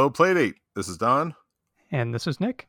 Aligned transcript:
Hello, 0.00 0.08
Playdate. 0.08 0.54
This 0.74 0.88
is 0.88 0.96
Don. 0.96 1.34
And 1.92 2.14
this 2.14 2.26
is 2.26 2.40
Nick. 2.40 2.68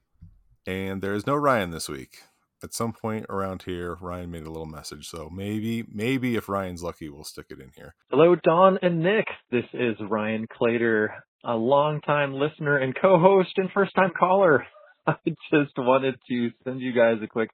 And 0.67 1.01
there 1.01 1.13
is 1.13 1.25
no 1.25 1.33
Ryan 1.33 1.71
this 1.71 1.87
week. 1.87 2.17
At 2.61 2.73
some 2.73 2.91
point 2.91 3.25
around 3.29 3.61
here, 3.61 3.95
Ryan 4.01 4.31
made 4.31 4.43
a 4.43 4.49
little 4.49 4.65
message. 4.65 5.07
So 5.07 5.29
maybe, 5.29 5.85
maybe 5.89 6.35
if 6.35 6.49
Ryan's 6.49 6.83
lucky, 6.83 7.07
we'll 7.07 7.23
stick 7.23 7.45
it 7.49 7.61
in 7.61 7.71
here. 7.73 7.95
Hello, 8.09 8.35
Don 8.35 8.79
and 8.81 9.01
Nick. 9.01 9.27
This 9.49 9.63
is 9.71 9.95
Ryan 10.09 10.45
Clater, 10.45 11.23
a 11.45 11.53
longtime 11.53 12.33
listener 12.33 12.75
and 12.75 12.93
co-host 13.01 13.51
and 13.55 13.69
first-time 13.73 14.11
caller. 14.19 14.65
I 15.07 15.15
just 15.25 15.71
wanted 15.77 16.15
to 16.27 16.49
send 16.65 16.81
you 16.81 16.91
guys 16.91 17.15
a 17.23 17.27
quick 17.27 17.51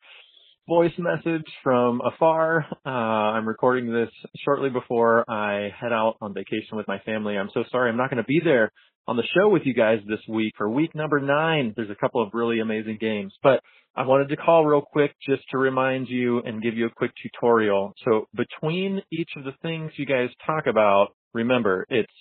voice 0.68 0.98
message 0.98 1.46
from 1.64 2.02
afar. 2.02 2.66
Uh, 2.84 2.90
I'm 2.90 3.48
recording 3.48 3.94
this 3.94 4.10
shortly 4.44 4.72
before 4.72 5.24
I 5.30 5.70
head 5.80 5.94
out 5.94 6.16
on 6.20 6.34
vacation 6.34 6.78
with 6.78 6.88
my 6.88 6.98
family. 7.06 7.38
I'm 7.38 7.52
so 7.54 7.64
sorry 7.72 7.92
I'm 7.92 7.98
not 7.98 8.10
going 8.10 8.24
to 8.24 8.28
be 8.28 8.42
there 8.44 8.72
on 9.08 9.16
the 9.16 9.24
show 9.36 9.48
with 9.50 9.64
you 9.66 9.74
guys 9.74 10.00
this 10.08 10.20
week 10.28 10.54
for 10.58 10.70
week 10.70 10.94
number 10.94 11.20
nine. 11.20 11.74
There's 11.76 11.90
a 11.90 11.96
couple 11.96 12.22
of 12.22 12.30
really 12.34 12.60
amazing 12.60 12.98
games, 13.00 13.34
but 13.42 13.62
I 13.96 14.06
wanted 14.06 14.30
to 14.30 14.36
call 14.36 14.66
real 14.66 14.82
quick 14.82 15.16
just 15.28 15.44
to 15.52 15.58
remind 15.58 16.08
you 16.08 16.42
and 16.42 16.62
give 16.62 16.76
you 16.76 16.86
a 16.86 16.90
quick 16.90 17.12
tutorial. 17.22 17.94
So 18.06 18.28
between 18.36 19.02
each 19.12 19.30
of 19.38 19.44
the 19.44 19.54
things 19.62 19.92
you 19.98 20.06
guys 20.06 20.30
talk 20.46 20.68
about, 20.68 21.10
remember 21.34 21.86
it's 21.90 22.12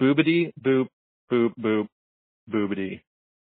boobity 0.00 0.52
boop 0.60 0.86
boop 1.32 1.52
boop 1.58 1.86
boobity 2.52 3.00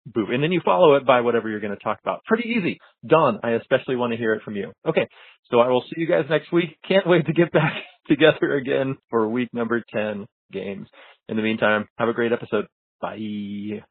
boop. 0.08 0.30
And 0.30 0.42
then 0.42 0.52
you 0.52 0.60
follow 0.64 0.94
it 0.96 1.06
by 1.06 1.20
whatever 1.20 1.48
you're 1.48 1.60
going 1.60 1.76
to 1.76 1.82
talk 1.82 1.98
about. 2.02 2.24
Pretty 2.24 2.48
easy. 2.50 2.78
Done. 3.06 3.38
I 3.42 3.52
especially 3.52 3.96
want 3.96 4.12
to 4.12 4.18
hear 4.18 4.34
it 4.34 4.42
from 4.42 4.56
you. 4.56 4.72
Okay. 4.86 5.06
So 5.50 5.60
I 5.60 5.68
will 5.68 5.82
see 5.82 6.00
you 6.00 6.06
guys 6.06 6.24
next 6.28 6.52
week. 6.52 6.76
Can't 6.86 7.06
wait 7.06 7.26
to 7.26 7.32
get 7.32 7.52
back 7.52 7.72
together 8.08 8.54
again 8.56 8.96
for 9.10 9.28
week 9.28 9.48
number 9.52 9.82
10 9.92 10.26
games. 10.52 10.88
In 11.28 11.36
the 11.36 11.42
meantime, 11.42 11.88
have 11.98 12.08
a 12.08 12.12
great 12.12 12.32
episode. 12.32 12.66
Bye. 13.00 13.82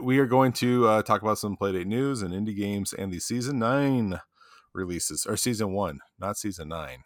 We 0.00 0.18
are 0.18 0.26
going 0.26 0.52
to 0.54 0.86
uh, 0.88 1.02
talk 1.02 1.22
about 1.22 1.38
some 1.38 1.56
Playdate 1.56 1.86
news 1.86 2.22
and 2.22 2.32
indie 2.32 2.56
games 2.56 2.92
and 2.92 3.12
the 3.12 3.20
season 3.20 3.58
nine 3.58 4.20
releases, 4.72 5.26
or 5.26 5.36
season 5.36 5.72
one, 5.72 6.00
not 6.18 6.36
season 6.36 6.68
nine. 6.68 7.04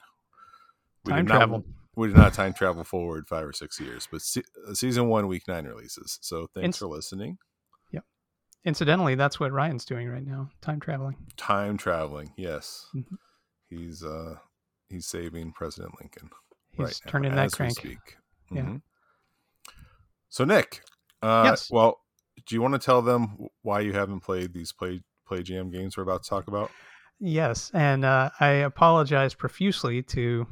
We 1.05 1.13
time 1.13 1.27
travel. 1.27 1.59
Not, 1.59 1.67
we 1.97 2.09
did 2.09 2.17
not 2.17 2.35
time 2.35 2.53
travel 2.53 2.85
forward 2.85 3.27
five 3.29 3.47
or 3.47 3.53
six 3.53 3.79
years, 3.81 4.09
but 4.11 4.23
se- 4.23 4.43
season 4.73 5.09
one, 5.09 5.29
week 5.29 5.45
nine 5.49 5.67
releases. 5.67 6.19
So 6.23 6.49
thanks 6.55 6.79
for 6.79 6.87
listening. 6.87 7.39
Yep. 7.93 8.05
Incidentally, 8.65 9.15
that's 9.15 9.39
what 9.39 9.53
Ryan's 9.53 9.85
doing 9.85 10.09
right 10.09 10.27
now. 10.27 10.51
Time 10.61 10.81
traveling. 10.81 11.17
Time 11.37 11.77
traveling. 11.77 12.33
Yes. 12.37 12.87
Mm-hmm. 12.95 13.15
He's 13.69 14.05
uh 14.05 14.37
he's 14.89 15.07
saving 15.07 15.53
President 15.53 15.95
Lincoln. 16.01 16.31
He's 16.73 16.87
right 16.87 17.01
turning 17.07 17.35
now, 17.35 17.43
that 17.43 17.53
crank. 17.53 17.79
Mm-hmm. 17.79 18.57
Yeah. 18.57 18.77
So 20.35 20.45
Nick, 20.45 20.83
uh 21.23 21.43
yes. 21.45 21.71
well, 21.71 22.01
do 22.45 22.57
you 22.57 22.61
want 22.61 22.75
to 22.75 22.81
tell 22.81 23.03
them 23.03 23.47
why 23.63 23.79
you 23.79 23.93
haven't 23.93 24.19
played 24.19 24.53
these 24.53 24.73
play 24.73 25.01
play 25.29 25.45
jam 25.45 25.71
games 25.71 25.97
we're 25.97 26.03
about 26.03 26.25
to 26.25 26.29
talk 26.29 26.49
about? 26.49 26.73
Yes, 27.21 27.71
and 27.73 28.05
uh, 28.05 28.31
I 28.41 28.49
apologize 28.67 29.33
profusely 29.33 30.03
to 30.03 30.45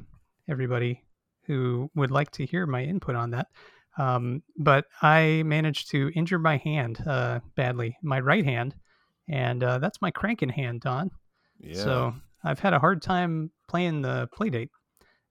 everybody 0.49 1.03
who 1.47 1.91
would 1.97 2.13
like 2.13 2.31
to 2.31 2.47
hear 2.47 2.65
my 2.65 2.85
input 2.85 3.17
on 3.17 3.33
that. 3.33 3.49
Um, 3.99 4.45
but 4.57 4.85
I 5.03 5.43
managed 5.45 5.91
to 5.91 6.13
injure 6.15 6.39
my 6.39 6.59
hand 6.59 7.03
uh, 7.05 7.41
badly, 7.57 7.97
my 8.05 8.21
right 8.21 8.45
hand, 8.45 8.77
and 9.29 9.65
uh, 9.65 9.79
that's 9.79 10.01
my 10.01 10.13
cranking 10.13 10.51
hand, 10.51 10.83
Don. 10.83 11.11
Yeah. 11.59 11.83
So 11.83 12.15
I've 12.45 12.61
had 12.61 12.73
a 12.73 12.79
hard 12.79 13.03
time 13.03 13.51
playing 13.69 14.03
the 14.03 14.29
playdate. 14.39 14.71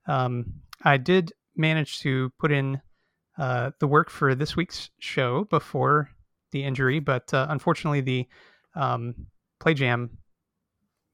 Um, 0.06 0.60
I 0.82 0.98
did 0.98 1.32
manage 1.56 2.00
to 2.00 2.30
put 2.38 2.52
in 2.52 2.82
uh, 3.42 3.72
the 3.80 3.88
work 3.88 4.08
for 4.08 4.36
this 4.36 4.54
week's 4.54 4.90
show 5.00 5.42
before 5.50 6.08
the 6.52 6.62
injury, 6.62 7.00
but 7.00 7.34
uh, 7.34 7.48
unfortunately, 7.50 8.00
the 8.00 8.28
um, 8.76 9.16
play 9.58 9.74
jam 9.74 10.16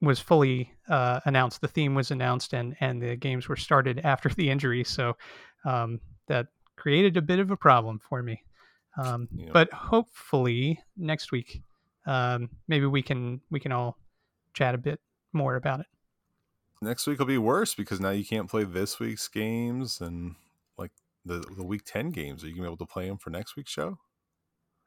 was 0.02 0.20
fully 0.20 0.70
uh, 0.90 1.20
announced. 1.24 1.62
The 1.62 1.68
theme 1.68 1.94
was 1.94 2.10
announced, 2.10 2.52
and 2.52 2.76
and 2.80 3.00
the 3.00 3.16
games 3.16 3.48
were 3.48 3.56
started 3.56 4.00
after 4.04 4.28
the 4.28 4.50
injury. 4.50 4.84
So 4.84 5.16
um, 5.64 6.00
that 6.26 6.48
created 6.76 7.16
a 7.16 7.22
bit 7.22 7.38
of 7.38 7.50
a 7.50 7.56
problem 7.56 7.98
for 7.98 8.22
me. 8.22 8.42
Um, 9.02 9.28
yeah. 9.34 9.48
But 9.50 9.72
hopefully 9.72 10.82
next 10.98 11.32
week, 11.32 11.62
um, 12.04 12.50
maybe 12.68 12.84
we 12.84 13.00
can 13.00 13.40
we 13.50 13.58
can 13.58 13.72
all 13.72 13.96
chat 14.52 14.74
a 14.74 14.78
bit 14.78 15.00
more 15.32 15.56
about 15.56 15.80
it. 15.80 15.86
Next 16.82 17.06
week 17.06 17.20
will 17.20 17.24
be 17.24 17.38
worse 17.38 17.74
because 17.74 18.00
now 18.00 18.10
you 18.10 18.26
can't 18.26 18.50
play 18.50 18.64
this 18.64 19.00
week's 19.00 19.28
games 19.28 20.02
and 20.02 20.34
the 21.28 21.44
the 21.56 21.64
week 21.64 21.82
ten 21.84 22.10
games. 22.10 22.42
Are 22.42 22.48
you 22.48 22.54
gonna 22.54 22.64
be 22.64 22.68
able 22.68 22.86
to 22.86 22.92
play 22.92 23.08
them 23.08 23.18
for 23.18 23.30
next 23.30 23.56
week's 23.56 23.70
show? 23.70 23.98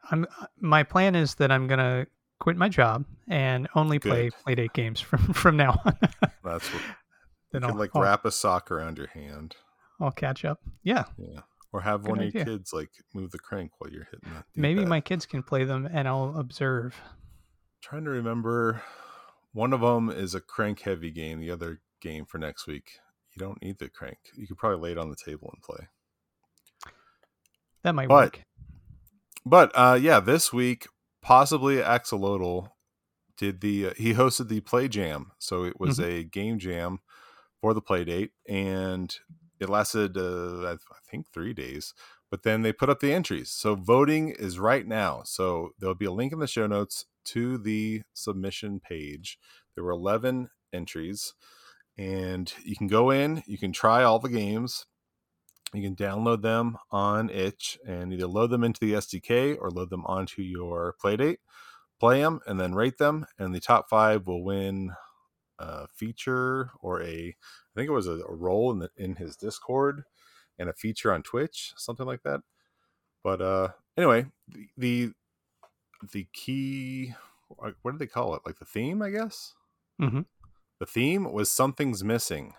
I'm 0.09 0.25
uh, 0.39 0.47
my 0.59 0.83
plan 0.83 1.15
is 1.15 1.35
that 1.35 1.51
I'm 1.51 1.67
gonna 1.67 2.07
quit 2.39 2.57
my 2.57 2.67
job 2.67 3.05
and 3.27 3.67
only 3.75 3.99
Good. 3.99 4.33
play 4.43 4.55
Playdate 4.55 4.73
games 4.73 4.99
from 5.01 5.33
from 5.33 5.57
now 5.57 5.79
on. 5.85 5.97
That's 6.43 6.67
what. 6.73 6.81
then 7.51 7.61
you 7.61 7.67
can 7.67 7.71
I'll, 7.71 7.75
like 7.75 7.91
I'll, 7.95 8.01
wrap 8.01 8.25
a 8.25 8.31
sock 8.31 8.71
around 8.71 8.97
your 8.97 9.07
hand. 9.07 9.55
I'll 9.99 10.11
catch 10.11 10.43
up. 10.43 10.59
Yeah. 10.83 11.05
Yeah. 11.17 11.41
Or 11.73 11.81
have 11.81 12.01
Good 12.01 12.09
one 12.09 12.19
idea. 12.19 12.41
of 12.41 12.47
your 12.47 12.57
kids 12.57 12.73
like 12.73 12.89
move 13.13 13.31
the 13.31 13.39
crank 13.39 13.71
while 13.77 13.91
you're 13.91 14.07
hitting 14.11 14.33
that. 14.33 14.45
Maybe 14.55 14.83
my 14.83 14.99
kids 14.99 15.25
can 15.25 15.41
play 15.41 15.63
them 15.63 15.87
and 15.89 16.07
I'll 16.07 16.37
observe. 16.37 16.95
I'm 17.01 17.81
trying 17.81 18.03
to 18.05 18.09
remember. 18.09 18.81
One 19.53 19.73
of 19.73 19.81
them 19.81 20.09
is 20.09 20.33
a 20.33 20.41
crank 20.41 20.81
heavy 20.81 21.11
game. 21.11 21.39
The 21.39 21.51
other 21.51 21.81
game 22.01 22.25
for 22.25 22.37
next 22.37 22.67
week, 22.67 22.89
you 23.35 23.39
don't 23.39 23.61
need 23.61 23.77
the 23.79 23.89
crank. 23.89 24.17
You 24.35 24.47
could 24.47 24.57
probably 24.57 24.79
lay 24.79 24.91
it 24.93 24.97
on 24.97 25.09
the 25.09 25.15
table 25.15 25.49
and 25.53 25.61
play. 25.61 25.87
That 27.83 27.93
might 27.93 28.07
but, 28.07 28.15
work. 28.15 28.43
But 29.45 29.71
uh, 29.73 29.97
yeah, 29.99 30.19
this 30.19 30.53
week 30.53 30.87
possibly 31.21 31.77
Axolotl 31.77 32.69
did 33.37 33.61
the 33.61 33.87
uh, 33.87 33.93
he 33.97 34.13
hosted 34.13 34.49
the 34.49 34.61
play 34.61 34.87
jam, 34.87 35.31
so 35.39 35.63
it 35.63 35.79
was 35.79 35.97
mm-hmm. 35.97 36.11
a 36.11 36.23
game 36.23 36.59
jam 36.59 36.99
for 37.59 37.73
the 37.73 37.81
play 37.81 38.03
date, 38.03 38.31
and 38.47 39.15
it 39.59 39.69
lasted, 39.69 40.17
uh, 40.17 40.73
I 40.73 40.77
think, 41.09 41.27
three 41.31 41.53
days. 41.53 41.93
But 42.29 42.43
then 42.43 42.61
they 42.61 42.73
put 42.73 42.89
up 42.89 42.99
the 42.99 43.13
entries. 43.13 43.51
So 43.51 43.75
voting 43.75 44.29
is 44.29 44.57
right 44.57 44.87
now. 44.87 45.21
So 45.25 45.71
there'll 45.79 45.95
be 45.95 46.05
a 46.05 46.11
link 46.11 46.33
in 46.33 46.39
the 46.39 46.47
show 46.47 46.65
notes 46.65 47.05
to 47.25 47.57
the 47.57 48.01
submission 48.13 48.79
page. 48.79 49.37
There 49.75 49.83
were 49.83 49.91
11 49.91 50.49
entries, 50.73 51.33
and 51.97 52.51
you 52.63 52.75
can 52.75 52.87
go 52.87 53.11
in, 53.11 53.43
you 53.45 53.57
can 53.57 53.71
try 53.71 54.03
all 54.03 54.19
the 54.19 54.29
games. 54.29 54.85
You 55.73 55.81
can 55.81 55.95
download 55.95 56.41
them 56.41 56.77
on 56.91 57.29
itch 57.29 57.79
and 57.87 58.11
either 58.11 58.27
load 58.27 58.49
them 58.49 58.63
into 58.63 58.81
the 58.81 58.93
SDK 58.93 59.57
or 59.59 59.69
load 59.69 59.89
them 59.89 60.05
onto 60.05 60.41
your 60.41 60.95
Playdate, 61.01 61.37
play 61.99 62.21
them, 62.21 62.41
and 62.45 62.59
then 62.59 62.75
rate 62.75 62.97
them. 62.97 63.25
And 63.39 63.55
the 63.55 63.61
top 63.61 63.89
five 63.89 64.27
will 64.27 64.43
win 64.43 64.91
a 65.59 65.87
feature 65.87 66.71
or 66.81 67.01
a 67.01 67.35
I 67.35 67.73
think 67.75 67.87
it 67.87 67.93
was 67.93 68.07
a, 68.07 68.19
a 68.27 68.35
role 68.35 68.71
in 68.71 68.79
the 68.79 68.89
in 68.97 69.15
his 69.15 69.37
Discord 69.37 70.03
and 70.59 70.69
a 70.69 70.73
feature 70.73 71.13
on 71.13 71.23
Twitch, 71.23 71.73
something 71.77 72.05
like 72.05 72.23
that. 72.23 72.41
But 73.23 73.41
uh 73.41 73.69
anyway, 73.95 74.25
the 74.47 74.67
the, 74.77 75.11
the 76.11 76.27
key 76.33 77.13
what 77.47 77.91
do 77.91 77.97
they 77.97 78.07
call 78.07 78.35
it? 78.35 78.41
Like 78.45 78.59
the 78.59 78.65
theme, 78.65 79.01
I 79.01 79.11
guess. 79.11 79.53
Mm-hmm. 80.01 80.21
The 80.79 80.85
theme 80.85 81.31
was 81.31 81.51
something's 81.51 82.03
missing. 82.03 82.55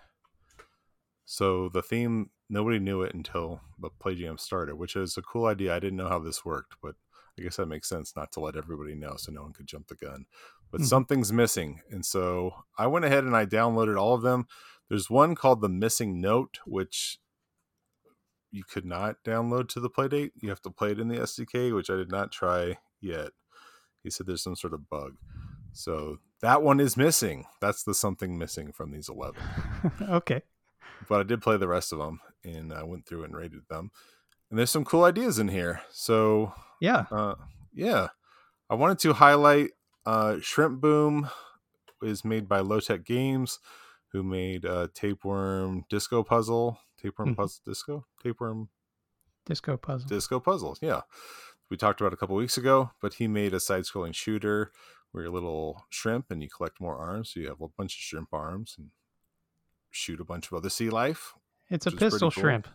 So 1.25 1.69
the 1.69 1.81
theme 1.81 2.29
nobody 2.49 2.79
knew 2.79 3.01
it 3.01 3.13
until 3.13 3.61
the 3.79 3.89
play 3.89 4.15
jam 4.15 4.37
started, 4.37 4.75
which 4.75 4.95
is 4.95 5.17
a 5.17 5.21
cool 5.21 5.45
idea. 5.45 5.75
I 5.75 5.79
didn't 5.79 5.97
know 5.97 6.09
how 6.09 6.19
this 6.19 6.45
worked, 6.45 6.75
but 6.81 6.95
I 7.37 7.41
guess 7.41 7.57
that 7.57 7.67
makes 7.67 7.89
sense 7.89 8.15
not 8.15 8.31
to 8.33 8.39
let 8.39 8.55
everybody 8.55 8.95
know 8.95 9.15
so 9.17 9.31
no 9.31 9.41
one 9.41 9.53
could 9.53 9.67
jump 9.67 9.87
the 9.87 9.95
gun. 9.95 10.25
But 10.71 10.81
mm-hmm. 10.81 10.87
something's 10.87 11.33
missing. 11.33 11.81
And 11.89 12.05
so 12.05 12.53
I 12.77 12.87
went 12.87 13.05
ahead 13.05 13.23
and 13.23 13.35
I 13.35 13.45
downloaded 13.45 13.99
all 13.99 14.13
of 14.13 14.21
them. 14.21 14.47
There's 14.89 15.09
one 15.09 15.35
called 15.35 15.61
the 15.61 15.69
Missing 15.69 16.19
Note, 16.19 16.59
which 16.65 17.17
you 18.51 18.63
could 18.63 18.85
not 18.85 19.23
download 19.25 19.69
to 19.69 19.79
the 19.79 19.89
Playdate. 19.89 20.31
You 20.41 20.49
have 20.49 20.61
to 20.63 20.69
play 20.69 20.91
it 20.91 20.99
in 20.99 21.07
the 21.07 21.17
SDK, 21.17 21.73
which 21.73 21.89
I 21.89 21.95
did 21.95 22.11
not 22.11 22.31
try 22.31 22.77
yet. 23.01 23.29
He 24.03 24.09
said 24.09 24.27
there's 24.27 24.43
some 24.43 24.55
sort 24.55 24.73
of 24.73 24.89
bug. 24.89 25.13
So 25.71 26.19
that 26.41 26.61
one 26.61 26.79
is 26.79 26.97
missing. 26.97 27.45
That's 27.61 27.83
the 27.83 27.95
something 27.95 28.37
missing 28.37 28.71
from 28.71 28.91
these 28.91 29.09
11. 29.09 29.41
okay. 30.09 30.41
But 31.09 31.21
I 31.21 31.23
did 31.23 31.41
play 31.41 31.57
the 31.57 31.67
rest 31.67 31.91
of 31.91 31.99
them 31.99 32.19
and 32.43 32.73
I 32.73 32.83
went 32.83 33.05
through 33.05 33.23
and 33.23 33.35
rated 33.35 33.67
them. 33.69 33.91
And 34.49 34.59
there's 34.59 34.69
some 34.69 34.85
cool 34.85 35.03
ideas 35.03 35.39
in 35.39 35.47
here. 35.47 35.81
So, 35.91 36.53
yeah. 36.79 37.05
Uh, 37.11 37.35
yeah. 37.73 38.09
I 38.69 38.75
wanted 38.75 38.99
to 38.99 39.13
highlight 39.13 39.71
uh, 40.05 40.37
Shrimp 40.41 40.81
Boom 40.81 41.29
is 42.01 42.23
made 42.25 42.47
by 42.47 42.59
Low 42.59 42.79
Tech 42.79 43.05
Games 43.05 43.59
who 44.13 44.23
made 44.23 44.65
uh, 44.65 44.87
Tapeworm 44.93 45.85
Disco 45.89 46.23
Puzzle, 46.23 46.79
Tapeworm 47.01 47.29
mm-hmm. 47.29 47.41
Puzzle 47.41 47.61
Disco, 47.65 48.05
Tapeworm 48.21 48.69
Disco 49.45 49.75
Puzzle, 49.75 50.07
Disco 50.07 50.39
Puzzles. 50.39 50.79
Yeah, 50.81 51.01
we 51.69 51.77
talked 51.77 51.99
about 51.99 52.13
a 52.13 52.17
couple 52.17 52.35
weeks 52.35 52.57
ago. 52.57 52.91
But 53.01 53.15
he 53.15 53.27
made 53.27 53.53
a 53.53 53.59
side-scrolling 53.59 54.13
shooter 54.13 54.71
where 55.11 55.23
you're 55.23 55.31
a 55.31 55.33
little 55.33 55.85
shrimp 55.89 56.29
and 56.29 56.41
you 56.43 56.49
collect 56.49 56.79
more 56.79 56.95
arms. 56.95 57.31
So 57.33 57.39
you 57.39 57.47
have 57.47 57.61
a 57.61 57.67
bunch 57.67 57.95
of 57.95 58.01
shrimp 58.01 58.29
arms 58.31 58.75
and 58.77 58.89
shoot 59.89 60.21
a 60.21 60.25
bunch 60.25 60.47
of 60.47 60.53
other 60.53 60.69
sea 60.69 60.89
life. 60.89 61.33
It's 61.69 61.85
a 61.87 61.91
pistol 61.91 62.31
cool. 62.31 62.41
shrimp. 62.41 62.67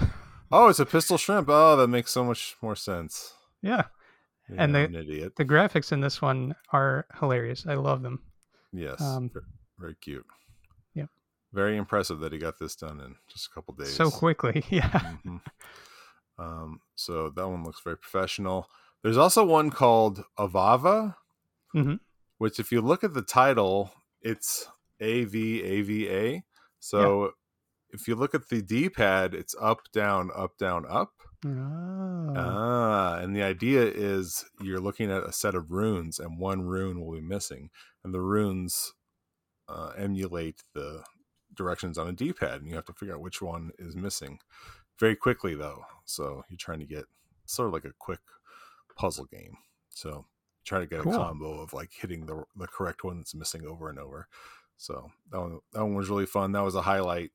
oh, 0.52 0.68
it's 0.68 0.78
a 0.78 0.86
pistol 0.86 1.18
shrimp. 1.18 1.48
Oh, 1.50 1.76
that 1.76 1.88
makes 1.88 2.10
so 2.12 2.24
much 2.24 2.56
more 2.62 2.76
sense. 2.76 3.34
Yeah. 3.62 3.84
Yeah, 4.48 4.56
And 4.62 4.74
the- 4.74 4.84
an 4.84 4.94
idiot. 4.94 5.34
The 5.36 5.44
graphics 5.44 5.90
in 5.92 6.00
this 6.00 6.22
one 6.22 6.54
are 6.72 7.06
hilarious. 7.18 7.66
I 7.68 7.74
love 7.74 8.02
them. 8.02 8.22
Yes, 8.72 9.00
um, 9.00 9.30
ver- 9.32 9.44
very 9.78 9.96
cute. 10.00 10.24
Yeah. 10.94 11.06
Very 11.52 11.76
impressive 11.76 12.20
that 12.20 12.32
he 12.32 12.38
got 12.38 12.58
this 12.58 12.76
done 12.76 13.00
in 13.00 13.16
just 13.28 13.48
a 13.50 13.54
couple 13.54 13.74
days. 13.74 13.94
So 13.94 14.10
quickly. 14.10 14.64
Yeah. 14.70 14.88
Mhm. 15.24 15.40
Um, 16.38 16.80
so 16.94 17.30
that 17.30 17.48
one 17.48 17.64
looks 17.64 17.80
very 17.82 17.96
professional. 17.96 18.68
There's 19.02 19.16
also 19.16 19.44
one 19.44 19.70
called 19.70 20.22
Avava, 20.38 21.14
Mhm. 21.74 22.00
which, 22.38 22.60
if 22.60 22.70
you 22.72 22.80
look 22.82 23.02
at 23.04 23.14
the 23.14 23.22
title, 23.22 23.90
it's 24.20 24.68
A 25.00 25.24
V 25.24 25.62
A 25.62 25.80
V 25.82 26.08
A. 26.10 26.44
So 26.78 27.32
if 27.96 28.06
you 28.08 28.14
look 28.14 28.34
at 28.34 28.48
the 28.48 28.62
D 28.62 28.88
pad, 28.88 29.34
it's 29.34 29.54
up, 29.60 29.80
down, 29.92 30.30
up, 30.34 30.56
down, 30.58 30.84
up. 30.88 31.12
Oh. 31.44 32.32
Ah, 32.36 33.18
and 33.18 33.34
the 33.36 33.42
idea 33.42 33.82
is 33.82 34.44
you're 34.60 34.80
looking 34.80 35.10
at 35.10 35.22
a 35.24 35.32
set 35.32 35.54
of 35.54 35.70
runes, 35.70 36.18
and 36.18 36.38
one 36.38 36.62
rune 36.62 37.00
will 37.00 37.12
be 37.12 37.20
missing, 37.20 37.70
and 38.04 38.12
the 38.14 38.20
runes 38.20 38.94
uh, 39.68 39.92
emulate 39.96 40.62
the 40.74 41.02
directions 41.54 41.98
on 41.98 42.08
a 42.08 42.12
D-pad, 42.12 42.60
and 42.60 42.68
you 42.68 42.74
have 42.76 42.84
to 42.86 42.92
figure 42.92 43.14
out 43.14 43.20
which 43.20 43.40
one 43.42 43.70
is 43.78 43.96
missing 43.96 44.38
very 44.98 45.16
quickly, 45.16 45.54
though. 45.54 45.84
So 46.04 46.44
you're 46.48 46.56
trying 46.58 46.80
to 46.80 46.86
get 46.86 47.04
sort 47.46 47.68
of 47.68 47.74
like 47.74 47.84
a 47.84 47.92
quick 47.98 48.20
puzzle 48.96 49.26
game. 49.26 49.56
So 49.90 50.26
try 50.64 50.80
to 50.80 50.86
get 50.86 51.00
Cool. 51.02 51.14
a 51.14 51.16
combo 51.16 51.60
of 51.60 51.72
like 51.72 51.92
hitting 51.92 52.26
the 52.26 52.44
the 52.56 52.66
correct 52.66 53.04
one 53.04 53.18
that's 53.18 53.34
missing 53.34 53.64
over 53.66 53.88
and 53.88 53.98
over. 53.98 54.26
So 54.78 55.10
that 55.30 55.40
one 55.40 55.60
that 55.72 55.84
one 55.84 55.94
was 55.94 56.08
really 56.10 56.26
fun. 56.26 56.52
That 56.52 56.64
was 56.64 56.74
a 56.74 56.82
highlight 56.82 57.30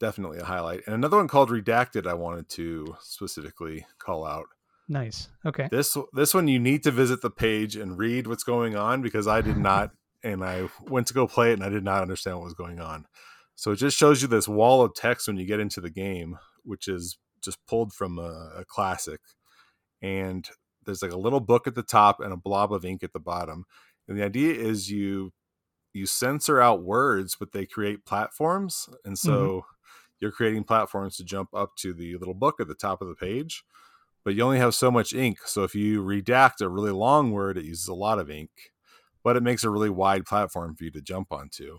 definitely 0.00 0.38
a 0.38 0.44
highlight. 0.44 0.82
And 0.86 0.94
another 0.94 1.16
one 1.16 1.28
called 1.28 1.50
Redacted 1.50 2.06
I 2.06 2.14
wanted 2.14 2.48
to 2.50 2.96
specifically 3.00 3.86
call 3.98 4.26
out. 4.26 4.46
nice. 4.88 5.28
Okay. 5.44 5.68
This 5.70 5.96
this 6.12 6.34
one 6.34 6.48
you 6.48 6.58
need 6.58 6.82
to 6.84 6.90
visit 6.90 7.20
the 7.20 7.30
page 7.30 7.76
and 7.76 7.98
read 7.98 8.26
what's 8.26 8.44
going 8.44 8.76
on 8.76 9.02
because 9.02 9.26
I 9.26 9.40
did 9.40 9.58
not 9.58 9.90
and 10.24 10.44
I 10.44 10.68
went 10.82 11.06
to 11.08 11.14
go 11.14 11.26
play 11.26 11.50
it 11.50 11.54
and 11.54 11.64
I 11.64 11.68
did 11.68 11.84
not 11.84 12.02
understand 12.02 12.38
what 12.38 12.44
was 12.44 12.54
going 12.54 12.80
on. 12.80 13.06
So 13.54 13.72
it 13.72 13.76
just 13.76 13.98
shows 13.98 14.22
you 14.22 14.28
this 14.28 14.48
wall 14.48 14.82
of 14.82 14.94
text 14.94 15.26
when 15.26 15.36
you 15.36 15.44
get 15.44 15.60
into 15.60 15.80
the 15.80 15.90
game, 15.90 16.38
which 16.64 16.86
is 16.86 17.18
just 17.42 17.58
pulled 17.66 17.92
from 17.92 18.18
a, 18.18 18.52
a 18.58 18.64
classic. 18.64 19.20
And 20.00 20.48
there's 20.84 21.02
like 21.02 21.12
a 21.12 21.18
little 21.18 21.40
book 21.40 21.66
at 21.66 21.74
the 21.74 21.82
top 21.82 22.20
and 22.20 22.32
a 22.32 22.36
blob 22.36 22.72
of 22.72 22.84
ink 22.84 23.02
at 23.02 23.12
the 23.12 23.20
bottom. 23.20 23.64
And 24.06 24.16
the 24.16 24.24
idea 24.24 24.54
is 24.54 24.90
you 24.90 25.32
you 25.92 26.06
censor 26.06 26.60
out 26.60 26.82
words, 26.82 27.36
but 27.38 27.52
they 27.52 27.66
create 27.66 28.06
platforms. 28.06 28.88
And 29.04 29.16
mm-hmm. 29.16 29.28
so 29.28 29.66
you're 30.20 30.32
creating 30.32 30.64
platforms 30.64 31.16
to 31.16 31.24
jump 31.24 31.50
up 31.54 31.76
to 31.76 31.92
the 31.92 32.16
little 32.16 32.34
book 32.34 32.60
at 32.60 32.68
the 32.68 32.74
top 32.74 33.00
of 33.00 33.08
the 33.08 33.14
page. 33.14 33.64
But 34.24 34.34
you 34.34 34.42
only 34.42 34.58
have 34.58 34.74
so 34.74 34.90
much 34.90 35.14
ink. 35.14 35.38
So 35.46 35.64
if 35.64 35.74
you 35.74 36.02
redact 36.02 36.60
a 36.60 36.68
really 36.68 36.90
long 36.90 37.30
word, 37.30 37.56
it 37.56 37.64
uses 37.64 37.88
a 37.88 37.94
lot 37.94 38.18
of 38.18 38.30
ink, 38.30 38.50
but 39.22 39.36
it 39.36 39.42
makes 39.42 39.64
a 39.64 39.70
really 39.70 39.90
wide 39.90 40.26
platform 40.26 40.74
for 40.74 40.84
you 40.84 40.90
to 40.90 41.00
jump 41.00 41.32
onto. 41.32 41.78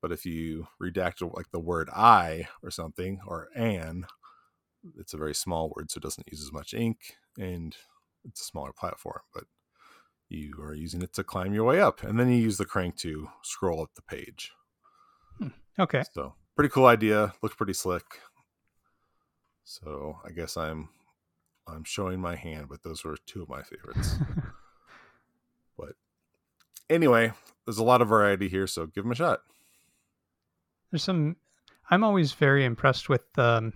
But 0.00 0.12
if 0.12 0.24
you 0.24 0.68
redact 0.80 1.22
like 1.34 1.50
the 1.50 1.60
word 1.60 1.88
I 1.92 2.48
or 2.62 2.70
something 2.70 3.18
or 3.26 3.48
an, 3.56 4.06
it's 4.98 5.14
a 5.14 5.18
very 5.18 5.34
small 5.34 5.72
word, 5.74 5.90
so 5.90 5.98
it 5.98 6.02
doesn't 6.02 6.28
use 6.30 6.42
as 6.42 6.52
much 6.52 6.74
ink 6.74 7.16
and 7.38 7.74
it's 8.24 8.42
a 8.42 8.44
smaller 8.44 8.72
platform. 8.72 9.20
But 9.34 9.44
you 10.28 10.54
are 10.60 10.74
using 10.74 11.02
it 11.02 11.12
to 11.14 11.24
climb 11.24 11.54
your 11.54 11.64
way 11.64 11.80
up. 11.80 12.02
And 12.02 12.18
then 12.18 12.28
you 12.28 12.36
use 12.36 12.58
the 12.58 12.64
crank 12.64 12.96
to 12.98 13.28
scroll 13.42 13.82
up 13.82 13.90
the 13.94 14.02
page. 14.02 14.52
Hmm. 15.38 15.48
Okay. 15.78 16.02
So 16.12 16.34
pretty 16.56 16.70
cool 16.70 16.86
idea. 16.86 17.32
Looks 17.42 17.54
pretty 17.54 17.74
slick. 17.74 18.04
So 19.64 20.18
I 20.24 20.30
guess 20.30 20.56
I'm 20.56 20.88
I'm 21.68 21.84
showing 21.84 22.20
my 22.20 22.36
hand, 22.36 22.66
but 22.68 22.82
those 22.82 23.04
were 23.04 23.16
two 23.26 23.42
of 23.42 23.48
my 23.48 23.62
favorites. 23.62 24.16
but 25.78 25.92
anyway, 26.88 27.32
there's 27.64 27.78
a 27.78 27.84
lot 27.84 28.00
of 28.02 28.08
variety 28.08 28.48
here, 28.48 28.66
so 28.66 28.86
give 28.86 29.04
them 29.04 29.12
a 29.12 29.16
shot. 29.16 29.40
There's 30.90 31.02
some. 31.02 31.36
I'm 31.90 32.02
always 32.04 32.32
very 32.32 32.64
impressed 32.64 33.08
with 33.08 33.22
um, 33.38 33.72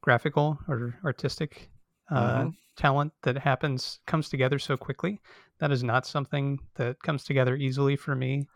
graphical 0.00 0.58
or 0.68 0.96
artistic 1.04 1.70
uh, 2.10 2.42
Mhm. 2.44 2.56
talent 2.76 3.12
that 3.22 3.36
happens 3.38 4.00
comes 4.06 4.28
together 4.28 4.58
so 4.58 4.76
quickly. 4.76 5.20
That 5.58 5.70
is 5.72 5.82
not 5.84 6.06
something 6.06 6.58
that 6.74 7.00
comes 7.02 7.24
together 7.24 7.54
easily 7.56 7.96
for 7.96 8.14
me 8.16 8.46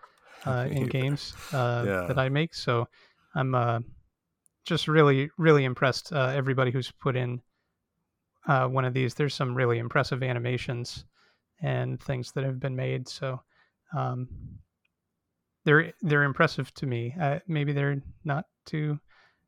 uh, 0.44 0.66
in 0.70 0.86
games 0.86 1.34
uh, 1.52 1.84
Yeah. 1.86 2.06
that 2.08 2.18
I 2.18 2.28
make. 2.28 2.54
So 2.54 2.88
I'm 3.34 3.54
uh, 3.54 3.80
just 4.64 4.88
really, 4.88 5.30
really 5.38 5.64
impressed. 5.64 6.12
Uh, 6.12 6.32
everybody 6.34 6.70
who's 6.70 6.90
put 6.90 7.16
in 7.16 7.40
uh, 8.46 8.68
one 8.68 8.84
of 8.84 8.94
these. 8.94 9.14
There's 9.14 9.34
some 9.34 9.54
really 9.54 9.78
impressive 9.78 10.22
animations 10.22 11.04
and 11.62 12.00
things 12.00 12.32
that 12.32 12.44
have 12.44 12.60
been 12.60 12.76
made. 12.76 13.08
So 13.08 13.40
um, 13.96 14.28
they're 15.64 15.92
they're 16.02 16.22
impressive 16.22 16.72
to 16.74 16.86
me. 16.86 17.14
Uh, 17.20 17.40
maybe 17.46 17.72
they're 17.72 18.02
not 18.24 18.46
to 18.66 18.98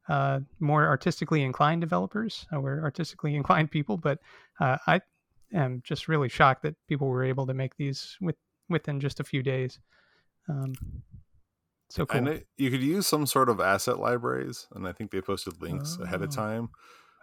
uh, 0.08 0.40
more 0.58 0.86
artistically 0.86 1.42
inclined 1.42 1.80
developers 1.80 2.46
or 2.52 2.80
artistically 2.82 3.34
inclined 3.42 3.70
people, 3.70 3.96
but 3.96 4.18
uh, 4.60 4.78
I 4.86 5.00
am 5.52 5.82
just 5.84 6.08
really 6.08 6.28
shocked 6.28 6.62
that 6.62 6.74
people 6.88 7.08
were 7.08 7.24
able 7.24 7.46
to 7.46 7.54
make 7.54 7.76
these 7.76 8.16
with 8.20 8.36
within 8.68 9.00
just 9.00 9.20
a 9.20 9.24
few 9.24 9.42
days. 9.42 9.78
Um, 10.48 10.74
so 11.90 12.04
cool. 12.06 12.20
know 12.22 12.40
you 12.56 12.70
could 12.70 12.82
use 12.82 13.06
some 13.06 13.26
sort 13.26 13.48
of 13.48 13.60
asset 13.60 13.98
libraries, 13.98 14.66
and 14.74 14.86
I 14.86 14.92
think 14.92 15.10
they 15.10 15.20
posted 15.20 15.60
links 15.62 15.98
ahead 15.98 16.22
of 16.22 16.28
Oh. 16.30 16.34
time. 16.36 16.68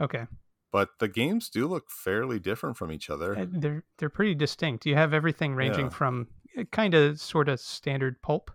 Okay, 0.01 0.27
But 0.71 0.89
the 0.99 1.07
games 1.07 1.49
do 1.49 1.67
look 1.67 1.89
fairly 1.89 2.37
different 2.39 2.75
from 2.75 2.91
each 2.91 3.09
other. 3.09 3.37
Uh, 3.37 3.45
they're 3.49 3.83
they're 3.97 4.09
pretty 4.09 4.35
distinct. 4.35 4.85
You 4.85 4.95
have 4.95 5.13
everything 5.13 5.55
ranging 5.55 5.85
Yeah. 5.85 5.89
from 5.91 6.27
kind 6.71 6.93
of 6.93 7.19
sort 7.19 7.47
of 7.49 7.59
standard 7.59 8.21
pulp 8.21 8.51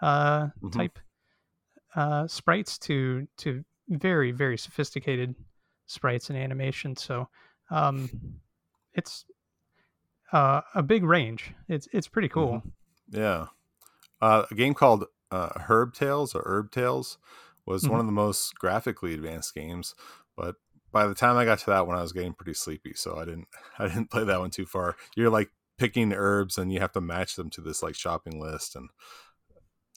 uh, 0.00 0.48
Mhm. 0.62 0.72
type 0.72 0.98
uh, 1.94 2.26
sprites 2.26 2.78
to 2.80 3.26
to 3.38 3.64
very 3.88 4.32
very 4.32 4.58
sophisticated 4.58 5.34
sprites 5.86 6.28
and 6.30 6.38
animation. 6.38 6.96
So 6.96 7.28
um, 7.70 8.40
it's 8.94 9.24
uh, 10.32 10.62
a 10.74 10.82
big 10.82 11.04
range. 11.04 11.52
It's 11.68 11.88
it's 11.92 12.08
pretty 12.08 12.28
cool. 12.28 12.62
Yeah. 13.08 13.46
Uh, 14.22 14.46
a 14.50 14.54
game 14.54 14.72
called 14.72 15.04
uh, 15.32 15.48
Herb 15.66 15.94
Tales 15.94 16.32
or 16.34 16.42
Herb 16.46 16.70
Tales 16.70 17.18
was 17.66 17.88
one 17.88 17.98
of 17.98 18.06
the 18.06 18.12
most 18.12 18.54
graphically 18.54 19.14
advanced 19.14 19.52
games, 19.52 19.96
but 20.36 20.54
by 20.92 21.08
the 21.08 21.14
time 21.14 21.36
I 21.36 21.44
got 21.44 21.58
to 21.60 21.70
that 21.70 21.88
one, 21.88 21.98
I 21.98 22.02
was 22.02 22.12
getting 22.12 22.32
pretty 22.32 22.54
sleepy, 22.54 22.92
so 22.94 23.16
I 23.16 23.24
didn't 23.24 23.48
I 23.78 23.88
didn't 23.88 24.10
play 24.10 24.22
that 24.24 24.38
one 24.38 24.50
too 24.50 24.66
far. 24.66 24.94
You're 25.16 25.30
like 25.30 25.50
picking 25.76 26.12
herbs 26.12 26.56
and 26.56 26.72
you 26.72 26.78
have 26.78 26.92
to 26.92 27.00
match 27.00 27.34
them 27.34 27.50
to 27.50 27.60
this 27.60 27.82
like 27.82 27.96
shopping 27.96 28.40
list, 28.40 28.76
and 28.76 28.90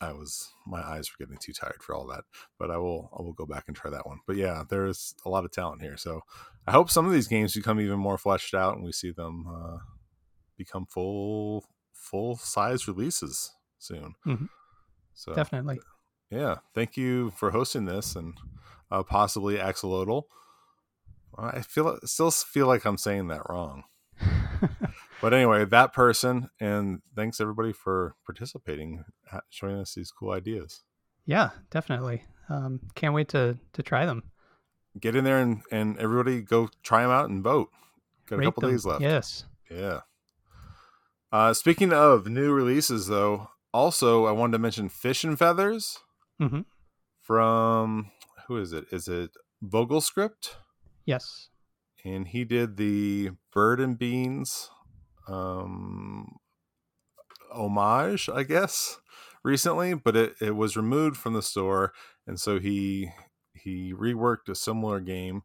I 0.02 0.14
was 0.14 0.52
my 0.66 0.82
eyes 0.82 1.12
were 1.12 1.24
getting 1.24 1.38
too 1.40 1.54
tired 1.54 1.84
for 1.84 1.94
all 1.94 2.08
that. 2.08 2.24
But 2.58 2.72
I 2.72 2.78
will 2.78 3.12
I 3.16 3.22
will 3.22 3.34
go 3.34 3.46
back 3.46 3.66
and 3.68 3.76
try 3.76 3.92
that 3.92 4.08
one. 4.08 4.22
But 4.26 4.38
yeah, 4.38 4.64
there's 4.68 5.14
a 5.24 5.30
lot 5.30 5.46
of 5.46 5.52
talent 5.52 5.84
here, 5.84 5.98
so 5.98 6.22
I 6.66 6.72
hope 6.72 6.90
some 6.90 7.06
of 7.06 7.14
these 7.14 7.28
games 7.28 7.54
become 7.54 7.80
even 7.80 8.00
more 8.00 8.18
fleshed 8.18 8.56
out 8.56 8.76
and 8.76 8.84
we 8.84 8.92
see 8.92 9.12
them 9.12 9.46
uh, 9.48 9.78
become 10.58 10.88
full 10.88 11.66
full 11.94 12.38
size 12.38 12.88
releases 12.88 13.52
soon. 13.86 14.16
Mhm. 14.26 14.50
So 15.14 15.34
Definitely. 15.34 15.80
yeah, 16.30 16.56
thank 16.74 16.98
you 16.98 17.32
for 17.32 17.52
hosting 17.52 17.86
this 17.86 18.16
and 18.16 18.34
uh, 18.92 19.04
possibly 19.04 19.56
Axolotl. 19.58 20.24
I 21.38 21.62
feel 21.62 21.98
still 22.06 22.32
feel 22.32 22.68
like 22.68 22.86
I'm 22.86 22.98
saying 22.98 23.28
that 23.28 23.50
wrong, 23.50 23.84
but 25.22 25.34
anyway, 25.34 25.66
that 25.66 25.92
person 25.94 26.50
and 26.60 27.02
thanks 27.16 27.40
everybody 27.42 27.74
for 27.74 28.16
participating, 28.26 29.04
showing 29.50 29.76
us 29.78 29.94
these 29.96 30.12
cool 30.12 30.32
ideas. 30.32 30.84
yeah, 31.26 31.50
definitely. 31.72 32.24
Um, 32.48 32.80
can't 32.96 33.14
wait 33.14 33.28
to 33.30 33.58
to 33.74 33.84
try 33.84 34.06
them. 34.06 34.24
Get 35.00 35.16
in 35.16 35.24
there 35.26 35.40
and 35.40 35.62
and 35.72 35.98
everybody 36.00 36.42
go 36.42 36.70
try 36.84 37.02
them 37.02 37.12
out 37.12 37.30
and 37.30 37.44
vote. 37.44 37.70
Got 38.28 38.36
a 38.36 38.40
Rate 38.40 38.46
couple 38.46 38.62
them. 38.62 38.72
days 38.72 38.86
left. 38.86 39.02
Yes. 39.02 39.46
Yeah. 39.70 40.02
Uh, 41.32 41.54
speaking 41.54 41.92
of 41.92 42.28
new 42.28 42.54
releases, 42.54 43.08
though, 43.08 43.50
also 43.76 44.26
I 44.26 44.32
wanted 44.32 44.54
to 44.54 44.60
mention 44.60 44.90
Fish'n 44.90 45.38
Feathers 45.38 46.00
hmm 46.40 46.62
from 47.22 48.12
who 48.48 48.58
is 48.58 48.72
it? 48.72 48.86
Is 48.92 49.08
it 49.08 49.32
Vogelscript? 49.64 50.56
Yes. 51.06 51.50
And 52.04 52.28
he 52.28 52.44
did 52.44 52.78
the 52.78 53.32
Bird 53.52 53.80
and 53.80 53.98
Beans 53.98 54.70
um, 55.28 56.36
homage, 57.52 58.30
I 58.30 58.44
guess, 58.44 58.98
recently, 59.44 59.96
but 59.96 60.16
it, 60.16 60.36
it 60.40 60.56
was 60.56 60.78
removed 60.78 61.18
from 61.18 61.34
the 61.34 61.42
store, 61.42 61.94
and 62.28 62.40
so 62.40 62.60
he 62.60 63.10
he 63.54 63.92
reworked 63.94 64.50
a 64.50 64.56
similar 64.56 65.00
game 65.00 65.42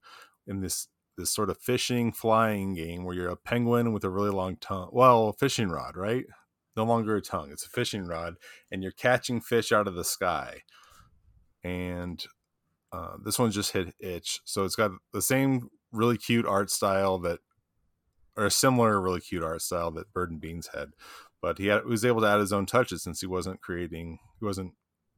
in 0.46 0.60
this 0.60 0.88
this 1.16 1.30
sort 1.30 1.50
of 1.50 1.58
fishing 1.58 2.12
flying 2.12 2.74
game 2.74 3.04
where 3.04 3.14
you're 3.14 3.28
a 3.28 3.36
penguin 3.36 3.92
with 3.92 4.04
a 4.04 4.10
really 4.10 4.30
long 4.30 4.56
tongue. 4.56 4.90
Well, 4.92 5.32
fishing 5.32 5.70
rod, 5.70 5.96
right? 5.96 6.26
No 6.80 6.86
longer 6.86 7.14
a 7.16 7.20
tongue; 7.20 7.50
it's 7.52 7.66
a 7.66 7.68
fishing 7.68 8.04
rod, 8.06 8.36
and 8.70 8.82
you're 8.82 8.92
catching 8.92 9.42
fish 9.42 9.70
out 9.70 9.86
of 9.86 9.94
the 9.94 10.04
sky. 10.04 10.62
And 11.62 12.24
uh, 12.90 13.16
this 13.22 13.38
one 13.38 13.50
just 13.50 13.72
hit 13.72 13.94
itch, 14.00 14.40
so 14.44 14.64
it's 14.64 14.76
got 14.76 14.92
the 15.12 15.20
same 15.20 15.68
really 15.92 16.16
cute 16.16 16.46
art 16.46 16.70
style 16.70 17.18
that 17.18 17.40
or 18.34 18.46
a 18.46 18.50
similar, 18.50 18.98
really 19.00 19.20
cute 19.20 19.42
art 19.42 19.60
style 19.60 19.90
that 19.90 20.12
Bird 20.14 20.30
and 20.30 20.40
Beans 20.40 20.70
had. 20.74 20.90
But 21.42 21.58
he 21.58 21.66
had, 21.66 21.84
was 21.84 22.04
able 22.04 22.22
to 22.22 22.28
add 22.28 22.40
his 22.40 22.52
own 22.52 22.64
touches 22.64 23.02
since 23.02 23.20
he 23.20 23.26
wasn't 23.26 23.60
creating, 23.60 24.18
he 24.38 24.46
wasn't 24.46 24.72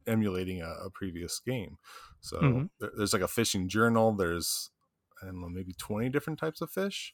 emulating 0.05 0.61
a, 0.61 0.69
a 0.85 0.89
previous 0.89 1.39
game. 1.39 1.77
So 2.19 2.39
Mhm. 2.41 2.69
there, 2.79 2.91
there's 2.97 3.13
like 3.13 3.21
a 3.21 3.27
fishing 3.29 3.69
journal. 3.69 4.11
There's 4.13 4.69
I 5.21 5.27
don't 5.27 5.39
know, 5.39 5.47
maybe 5.49 5.73
20 5.73 6.09
different 6.09 6.39
types 6.39 6.59
of 6.59 6.71
fish. 6.71 7.13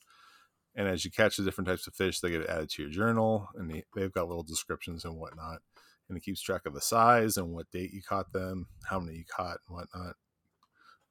And 0.80 0.88
as 0.88 1.04
you 1.04 1.12
catch 1.12 1.36
the 1.36 1.44
different 1.44 1.68
types 1.68 1.88
of 1.88 1.94
fish, 1.94 2.22
they 2.22 2.30
get 2.30 2.48
added 2.48 2.70
to 2.70 2.84
your 2.84 2.90
journal, 2.90 3.50
and 3.56 3.70
they, 3.70 3.84
they've 3.94 4.14
got 4.14 4.30
little 4.30 4.44
descriptions 4.44 5.04
and 5.04 5.18
whatnot. 5.18 5.60
And 6.08 6.18
it 6.18 6.24
keeps 6.24 6.42
track 6.42 6.62
of 6.66 6.74
the 6.74 6.80
size 6.80 7.36
and 7.36 7.54
what 7.54 7.70
date 7.70 7.92
you 7.92 8.02
caught 8.02 8.32
them, 8.32 8.68
how 8.86 8.98
many 9.02 9.18
you 9.18 9.26
caught, 9.26 9.58
and 9.68 9.76
whatnot. 9.76 10.16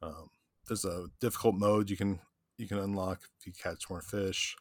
Um, 0.00 0.30
there's 0.66 0.86
a 0.86 1.08
difficult 1.20 1.54
mode 1.54 1.90
you 1.90 1.98
can 1.98 2.20
you 2.56 2.66
can 2.66 2.78
unlock 2.78 3.20
if 3.38 3.46
you 3.46 3.52
catch 3.52 3.90
more 3.90 4.00
fish. 4.00 4.56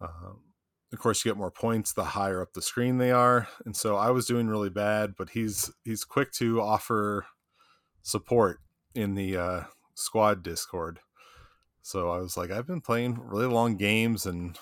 Um, 0.00 0.44
of 0.92 1.00
course, 1.00 1.24
you 1.24 1.32
get 1.32 1.38
more 1.38 1.50
points 1.50 1.92
the 1.92 2.04
higher 2.04 2.40
up 2.40 2.52
the 2.52 2.62
screen 2.62 2.98
they 2.98 3.10
are. 3.10 3.48
And 3.64 3.76
so 3.76 3.96
I 3.96 4.10
was 4.10 4.26
doing 4.26 4.46
really 4.46 4.70
bad, 4.70 5.14
but 5.18 5.30
he's 5.30 5.72
he's 5.84 6.04
quick 6.04 6.30
to 6.34 6.60
offer 6.60 7.26
support 8.02 8.60
in 8.94 9.16
the 9.16 9.36
uh, 9.36 9.62
squad 9.96 10.44
Discord. 10.44 11.00
So 11.86 12.10
I 12.10 12.18
was 12.18 12.36
like, 12.36 12.50
I've 12.50 12.66
been 12.66 12.80
playing 12.80 13.16
really 13.22 13.46
long 13.46 13.76
games 13.76 14.26
and 14.26 14.58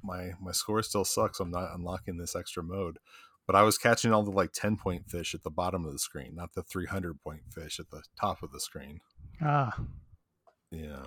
my 0.00 0.30
my 0.40 0.52
score 0.52 0.80
still 0.84 1.04
sucks. 1.04 1.40
I'm 1.40 1.50
not 1.50 1.74
unlocking 1.74 2.18
this 2.18 2.36
extra 2.36 2.62
mode. 2.62 3.00
But 3.48 3.56
I 3.56 3.62
was 3.62 3.78
catching 3.78 4.12
all 4.12 4.22
the 4.22 4.30
like 4.30 4.52
10 4.52 4.76
point 4.76 5.10
fish 5.10 5.34
at 5.34 5.42
the 5.42 5.50
bottom 5.50 5.84
of 5.84 5.92
the 5.92 5.98
screen, 5.98 6.36
not 6.36 6.52
the 6.54 6.62
300 6.62 7.20
point 7.20 7.40
fish 7.52 7.80
at 7.80 7.90
the 7.90 8.02
top 8.20 8.44
of 8.44 8.52
the 8.52 8.60
screen. 8.60 9.00
Ah, 9.42 9.76
Yeah. 10.70 11.06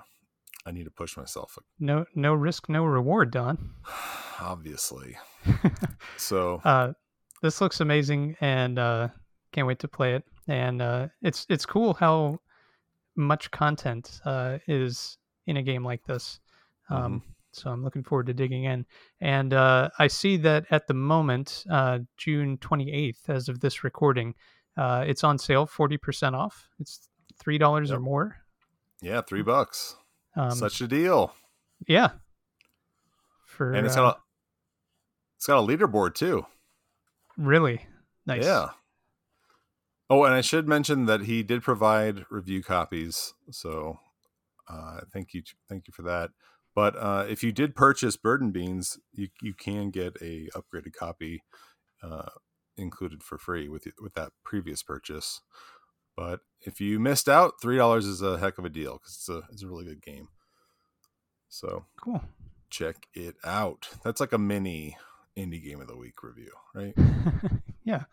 I 0.65 0.71
need 0.71 0.83
to 0.83 0.91
push 0.91 1.15
myself, 1.15 1.57
no, 1.79 2.05
no 2.15 2.33
risk, 2.33 2.67
no 2.67 2.83
reward, 2.83 3.31
Don. 3.31 3.75
obviously. 4.41 5.17
So, 6.17 6.61
uh, 6.65 6.93
this 7.41 7.61
looks 7.61 7.79
amazing, 7.79 8.35
and 8.41 8.77
uh, 8.77 9.07
can't 9.53 9.67
wait 9.67 9.79
to 9.79 9.87
play 9.87 10.15
it. 10.15 10.23
And 10.47 10.81
uh, 10.81 11.07
it's 11.21 11.45
it's 11.49 11.65
cool 11.65 11.93
how 11.93 12.39
much 13.15 13.49
content 13.51 14.19
uh, 14.25 14.57
is 14.67 15.17
in 15.45 15.57
a 15.57 15.63
game 15.63 15.83
like 15.83 16.03
this. 16.05 16.39
Um, 16.89 17.23
So 17.53 17.69
I'm 17.69 17.83
looking 17.83 18.03
forward 18.03 18.27
to 18.27 18.33
digging 18.33 18.63
in. 18.63 18.85
And 19.19 19.53
uh, 19.53 19.89
I 19.99 20.07
see 20.07 20.37
that 20.37 20.65
at 20.71 20.87
the 20.87 20.93
moment, 20.93 21.65
uh, 21.69 21.99
June 22.15 22.57
28th, 22.59 23.27
as 23.27 23.49
of 23.49 23.59
this 23.59 23.83
recording, 23.83 24.35
uh, 24.77 25.03
it's 25.05 25.23
on 25.25 25.37
sale, 25.37 25.67
40% 25.67 26.33
off. 26.33 26.69
It's 26.79 27.09
three 27.37 27.57
dollars 27.57 27.91
or 27.91 27.99
more. 27.99 28.37
yeah, 29.01 29.19
three 29.21 29.41
bucks. 29.41 29.95
Um, 30.37 30.51
Such 30.51 30.79
a 30.79 30.87
deal. 30.87 31.33
yeah. 31.87 32.11
For 33.45 33.73
And 33.73 33.85
it's 33.85 33.97
uh, 33.97 34.01
got 34.01 34.15
a, 34.15 34.19
it's 35.35 35.47
got 35.47 35.57
a 35.63 35.67
leaderboard 35.67 36.15
too. 36.15 36.45
really 37.37 37.85
nice. 38.25 38.45
Yeah. 38.45 38.69
Oh, 40.09 40.23
and 40.23 40.33
I 40.33 40.41
should 40.41 40.67
mention 40.69 41.05
that 41.05 41.21
he 41.23 41.43
did 41.43 41.63
provide 41.63 42.25
review 42.29 42.61
copies, 42.63 43.33
so 43.49 43.99
uh, 44.71 45.01
thank 45.11 45.33
you, 45.33 45.41
thank 45.69 45.87
you 45.87 45.93
for 45.93 46.03
that. 46.03 46.29
But 46.73 46.95
uh, 46.95 47.25
if 47.29 47.43
you 47.43 47.51
did 47.51 47.75
purchase 47.75 48.15
Bird 48.15 48.41
and 48.41 48.53
Beans, 48.53 48.97
you 49.11 49.27
you 49.41 49.53
can 49.53 49.89
get 49.89 50.15
a 50.21 50.47
upgraded 50.55 50.93
copy 50.97 51.43
uh, 52.01 52.29
included 52.77 53.23
for 53.23 53.37
free 53.37 53.67
with 53.67 53.87
with 54.01 54.13
that 54.13 54.31
previous 54.45 54.81
purchase. 54.81 55.41
But 56.15 56.41
if 56.61 56.79
you 56.79 56.99
missed 56.99 57.27
out, 57.27 57.55
three 57.61 57.77
dollars 57.77 58.05
is 58.05 58.21
a 58.21 58.37
heck 58.37 58.57
of 58.57 58.65
a 58.65 58.69
deal 58.69 58.93
because 58.93 59.15
it's 59.15 59.29
a 59.29 59.41
it's 59.51 59.63
a 59.63 59.67
really 59.67 59.85
good 59.85 60.01
game. 60.01 60.29
So 61.49 61.85
Cool. 62.01 62.21
check 62.69 62.95
it 63.13 63.35
out. 63.43 63.89
That's 64.03 64.21
like 64.21 64.31
a 64.31 64.37
mini 64.37 64.95
indie 65.37 65.63
game 65.63 65.81
of 65.81 65.87
the 65.87 65.97
week 65.97 66.23
review, 66.23 66.51
right? 66.73 66.93
yeah. 67.83 68.03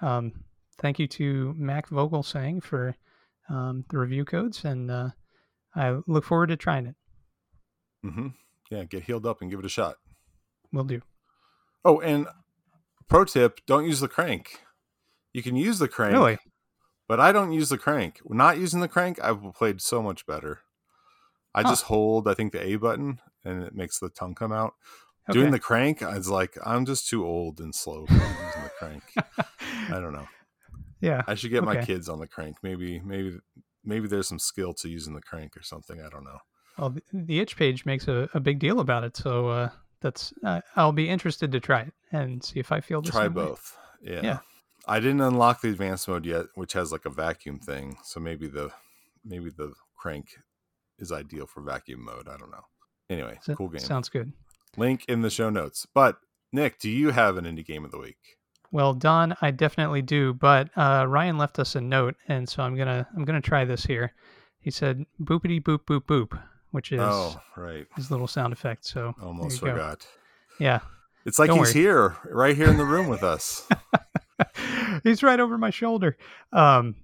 Um, 0.00 0.44
thank 0.78 0.98
you 0.98 1.08
to 1.08 1.54
Mac 1.56 1.88
Vogelsang 1.90 2.62
for 2.62 2.94
um, 3.48 3.84
the 3.90 3.98
review 3.98 4.24
codes, 4.24 4.64
and 4.64 4.90
uh, 4.90 5.08
I 5.76 5.98
look 6.06 6.24
forward 6.24 6.48
to 6.48 6.56
trying 6.56 6.86
it. 6.86 6.94
Mm-hmm. 8.04 8.28
Yeah, 8.70 8.84
get 8.84 9.04
healed 9.04 9.26
up 9.26 9.40
and 9.42 9.50
give 9.50 9.60
it 9.60 9.66
a 9.66 9.68
shot. 9.70 9.96
Will 10.72 10.84
do. 10.84 11.02
Oh, 11.84 12.00
and 12.00 12.26
pro 13.08 13.24
tip: 13.24 13.60
don't 13.66 13.84
use 13.84 14.00
the 14.00 14.08
crank. 14.08 14.60
You 15.32 15.42
can 15.42 15.54
use 15.54 15.78
the 15.78 15.86
crank, 15.88 16.14
Really? 16.14 16.38
but 17.08 17.20
I 17.20 17.30
don't 17.30 17.52
use 17.52 17.68
the 17.68 17.78
crank. 17.78 18.20
Not 18.26 18.58
using 18.58 18.80
the 18.80 18.88
crank, 18.88 19.22
I've 19.22 19.42
played 19.54 19.80
so 19.82 20.02
much 20.02 20.26
better. 20.26 20.60
I 21.54 21.62
Huh. 21.62 21.68
just 21.70 21.84
hold, 21.84 22.26
I 22.26 22.34
think, 22.34 22.52
the 22.52 22.64
A 22.66 22.76
button, 22.76 23.20
and 23.44 23.62
it 23.62 23.74
makes 23.74 23.98
the 23.98 24.08
tongue 24.08 24.34
come 24.34 24.52
out. 24.52 24.74
Okay. 25.28 25.38
Doing 25.38 25.50
the 25.52 25.58
crank, 25.58 26.02
I 26.02 26.16
was 26.16 26.28
like, 26.30 26.56
I'm 26.64 26.86
just 26.86 27.08
too 27.08 27.26
old 27.26 27.60
and 27.60 27.74
slow 27.74 28.06
for 28.06 28.12
using 28.14 28.62
the 28.62 28.70
crank. 28.78 29.02
I 29.90 30.00
don't 30.00 30.12
know. 30.12 30.26
yeah. 31.00 31.22
I 31.26 31.34
should 31.34 31.50
get 31.50 31.64
my 31.64 31.84
kids 31.84 32.08
on 32.08 32.18
the 32.20 32.26
crank. 32.28 32.56
Maybe, 32.62 33.00
maybe, 33.00 33.38
maybe 33.86 34.08
there's 34.08 34.28
some 34.28 34.38
skill 34.38 34.74
to 34.74 34.88
using 34.88 35.14
the 35.14 35.22
crank 35.22 35.56
or 35.56 35.62
something. 35.62 36.00
I 36.00 36.08
don't 36.10 36.24
know. 36.24 36.38
Well, 36.78 36.90
the, 36.90 37.02
the 37.12 37.40
itch 37.40 37.56
page 37.56 37.86
makes 37.86 38.06
a, 38.08 38.28
a 38.34 38.40
big 38.40 38.58
deal 38.58 38.80
about 38.80 39.04
it, 39.04 39.16
so 39.16 39.48
uh, 39.48 39.70
that's 40.02 40.34
uh, 40.44 40.60
I'll 40.76 40.92
be 40.92 41.08
interested 41.08 41.52
to 41.52 41.60
try 41.60 41.80
it 41.82 41.94
and 42.12 42.44
see 42.44 42.60
if 42.60 42.70
I 42.72 42.80
feel 42.80 43.00
the 43.00 43.10
Try 43.10 43.22
same 43.24 43.34
way. 43.34 43.44
both. 43.46 43.76
Yeah. 44.02 44.20
Yeah. 44.22 44.38
I 44.88 45.00
didn't 45.00 45.22
unlock 45.22 45.62
the 45.62 45.70
advanced 45.70 46.06
mode 46.06 46.26
yet, 46.26 46.46
which 46.54 46.74
has 46.74 46.92
like 46.92 47.06
a 47.06 47.10
vacuum 47.10 47.58
thing. 47.58 47.96
So 48.04 48.20
maybe 48.20 48.46
the 48.46 48.70
maybe 49.24 49.50
the 49.50 49.72
crank 49.96 50.28
is 50.98 51.10
ideal 51.12 51.46
for 51.46 51.60
vacuum 51.62 52.04
mode. 52.04 52.28
I 52.28 52.36
don't 52.36 52.50
know. 52.50 52.64
Anyway, 53.10 53.38
So- 53.42 53.54
cool 53.54 53.68
game. 53.68 53.80
Sounds 53.80 54.08
good. 54.08 54.32
Link 54.76 55.04
in 55.08 55.22
the 55.22 55.30
show 55.30 55.48
notes. 55.50 55.86
But 55.94 56.18
Nick, 56.52 56.78
do 56.78 56.90
you 56.90 57.10
have 57.10 57.36
an 57.38 57.44
indie 57.46 57.64
game 57.64 57.84
of 57.84 57.90
the 57.90 57.98
week? 57.98 58.36
Well, 58.76 58.92
Don, 58.92 59.34
I 59.40 59.52
definitely 59.52 60.02
do, 60.02 60.34
but 60.34 60.68
uh, 60.76 61.06
Ryan 61.08 61.38
left 61.38 61.58
us 61.58 61.76
a 61.76 61.80
note, 61.80 62.14
and 62.28 62.46
so 62.46 62.62
I'm 62.62 62.76
gonna 62.76 63.08
I'm 63.16 63.24
gonna 63.24 63.40
try 63.40 63.64
this 63.64 63.86
here. 63.86 64.12
He 64.60 64.70
said 64.70 65.06
"boopity 65.18 65.62
boop 65.62 65.86
boop 65.86 66.02
boop," 66.02 66.38
which 66.72 66.92
is 66.92 67.00
oh, 67.00 67.40
right. 67.56 67.86
his 67.96 68.10
little 68.10 68.26
sound 68.26 68.52
effect. 68.52 68.84
So 68.84 69.14
Almost 69.22 69.62
you 69.62 69.68
go. 69.68 69.72
forgot. 69.72 70.06
Yeah, 70.60 70.80
It's 71.24 71.38
like 71.38 71.48
Don't 71.48 71.60
he's 71.60 71.74
worry. 71.74 71.84
here, 71.84 72.16
right 72.26 72.54
here 72.54 72.68
in 72.68 72.76
the 72.76 72.84
room 72.84 73.08
with 73.08 73.22
us. 73.22 73.66
he's 75.04 75.22
right 75.22 75.40
over 75.40 75.56
my 75.56 75.70
shoulder. 75.70 76.18
Um, 76.52 76.96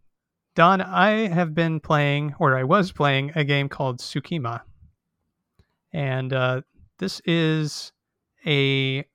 Don, 0.54 0.82
I 0.82 1.28
have 1.28 1.54
been 1.54 1.80
playing, 1.80 2.34
or 2.38 2.54
I 2.54 2.64
was 2.64 2.92
playing, 2.92 3.32
a 3.34 3.44
game 3.44 3.70
called 3.70 4.00
SUKIMA, 4.00 4.60
and 5.90 6.34
uh, 6.34 6.60
this 6.98 7.22
is 7.24 7.92
a 8.46 9.06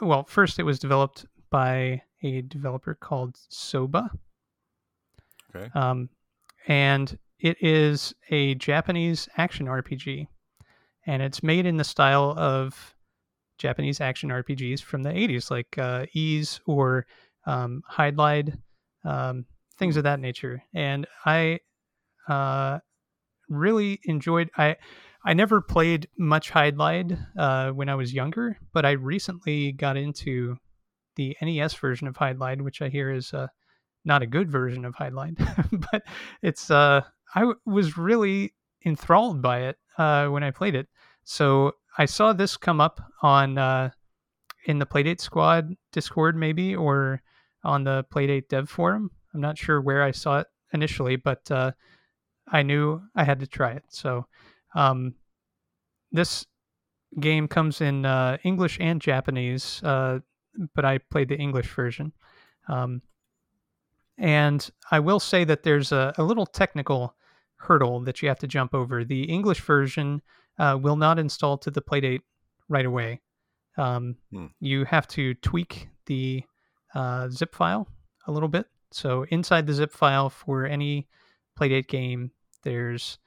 well. 0.00 0.24
First, 0.24 0.58
it 0.58 0.64
was 0.64 0.80
developed 0.80 1.26
by 1.50 2.02
a 2.22 2.42
developer 2.42 2.94
called 2.94 3.38
Soba. 3.48 4.10
Okay. 5.54 5.70
Um, 5.74 6.08
and 6.68 7.18
it 7.38 7.56
is 7.60 8.14
a 8.30 8.54
Japanese 8.56 9.28
action 9.36 9.66
RPG, 9.66 10.26
and 11.06 11.22
it's 11.22 11.42
made 11.42 11.66
in 11.66 11.76
the 11.76 11.84
style 11.84 12.34
of 12.36 12.94
Japanese 13.58 14.00
action 14.00 14.30
RPGs 14.30 14.82
from 14.82 15.02
the 15.02 15.10
80s, 15.10 15.50
like 15.50 15.76
uh, 15.78 16.06
Ys 16.12 16.60
or 16.66 17.06
um, 17.46 17.82
Hydlide, 17.90 18.56
um, 19.04 19.44
things 19.78 19.96
of 19.96 20.04
that 20.04 20.20
nature. 20.20 20.62
And 20.74 21.06
I 21.24 21.60
uh, 22.28 22.80
really 23.48 24.00
enjoyed. 24.04 24.50
I 24.56 24.76
I 25.24 25.34
never 25.34 25.60
played 25.60 26.08
much 26.16 26.50
Hydlide 26.50 27.18
uh, 27.36 27.70
when 27.72 27.88
I 27.88 27.94
was 27.94 28.14
younger, 28.14 28.58
but 28.72 28.86
I 28.86 28.92
recently 28.92 29.72
got 29.72 29.96
into 29.98 30.56
the 31.16 31.36
NES 31.42 31.74
version 31.74 32.06
of 32.08 32.16
Hydlide, 32.16 32.62
which 32.62 32.82
I 32.82 32.88
hear 32.88 33.10
is 33.10 33.32
uh, 33.34 33.48
not 34.04 34.22
a 34.22 34.26
good 34.26 34.50
version 34.50 34.84
of 34.84 34.94
Hydlide, 34.94 35.36
but 35.92 36.02
it's 36.42 36.70
uh 36.70 37.02
I 37.34 37.40
w- 37.40 37.58
was 37.66 37.96
really 37.96 38.54
enthralled 38.84 39.42
by 39.42 39.62
it 39.62 39.76
uh 39.98 40.26
when 40.28 40.42
I 40.42 40.50
played 40.50 40.74
it. 40.74 40.88
So 41.24 41.72
I 41.98 42.06
saw 42.06 42.32
this 42.32 42.56
come 42.56 42.80
up 42.80 43.00
on 43.22 43.58
uh 43.58 43.90
in 44.66 44.78
the 44.78 44.86
Playdate 44.86 45.20
Squad 45.20 45.74
Discord 45.92 46.36
maybe 46.36 46.74
or 46.74 47.22
on 47.64 47.84
the 47.84 48.04
Playdate 48.12 48.48
Dev 48.48 48.68
forum. 48.68 49.10
I'm 49.34 49.40
not 49.40 49.58
sure 49.58 49.80
where 49.80 50.02
I 50.02 50.10
saw 50.10 50.40
it 50.40 50.46
initially, 50.72 51.16
but 51.16 51.50
uh 51.50 51.72
I 52.48 52.62
knew 52.62 53.02
I 53.14 53.24
had 53.24 53.40
to 53.40 53.46
try 53.46 53.72
it. 53.72 53.84
So 53.88 54.26
um 54.74 55.14
this 56.12 56.46
game 57.18 57.48
comes 57.48 57.80
in 57.80 58.06
uh 58.06 58.38
English 58.44 58.78
and 58.80 59.00
Japanese, 59.00 59.82
uh 59.82 60.20
but 60.74 60.84
I 60.84 60.98
played 60.98 61.28
the 61.28 61.36
English 61.36 61.68
version. 61.74 62.12
Um 62.68 63.02
and 64.18 64.70
I 64.90 65.00
will 65.00 65.20
say 65.20 65.44
that 65.44 65.62
there's 65.62 65.92
a, 65.92 66.12
a 66.18 66.22
little 66.22 66.46
technical 66.46 67.14
hurdle 67.56 68.00
that 68.00 68.20
you 68.20 68.28
have 68.28 68.38
to 68.40 68.46
jump 68.46 68.74
over. 68.74 69.04
The 69.04 69.22
English 69.24 69.60
version 69.60 70.20
uh, 70.58 70.78
will 70.80 70.96
not 70.96 71.18
install 71.18 71.56
to 71.58 71.70
the 71.70 71.80
Playdate 71.80 72.20
right 72.68 72.84
away. 72.84 73.20
Um, 73.78 74.16
Hmm. 74.30 74.46
You 74.60 74.84
have 74.84 75.06
to 75.08 75.34
tweak 75.34 75.88
the 76.06 76.44
uh, 76.94 77.28
zip 77.30 77.54
file 77.54 77.88
a 78.26 78.32
little 78.32 78.48
bit. 78.48 78.66
So 78.92 79.24
inside 79.30 79.66
the 79.66 79.72
zip 79.72 79.92
file 79.92 80.28
for 80.28 80.66
any 80.66 81.08
Playdate 81.58 81.88
game, 81.88 82.30
there's 82.62 83.18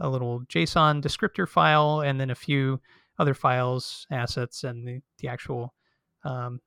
a 0.00 0.08
little 0.08 0.40
JSON 0.40 1.02
descriptor 1.02 1.48
file 1.48 2.00
and 2.00 2.20
then 2.20 2.30
a 2.30 2.34
few 2.34 2.80
other 3.18 3.34
files, 3.34 4.06
assets, 4.10 4.64
and 4.64 4.86
the, 4.86 5.00
the 5.18 5.28
actual 5.28 5.74
um, 6.24 6.60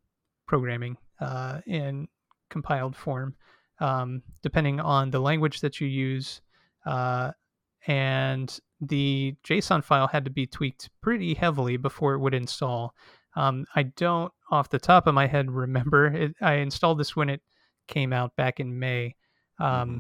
programming 0.48 0.98
uh, 1.20 1.62
in 1.66 2.08
compiled 2.50 2.96
form, 2.96 3.36
um, 3.80 4.22
depending 4.42 4.80
on 4.80 5.12
the 5.12 5.20
language 5.20 5.62
that 5.62 5.80
you 5.80 5.88
use. 5.88 6.42
Uh, 6.86 7.32
and 7.88 8.60
the 8.82 9.36
JSON 9.48 9.84
file 9.84 10.08
had 10.08 10.26
to 10.26 10.32
be 10.32 10.46
tweaked 10.46 10.90
pretty 11.02 11.34
heavily 11.34 11.78
before 11.78 12.14
it 12.14 12.20
would 12.20 12.34
install. 12.34 12.94
Um, 13.36 13.66
I 13.76 13.84
don't, 13.84 14.32
off 14.52 14.70
the 14.70 14.80
top 14.80 15.08
of 15.08 15.14
my 15.14 15.28
head, 15.28 15.52
remember. 15.52 16.08
It, 16.16 16.36
I 16.42 16.56
installed 16.56 17.00
this 17.00 17.16
when 17.16 17.30
it 17.30 17.42
came 17.88 18.14
out 18.14 18.36
back 18.36 18.60
in 18.60 18.80
May. 18.80 19.16
Um, 19.60 19.68
mm-hmm 19.68 19.98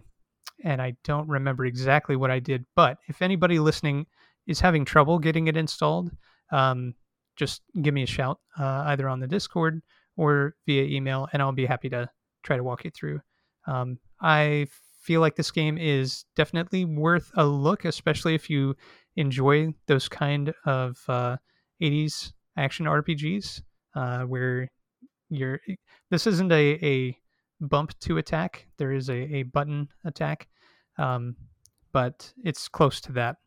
and 0.63 0.81
I 0.81 0.95
don't 1.03 1.27
remember 1.27 1.65
exactly 1.65 2.15
what 2.15 2.31
I 2.31 2.39
did. 2.39 2.65
But 2.75 2.97
if 3.07 3.21
anybody 3.21 3.59
listening 3.59 4.05
is 4.47 4.59
having 4.59 4.85
trouble 4.85 5.19
getting 5.19 5.47
it 5.47 5.57
installed, 5.57 6.11
um, 6.51 6.95
just 7.35 7.61
give 7.81 7.93
me 7.93 8.03
a 8.03 8.07
shout 8.07 8.39
uh, 8.57 8.83
either 8.87 9.09
on 9.09 9.19
the 9.19 9.27
Discord 9.27 9.81
or 10.17 10.55
via 10.65 10.83
email, 10.83 11.27
and 11.33 11.41
I'll 11.41 11.51
be 11.51 11.65
happy 11.65 11.89
to 11.89 12.09
try 12.43 12.57
to 12.57 12.63
walk 12.63 12.85
you 12.85 12.91
through. 12.91 13.21
Um, 13.67 13.99
I 14.21 14.67
feel 15.01 15.21
like 15.21 15.35
this 15.35 15.51
game 15.51 15.77
is 15.77 16.25
definitely 16.35 16.85
worth 16.85 17.31
a 17.35 17.45
look, 17.45 17.85
especially 17.85 18.35
if 18.35 18.49
you 18.49 18.75
enjoy 19.15 19.73
those 19.87 20.07
kind 20.07 20.53
of 20.65 20.97
uh, 21.07 21.37
80s 21.81 22.33
action 22.57 22.85
RPGs 22.85 23.61
uh, 23.95 24.23
where 24.23 24.69
you're. 25.29 25.59
This 26.09 26.27
isn't 26.27 26.51
a, 26.51 26.79
a 26.85 27.17
bump 27.61 27.97
to 28.01 28.17
attack. 28.17 28.67
There 28.77 28.91
is 28.91 29.09
a, 29.09 29.35
a 29.35 29.43
button 29.43 29.89
attack, 30.05 30.47
um, 30.97 31.35
but 31.91 32.31
it's 32.43 32.67
close 32.67 33.01
to 33.01 33.11
that 33.13 33.37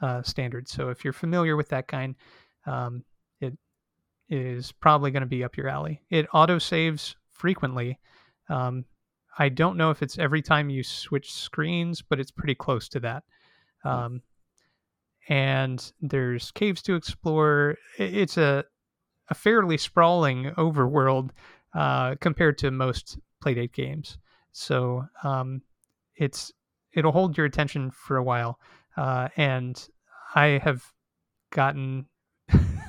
uh, 0.00 0.22
standard. 0.22 0.68
So 0.68 0.88
if 0.88 1.04
you're 1.04 1.12
familiar 1.12 1.56
with 1.56 1.68
that 1.68 1.88
kind, 1.88 2.14
um, 2.66 3.04
is 4.28 4.72
probably 4.72 5.10
going 5.10 5.22
to 5.22 5.26
be 5.26 5.44
up 5.44 5.56
your 5.56 5.68
alley. 5.68 6.02
It 6.10 6.26
auto 6.32 6.58
saves 6.58 7.16
frequently. 7.30 7.98
Um, 8.48 8.84
I 9.38 9.48
don't 9.48 9.76
know 9.76 9.90
if 9.90 10.02
it's 10.02 10.18
every 10.18 10.42
time 10.42 10.70
you 10.70 10.82
switch 10.82 11.32
screens, 11.32 12.02
but 12.02 12.20
it's 12.20 12.30
pretty 12.30 12.54
close 12.54 12.88
to 12.90 13.00
that. 13.00 13.24
Hmm. 13.82 13.88
Um, 13.88 14.22
and 15.28 15.92
there's 16.00 16.50
caves 16.50 16.82
to 16.82 16.94
explore. 16.94 17.76
It's 17.98 18.36
a 18.36 18.64
a 19.28 19.34
fairly 19.34 19.78
sprawling 19.78 20.52
overworld 20.58 21.30
uh, 21.74 22.16
compared 22.20 22.58
to 22.58 22.70
most 22.70 23.18
Playdate 23.42 23.72
games. 23.72 24.18
So 24.52 25.04
um, 25.24 25.62
it's 26.16 26.52
it'll 26.92 27.12
hold 27.12 27.36
your 27.36 27.46
attention 27.46 27.90
for 27.90 28.16
a 28.16 28.22
while, 28.22 28.58
uh, 28.96 29.28
and 29.36 29.88
I 30.34 30.60
have 30.62 30.84
gotten 31.50 32.06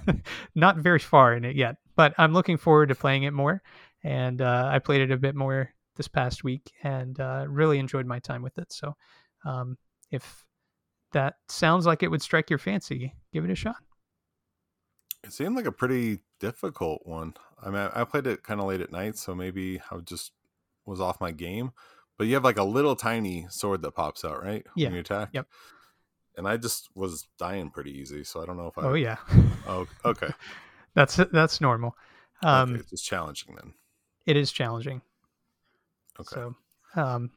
not 0.55 0.77
very 0.77 1.00
far 1.00 1.33
in 1.36 1.45
it 1.45 1.55
yet, 1.55 1.77
but 1.95 2.13
I'm 2.17 2.33
looking 2.33 2.57
forward 2.57 2.89
to 2.89 2.95
playing 2.95 3.24
it 3.24 3.33
more. 3.33 3.62
And 4.03 4.41
uh, 4.41 4.69
I 4.72 4.79
played 4.79 5.01
it 5.01 5.12
a 5.12 5.17
bit 5.17 5.36
more 5.36 5.69
this 5.95 6.07
past 6.07 6.43
week 6.43 6.72
and 6.83 7.19
uh, 7.19 7.45
really 7.48 7.79
enjoyed 7.79 8.05
my 8.05 8.19
time 8.19 8.41
with 8.41 8.57
it. 8.57 8.72
So 8.72 8.95
um, 9.45 9.77
if 10.12 10.45
that 11.13 11.36
sounds 11.48 11.86
like 11.86 12.03
it 12.03 12.12
would 12.12 12.22
strike 12.22 12.50
your 12.50 12.60
fancy, 12.60 13.13
give 13.31 13.45
it 13.45 13.51
a 13.51 13.55
shot. 13.55 13.77
It 15.24 15.31
seemed 15.31 15.55
like 15.55 15.65
a 15.65 15.72
pretty 15.72 16.19
difficult 16.39 17.05
one. 17.05 17.36
I 17.62 17.69
mean, 17.69 17.89
I 17.93 18.03
played 18.03 18.27
it 18.27 18.43
kind 18.43 18.60
of 18.60 18.65
late 18.65 18.81
at 18.81 18.91
night, 18.91 19.17
so 19.17 19.33
maybe 19.33 19.81
I 19.89 19.98
just 20.00 20.33
was 20.86 21.00
off 21.00 21.22
my 21.22 21.31
game. 21.31 21.72
But 22.17 22.27
you 22.27 22.33
have 22.33 22.43
like 22.43 22.57
a 22.57 22.63
little 22.63 22.95
tiny 22.95 23.48
sword 23.50 23.81
that 23.83 23.91
pops 23.91 24.25
out, 24.25 24.43
right? 24.43 24.65
Yeah. 24.75 24.88
When 24.88 24.95
you 24.95 25.00
attack. 25.00 25.29
Yep. 25.31 25.48
And 26.38 26.48
I 26.48 26.58
just 26.58 26.90
was 26.96 27.28
dying 27.38 27.69
pretty 27.69 27.91
easy, 27.91 28.24
so 28.24 28.41
I 28.41 28.46
don't 28.46 28.58
know 28.58 28.67
if 28.67 28.78
I. 28.78 28.82
Oh 28.82 28.93
yeah. 28.93 29.17
oh 29.67 29.88
okay. 30.06 30.30
that's 30.96 31.17
that's 31.32 31.62
normal. 31.62 31.96
Um, 32.43 32.74
okay, 32.74 32.84
it's 32.91 33.02
challenging 33.02 33.56
then. 33.56 33.74
It 34.26 34.38
is 34.38 34.52
challenging. 34.52 35.02
Okay. 36.19 36.36
So, 36.36 36.56
um, 36.96 37.32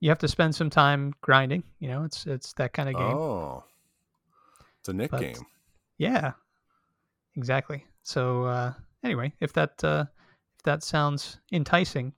you 0.00 0.08
have 0.08 0.18
to 0.18 0.28
spend 0.28 0.54
some 0.54 0.70
time 0.70 1.14
grinding. 1.20 1.62
You 1.78 1.88
know, 1.88 2.04
it's 2.04 2.26
it's 2.26 2.52
that 2.54 2.72
kind 2.72 2.88
of 2.88 2.96
game. 2.96 3.16
Oh. 3.16 3.64
It's 4.80 4.88
a 4.88 4.92
Nick 4.92 5.10
but, 5.10 5.20
game. 5.20 5.46
Yeah. 5.98 6.32
Exactly. 7.36 7.84
So 8.02 8.44
uh, 8.44 8.72
anyway, 9.02 9.32
if 9.40 9.52
that 9.54 9.82
uh, 9.82 10.04
if 10.58 10.62
that 10.64 10.82
sounds 10.82 11.38
enticing, 11.52 12.12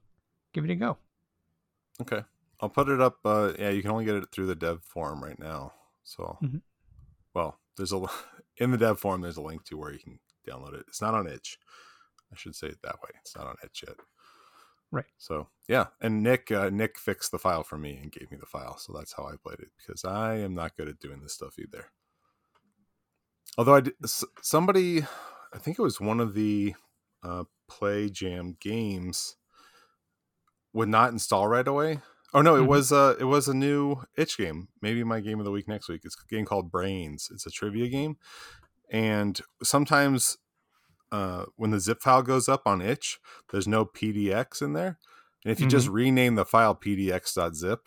give 0.53 0.65
it 0.65 0.71
a 0.71 0.75
go. 0.75 0.97
Okay. 2.01 2.21
I'll 2.61 2.69
put 2.69 2.89
it 2.89 3.01
up. 3.01 3.17
Uh, 3.23 3.53
yeah, 3.57 3.69
you 3.69 3.81
can 3.81 3.91
only 3.91 4.05
get 4.05 4.15
it 4.15 4.25
through 4.31 4.47
the 4.47 4.55
dev 4.55 4.83
forum 4.83 5.23
right 5.23 5.39
now. 5.39 5.73
So, 6.09 6.37
mm-hmm. 6.43 6.57
well, 7.35 7.59
there's 7.77 7.93
a 7.93 8.03
in 8.57 8.71
the 8.71 8.77
dev 8.77 8.99
forum. 8.99 9.21
There's 9.21 9.37
a 9.37 9.41
link 9.41 9.63
to 9.65 9.77
where 9.77 9.93
you 9.93 9.99
can 9.99 10.19
download 10.47 10.73
it. 10.73 10.85
It's 10.87 11.01
not 11.01 11.13
on 11.13 11.27
itch. 11.27 11.59
I 12.31 12.35
should 12.35 12.55
say 12.55 12.67
it 12.67 12.81
that 12.83 13.01
way. 13.01 13.09
It's 13.21 13.35
not 13.35 13.47
on 13.47 13.55
itch 13.63 13.83
yet. 13.87 13.97
Right. 14.91 15.05
So 15.19 15.47
yeah, 15.67 15.87
and 16.01 16.23
Nick 16.23 16.51
uh, 16.51 16.71
Nick 16.71 16.97
fixed 16.97 17.31
the 17.31 17.37
file 17.37 17.63
for 17.63 17.77
me 17.77 17.99
and 18.01 18.11
gave 18.11 18.31
me 18.31 18.37
the 18.39 18.47
file, 18.47 18.77
so 18.77 18.91
that's 18.91 19.13
how 19.13 19.25
I 19.25 19.35
played 19.41 19.59
it 19.59 19.69
because 19.77 20.03
I 20.03 20.37
am 20.37 20.55
not 20.55 20.75
good 20.75 20.87
at 20.87 20.99
doing 20.99 21.21
this 21.21 21.33
stuff 21.33 21.59
either. 21.59 21.91
Although 23.57 23.75
I 23.75 23.81
did, 23.81 23.93
somebody, 24.41 25.03
I 25.53 25.57
think 25.59 25.77
it 25.77 25.83
was 25.83 25.99
one 25.99 26.19
of 26.19 26.33
the 26.33 26.73
uh, 27.21 27.43
Play 27.67 28.09
Jam 28.09 28.57
games 28.59 29.35
would 30.73 30.89
not 30.89 31.11
install 31.11 31.47
right 31.47 31.67
away. 31.67 31.99
Oh 32.33 32.41
no, 32.41 32.55
it 32.55 32.59
mm-hmm. 32.59 32.67
was 32.67 32.91
uh 32.91 33.15
it 33.19 33.25
was 33.25 33.47
a 33.47 33.53
new 33.53 34.03
itch 34.17 34.37
game. 34.37 34.67
Maybe 34.81 35.03
my 35.03 35.19
game 35.19 35.39
of 35.39 35.45
the 35.45 35.51
week 35.51 35.67
next 35.67 35.89
week. 35.89 36.01
It's 36.03 36.15
a 36.15 36.33
game 36.33 36.45
called 36.45 36.71
Brains. 36.71 37.29
It's 37.33 37.45
a 37.45 37.51
trivia 37.51 37.87
game. 37.87 38.17
And 38.91 39.39
sometimes 39.63 40.37
uh 41.11 41.45
when 41.55 41.71
the 41.71 41.79
zip 41.79 42.01
file 42.01 42.21
goes 42.21 42.47
up 42.47 42.63
on 42.65 42.81
itch, 42.81 43.19
there's 43.51 43.67
no 43.67 43.85
PDX 43.85 44.61
in 44.61 44.73
there. 44.73 44.99
And 45.43 45.51
if 45.51 45.59
you 45.59 45.65
mm-hmm. 45.65 45.71
just 45.71 45.87
rename 45.87 46.35
the 46.35 46.45
file 46.45 46.75
pdx.zip, 46.75 47.79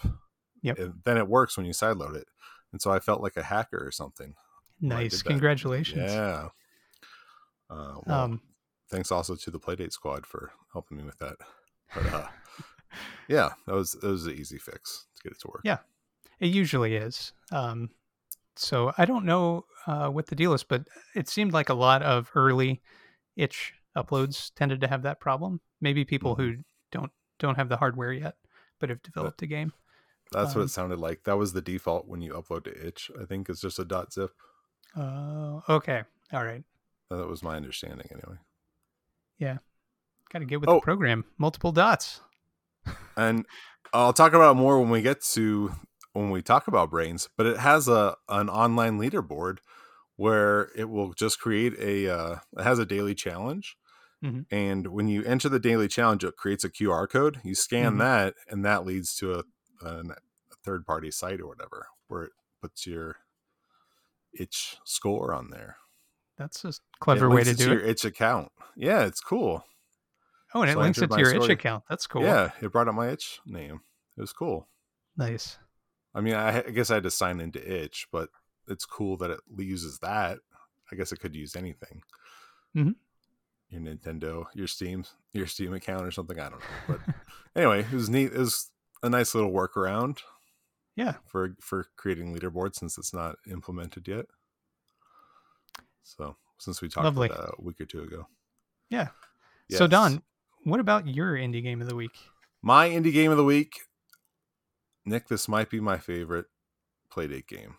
yep. 0.62 0.78
It, 0.78 1.04
then 1.04 1.18
it 1.18 1.28
works 1.28 1.56
when 1.56 1.66
you 1.66 1.72
sideload 1.72 2.16
it. 2.16 2.26
And 2.72 2.80
so 2.80 2.90
I 2.90 2.98
felt 2.98 3.20
like 3.20 3.36
a 3.36 3.42
hacker 3.42 3.84
or 3.84 3.90
something. 3.90 4.34
Nice. 4.80 5.22
Congratulations. 5.22 6.10
Yeah. 6.10 6.48
Uh, 7.70 7.94
well, 8.06 8.20
um, 8.24 8.40
thanks 8.90 9.12
also 9.12 9.36
to 9.36 9.50
the 9.50 9.60
Playdate 9.60 9.92
squad 9.92 10.26
for 10.26 10.52
helping 10.72 10.96
me 10.96 11.04
with 11.04 11.18
that. 11.18 11.36
But 11.94 12.06
uh 12.12 12.26
yeah, 13.28 13.50
that 13.66 13.74
was 13.74 13.92
that 13.92 14.08
was 14.08 14.26
an 14.26 14.34
easy 14.34 14.58
fix 14.58 15.06
to 15.16 15.22
get 15.22 15.32
it 15.32 15.40
to 15.40 15.48
work. 15.48 15.62
Yeah, 15.64 15.78
it 16.40 16.48
usually 16.48 16.96
is. 16.96 17.32
Um, 17.50 17.90
so 18.56 18.92
I 18.98 19.04
don't 19.04 19.24
know 19.24 19.66
uh, 19.86 20.08
what 20.08 20.26
the 20.26 20.34
deal 20.34 20.52
is, 20.52 20.62
but 20.62 20.86
it 21.14 21.28
seemed 21.28 21.52
like 21.52 21.68
a 21.68 21.74
lot 21.74 22.02
of 22.02 22.30
early 22.34 22.82
itch 23.36 23.74
uploads 23.96 24.52
tended 24.54 24.80
to 24.80 24.88
have 24.88 25.02
that 25.02 25.20
problem. 25.20 25.60
Maybe 25.80 26.04
people 26.04 26.34
mm-hmm. 26.36 26.42
who 26.42 26.56
don't 26.90 27.12
don't 27.38 27.56
have 27.56 27.68
the 27.68 27.76
hardware 27.76 28.12
yet, 28.12 28.36
but 28.78 28.90
have 28.90 29.02
developed 29.02 29.42
a 29.42 29.46
game. 29.46 29.72
That's 30.32 30.54
um, 30.54 30.60
what 30.60 30.64
it 30.64 30.70
sounded 30.70 30.98
like. 30.98 31.24
That 31.24 31.38
was 31.38 31.52
the 31.52 31.62
default 31.62 32.06
when 32.06 32.22
you 32.22 32.32
upload 32.32 32.64
to 32.64 32.86
itch. 32.86 33.10
I 33.20 33.24
think 33.24 33.48
it's 33.48 33.60
just 33.60 33.78
a 33.78 33.84
dot 33.84 34.12
zip. 34.12 34.30
Oh, 34.96 35.62
uh, 35.68 35.72
okay. 35.74 36.02
All 36.32 36.44
right. 36.44 36.62
That 37.10 37.28
was 37.28 37.42
my 37.42 37.56
understanding 37.56 38.06
anyway. 38.10 38.38
Yeah. 39.38 39.58
Got 40.32 40.38
to 40.40 40.44
get 40.46 40.60
with 40.60 40.68
oh. 40.68 40.76
the 40.76 40.80
program. 40.80 41.24
Multiple 41.36 41.72
dots 41.72 42.20
and 43.16 43.46
I'll 43.92 44.12
talk 44.12 44.32
about 44.32 44.56
more 44.56 44.80
when 44.80 44.90
we 44.90 45.02
get 45.02 45.22
to 45.32 45.72
when 46.12 46.30
we 46.30 46.42
talk 46.42 46.68
about 46.68 46.90
brains. 46.90 47.28
But 47.36 47.46
it 47.46 47.58
has 47.58 47.88
a 47.88 48.16
an 48.28 48.48
online 48.48 48.98
leaderboard 48.98 49.58
where 50.16 50.70
it 50.76 50.88
will 50.88 51.12
just 51.14 51.40
create 51.40 51.74
a 51.78 52.08
uh, 52.08 52.36
it 52.58 52.62
has 52.62 52.78
a 52.78 52.86
daily 52.86 53.14
challenge. 53.14 53.76
Mm-hmm. 54.24 54.54
And 54.54 54.86
when 54.88 55.08
you 55.08 55.24
enter 55.24 55.48
the 55.48 55.58
daily 55.58 55.88
challenge, 55.88 56.22
it 56.22 56.36
creates 56.36 56.62
a 56.62 56.70
QR 56.70 57.08
code. 57.08 57.40
You 57.42 57.56
scan 57.56 57.92
mm-hmm. 57.92 57.98
that, 57.98 58.34
and 58.48 58.64
that 58.64 58.86
leads 58.86 59.16
to 59.16 59.34
a, 59.34 59.42
a, 59.84 59.98
a 59.98 60.14
third 60.64 60.86
party 60.86 61.10
site 61.10 61.40
or 61.40 61.48
whatever, 61.48 61.88
where 62.06 62.24
it 62.24 62.32
puts 62.60 62.86
your 62.86 63.16
itch 64.38 64.76
score 64.84 65.34
on 65.34 65.50
there. 65.50 65.76
That's 66.38 66.64
a 66.64 66.72
clever 67.00 67.28
way 67.28 67.42
to 67.42 67.54
do 67.54 67.64
it. 67.64 67.74
Your 67.74 67.80
itch 67.80 68.04
account. 68.04 68.52
Yeah, 68.76 69.04
it's 69.04 69.20
cool. 69.20 69.64
Oh, 70.54 70.62
and 70.62 70.70
it 70.70 70.76
links 70.76 71.00
it 71.00 71.10
to 71.10 71.18
your 71.18 71.30
story. 71.30 71.44
itch 71.44 71.50
account. 71.50 71.84
That's 71.88 72.06
cool. 72.06 72.22
Yeah, 72.22 72.50
it 72.60 72.72
brought 72.72 72.88
up 72.88 72.94
my 72.94 73.08
itch 73.08 73.40
name. 73.46 73.80
It 74.16 74.20
was 74.20 74.32
cool. 74.32 74.68
Nice. 75.16 75.58
I 76.14 76.20
mean, 76.20 76.34
I, 76.34 76.58
I 76.58 76.70
guess 76.70 76.90
I 76.90 76.94
had 76.94 77.04
to 77.04 77.10
sign 77.10 77.40
into 77.40 77.60
itch, 77.60 78.06
but 78.12 78.28
it's 78.68 78.84
cool 78.84 79.16
that 79.18 79.30
it 79.30 79.40
uses 79.56 79.98
that. 80.00 80.38
I 80.90 80.96
guess 80.96 81.12
it 81.12 81.20
could 81.20 81.34
use 81.34 81.56
anything. 81.56 82.02
Mm-hmm. 82.76 82.90
Your 83.70 83.80
Nintendo, 83.80 84.44
your 84.54 84.66
Steam, 84.66 85.04
your 85.32 85.46
Steam 85.46 85.72
account 85.72 86.04
or 86.06 86.10
something. 86.10 86.38
I 86.38 86.50
don't 86.50 86.60
know. 86.60 86.66
But 86.88 87.14
anyway, 87.56 87.80
it 87.80 87.92
was 87.92 88.10
neat. 88.10 88.32
It 88.32 88.38
was 88.38 88.70
a 89.02 89.08
nice 89.08 89.34
little 89.34 89.52
workaround. 89.52 90.18
Yeah. 90.94 91.14
For 91.26 91.56
for 91.60 91.86
creating 91.96 92.36
leaderboard 92.36 92.74
since 92.74 92.98
it's 92.98 93.14
not 93.14 93.36
implemented 93.50 94.06
yet. 94.06 94.26
So 96.02 96.36
since 96.58 96.82
we 96.82 96.88
talked 96.88 97.04
Lovely. 97.04 97.28
about 97.28 97.46
that 97.46 97.54
a 97.58 97.62
week 97.62 97.80
or 97.80 97.86
two 97.86 98.02
ago. 98.02 98.26
Yeah. 98.90 99.08
Yes. 99.68 99.78
So 99.78 99.86
Don, 99.86 100.22
what 100.64 100.80
about 100.80 101.06
your 101.06 101.34
indie 101.34 101.62
game 101.62 101.80
of 101.80 101.88
the 101.88 101.94
week? 101.94 102.16
My 102.62 102.88
indie 102.88 103.12
game 103.12 103.30
of 103.30 103.36
the 103.36 103.44
week, 103.44 103.80
Nick. 105.04 105.28
This 105.28 105.48
might 105.48 105.70
be 105.70 105.80
my 105.80 105.98
favorite 105.98 106.46
Playdate 107.12 107.46
game. 107.46 107.76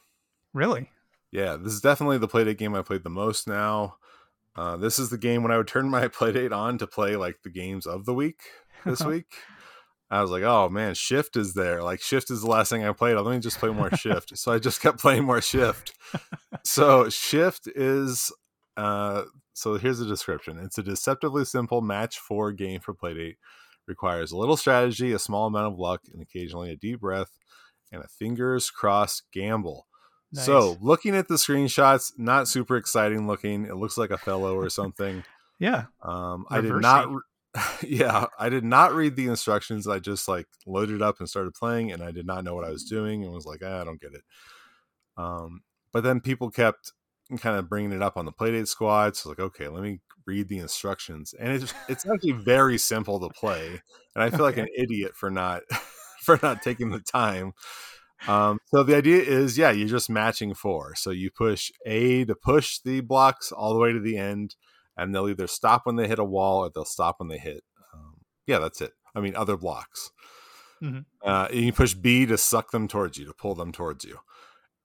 Really? 0.54 0.90
Yeah, 1.32 1.56
this 1.56 1.74
is 1.74 1.82
definitely 1.82 2.18
the 2.18 2.28
Playdate 2.28 2.58
game 2.58 2.76
I 2.76 2.82
played 2.82 3.04
the 3.04 3.10
most 3.10 3.48
now. 3.48 3.96
Uh, 4.56 4.78
this 4.78 5.00
is 5.00 5.10
the 5.10 5.18
game 5.18 5.42
when 5.42 5.52
I 5.52 5.58
would 5.58 5.68
turn 5.68 5.90
my 5.90 6.08
Playdate 6.08 6.52
on 6.52 6.78
to 6.78 6.88
play 6.88 7.16
like 7.16 7.42
the 7.44 7.50
games 7.50 7.86
of 7.86 8.06
the 8.06 8.14
week 8.14 8.42
this 8.86 9.02
week. 9.06 9.34
I 10.12 10.22
was 10.22 10.30
like, 10.30 10.44
oh 10.44 10.70
man, 10.70 10.94
Shift 10.94 11.36
is 11.38 11.56
there. 11.56 11.82
Like 11.82 12.02
Shift 12.02 12.30
is 12.30 12.42
the 12.42 12.48
last 12.48 12.70
thing 12.70 12.86
I 12.86 12.92
played. 12.92 13.16
Let 13.16 13.34
me 13.34 13.40
just 13.40 13.58
play 13.58 13.70
more 13.70 13.90
Shift. 13.96 14.38
so 14.38 14.52
I 14.52 14.60
just 14.60 14.80
kept 14.80 15.00
playing 15.00 15.24
more 15.24 15.42
Shift. 15.42 15.94
so 16.64 17.10
Shift 17.10 17.68
is 17.68 18.32
uh 18.78 19.24
so 19.54 19.76
here's 19.78 20.00
the 20.00 20.06
description. 20.06 20.58
It's 20.60 20.78
a 20.78 20.84
deceptively 20.84 21.46
simple 21.46 21.82
match 21.82 22.18
four 22.20 22.52
game 22.52 22.82
for 22.82 22.94
Playdate. 22.94 23.36
Requires 23.88 24.32
a 24.32 24.38
little 24.38 24.56
strategy, 24.58 25.12
a 25.12 25.20
small 25.20 25.48
amount 25.48 25.74
of 25.74 25.78
luck, 25.80 26.02
and 26.14 26.22
occasionally 26.22 26.72
a 26.72 26.76
deep 26.78 27.02
breath, 27.02 27.38
and 27.92 28.02
a 28.04 28.08
fingers 28.08 28.72
crossed 28.72 29.24
gamble. 29.34 29.88
Nice. 30.32 30.46
So 30.46 30.78
looking 30.82 31.16
at 31.16 31.28
the 31.28 31.36
screenshots, 31.36 32.14
not 32.18 32.48
super 32.48 32.78
exciting 32.78 33.28
looking. 33.28 33.66
It 33.66 33.76
looks 33.76 33.98
like 33.98 34.10
an 34.10 34.16
Othello 34.16 34.56
or 34.56 34.70
something. 34.70 35.24
yeah, 35.60 35.86
Um, 36.02 36.46
I 36.50 36.62
did 36.62 36.74
not. 36.76 37.12
re- 37.12 37.22
yeah, 37.88 38.26
I 38.40 38.50
did 38.50 38.64
not 38.64 38.94
read 38.96 39.16
the 39.16 39.28
instructions. 39.28 39.88
I 39.88 40.00
just 40.00 40.28
like 40.28 40.48
loaded 40.66 41.02
up 41.04 41.20
and 41.20 41.30
started 41.30 41.54
playing, 41.54 41.92
and 41.92 42.02
I 42.02 42.12
did 42.12 42.26
not 42.26 42.44
know 42.46 42.56
what 42.56 42.66
I 42.66 42.72
was 42.72 42.84
doing, 42.86 43.24
and 43.24 43.32
was 43.34 43.46
like, 43.46 43.62
"Ah, 43.64 43.82
I 43.82 43.84
don't 43.84 44.02
get 44.02 44.14
it. 44.14 44.24
Um, 45.18 45.62
but 45.92 46.04
then 46.04 46.20
people 46.22 46.50
kept 46.50 46.94
kind 47.38 47.58
of 47.58 47.70
bringing 47.70 47.92
it 47.92 48.02
up 48.02 48.18
on 48.18 48.26
the 48.26 48.32
Playdate 48.32 48.68
squad. 48.68 49.16
So 49.16 49.30
like, 49.30 49.40
okay, 49.40 49.68
let 49.68 49.84
me 49.84 50.00
read 50.26 50.48
the 50.50 50.60
instructions, 50.60 51.34
and 51.40 51.52
it's 51.54 51.74
it's 51.88 52.06
actually 52.06 52.32
very 52.32 52.78
simple 52.78 53.20
to 53.20 53.30
play, 53.30 53.82
and 54.16 54.24
I 54.24 54.30
feel 54.32 54.42
like 54.42 54.58
an 54.58 54.70
idiot 54.78 55.14
for 55.16 55.30
not 55.30 55.64
for 56.22 56.40
not 56.42 56.62
taking 56.62 56.92
the 56.92 57.00
time. 57.00 57.54
Um, 58.28 58.60
so 58.68 58.84
the 58.84 58.96
idea 58.96 59.22
is, 59.22 59.58
yeah, 59.58 59.72
you're 59.72 59.88
just 59.88 60.10
matching 60.10 60.54
four. 60.54 60.96
So 60.96 61.10
you 61.10 61.30
push 61.30 61.72
A 61.86 62.24
to 62.26 62.36
push 62.36 62.80
the 62.80 63.02
blocks 63.02 63.52
all 63.52 63.74
the 63.74 63.80
way 63.80 63.92
to 63.92 64.00
the 64.00 64.18
end, 64.18 64.56
and 64.96 65.14
they'll 65.14 65.28
either 65.28 65.48
stop 65.48 65.86
when 65.86 65.98
they 65.98 66.08
hit 66.08 66.20
a 66.20 66.24
wall 66.24 66.60
or 66.60 66.72
they'll 66.74 66.86
stop 66.86 67.20
when 67.20 67.28
they 67.28 67.38
hit. 67.38 67.64
Um, 67.94 68.22
yeah, 68.48 68.60
that's 68.60 68.80
it. 68.82 68.92
I 69.14 69.20
mean, 69.20 69.36
other 69.36 69.58
blocks. 69.58 70.12
Mhm. 70.82 71.06
Uh, 71.24 71.48
and 71.52 71.62
you 71.62 71.74
push 71.74 71.94
B 71.94 72.26
to 72.26 72.38
suck 72.38 72.72
them 72.72 72.88
towards 72.88 73.18
you, 73.18 73.26
to 73.26 73.34
pull 73.34 73.56
them 73.56 73.72
towards 73.72 74.06
you, 74.06 74.20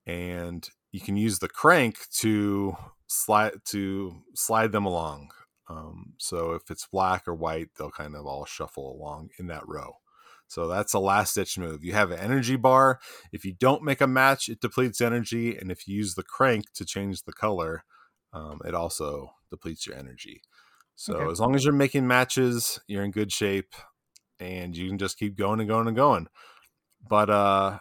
and 0.07 0.69
you 0.93 1.01
can 1.01 1.17
use 1.17 1.39
the 1.39 1.49
crank 1.49 1.99
to 2.21 2.77
slide 3.07 3.55
to 3.67 4.23
slide 4.35 4.73
them 4.73 4.85
along. 4.87 5.31
Um, 5.69 6.15
so 6.19 6.53
if 6.53 6.71
it's 6.71 6.87
black 6.91 7.29
or 7.29 7.35
white, 7.35 7.69
they'll 7.77 7.91
kind 7.91 8.17
of 8.17 8.27
all 8.27 8.47
shuffle 8.47 8.91
along 8.93 9.31
in 9.39 9.49
that 9.49 9.67
row. 9.69 9.99
So 10.47 10.67
that's 10.67 10.95
a 10.95 10.99
last 10.99 11.35
ditch 11.35 11.59
move. 11.59 11.85
You 11.85 11.93
have 11.93 12.11
an 12.11 12.19
energy 12.19 12.57
bar. 12.57 13.01
If 13.33 13.45
you 13.45 13.53
don't 13.53 13.83
make 13.83 14.01
a 14.01 14.07
match, 14.07 14.49
it 14.49 14.61
depletes 14.61 15.01
energy, 15.03 15.57
and 15.57 15.71
if 15.71 15.87
you 15.87 15.95
use 15.97 16.15
the 16.15 16.23
crank 16.23 16.73
to 16.75 16.87
change 16.87 17.25
the 17.25 17.35
color, 17.35 17.85
um, 18.33 18.61
it 18.65 18.75
also 18.75 19.33
depletes 19.51 19.87
your 19.87 19.97
energy. 19.97 20.43
So 20.97 21.15
Okay. 21.15 21.31
as 21.31 21.39
long 21.41 21.55
as 21.55 21.65
you're 21.65 21.75
making 21.75 22.07
matches, 22.07 22.81
you're 22.87 23.05
in 23.05 23.11
good 23.11 23.31
shape, 23.33 23.75
and 24.41 24.77
you 24.77 24.89
can 24.89 24.99
just 24.99 25.19
keep 25.19 25.37
going 25.37 25.61
and 25.61 25.69
going 25.69 25.87
and 25.87 25.97
going. 25.97 26.29
But 27.09 27.31
uh, 27.31 27.79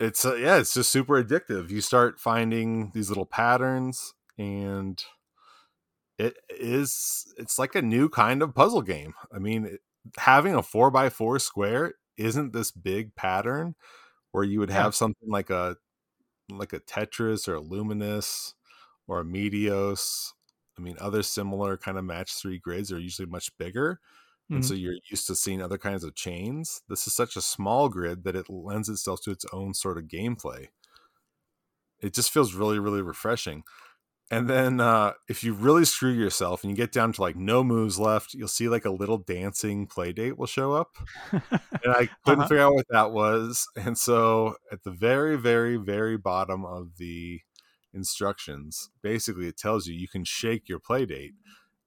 it's 0.00 0.24
uh, 0.24 0.34
yeah, 0.36 0.58
it's 0.58 0.74
just 0.74 0.90
super 0.90 1.22
addictive. 1.22 1.70
You 1.70 1.80
start 1.80 2.20
finding 2.20 2.90
these 2.94 3.08
little 3.08 3.26
patterns, 3.26 4.14
and 4.38 5.02
it 6.18 6.36
is 6.50 7.32
it's 7.38 7.58
like 7.58 7.74
a 7.74 7.82
new 7.82 8.08
kind 8.08 8.42
of 8.42 8.54
puzzle 8.54 8.82
game. 8.82 9.14
I 9.32 9.38
mean, 9.38 9.64
it, 9.66 9.80
having 10.18 10.54
a 10.54 10.62
four 10.62 10.90
by 10.90 11.10
four 11.10 11.38
square 11.38 11.94
isn't 12.16 12.52
this 12.52 12.70
big 12.70 13.14
pattern 13.14 13.74
where 14.32 14.44
you 14.44 14.60
would 14.60 14.70
Yeah. 14.70 14.84
have 14.84 14.94
something 14.94 15.28
like 15.30 15.50
a 15.50 15.76
like 16.50 16.72
a 16.74 16.80
Tetris 16.80 17.48
or 17.48 17.56
a 17.56 17.62
Lumines 17.62 18.54
or 19.08 19.20
a 19.20 19.24
Meteos. 19.24 20.32
I 20.78 20.82
mean, 20.82 20.96
other 21.00 21.22
similar 21.24 21.76
kind 21.78 21.98
of 21.98 22.04
match 22.04 22.34
three 22.34 22.58
grids 22.60 22.92
are 22.92 23.00
usually 23.00 23.26
much 23.28 23.56
bigger. 23.58 24.00
And 24.54 24.64
Mhm. 24.64 24.66
so 24.66 24.74
you're 24.74 24.96
used 25.10 25.26
to 25.28 25.34
seeing 25.36 25.62
other 25.62 25.78
kinds 25.78 26.04
of 26.04 26.14
chains. 26.14 26.82
This 26.88 27.06
is 27.06 27.14
such 27.14 27.36
a 27.36 27.42
small 27.42 27.88
grid 27.88 28.24
that 28.24 28.36
it 28.36 28.50
lends 28.50 28.88
itself 28.88 29.20
to 29.22 29.30
its 29.30 29.44
own 29.52 29.74
sort 29.74 29.98
of 29.98 30.04
gameplay. 30.04 30.68
It 32.00 32.14
just 32.14 32.30
feels 32.30 32.54
really, 32.54 32.78
really 32.78 33.02
refreshing. 33.02 33.64
And 34.30 34.48
then 34.50 34.80
uh, 34.80 35.14
if 35.28 35.44
you 35.44 35.54
really 35.54 35.84
screw 35.84 36.10
yourself 36.12 36.62
and 36.64 36.70
you 36.70 36.76
get 36.76 36.92
down 36.92 37.12
to 37.14 37.22
like 37.22 37.36
no 37.36 37.64
moves 37.64 37.98
left, 37.98 38.34
you'll 38.34 38.48
see 38.48 38.68
like 38.68 38.84
a 38.86 38.90
little 38.90 39.18
dancing 39.18 39.86
play 39.86 40.12
date 40.12 40.38
will 40.38 40.46
show 40.46 40.74
up. 40.74 40.96
And 41.84 41.94
I 41.94 42.10
couldn't 42.24 42.44
Uh-huh. 42.44 42.48
figure 42.48 42.62
out 42.64 42.74
what 42.74 42.86
that 42.90 43.12
was. 43.12 43.68
And 43.76 43.98
so 43.98 44.56
at 44.72 44.84
the 44.84 44.90
very, 44.92 45.36
very, 45.36 45.76
very 45.76 46.16
bottom 46.18 46.64
of 46.64 46.96
the 46.98 47.42
instructions, 47.94 48.90
basically 49.02 49.48
it 49.48 49.56
tells 49.58 49.86
you 49.86 49.94
you 49.94 50.08
can 50.08 50.24
shake 50.24 50.68
your 50.68 50.80
play 50.80 51.06
date 51.06 51.34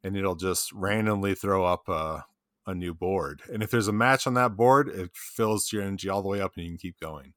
and 0.03 0.17
it'll 0.17 0.35
just 0.35 0.71
randomly 0.73 1.35
throw 1.35 1.65
up 1.65 1.89
a, 1.89 2.25
a 2.71 2.75
new 2.75 2.93
board. 2.93 3.41
And 3.51 3.61
if 3.61 3.69
there's 3.69 3.87
a 3.87 3.93
match 3.93 4.25
on 4.25 4.33
that 4.33 4.55
board, 4.55 4.87
it 4.89 5.11
fills 5.13 5.71
your 5.71 5.83
energy 5.83 6.09
all 6.09 6.21
the 6.23 6.27
way 6.29 6.41
up 6.41 6.53
and 6.55 6.63
you 6.65 6.71
can 6.71 6.77
keep 6.79 6.99
going. 6.99 7.33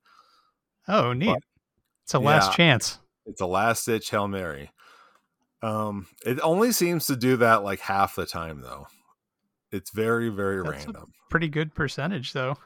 oh, 0.89 1.13
neat. 1.13 1.27
But- 1.27 1.43
it's 2.05 2.15
a 2.15 2.19
last 2.19 2.51
yeah. 2.53 2.57
chance. 2.57 2.99
It's 3.27 3.41
a 3.41 3.47
last 3.47 3.87
ditch 3.87 4.11
Hail 4.11 4.29
Mary. 4.29 4.71
Um, 5.63 6.07
it 6.27 6.39
only 6.43 6.73
seems 6.73 7.07
to 7.07 7.17
do 7.17 7.39
that 7.39 7.65
like 7.65 7.81
half 7.81 8.15
the 8.17 8.27
time 8.27 8.61
though. 8.61 8.87
It's 9.73 9.91
very, 9.91 10.29
very 10.29 10.63
That's 10.63 10.85
random. 10.85 11.13
Pretty 11.31 11.49
good 11.49 11.75
percentage, 11.75 12.33
though. 12.35 12.57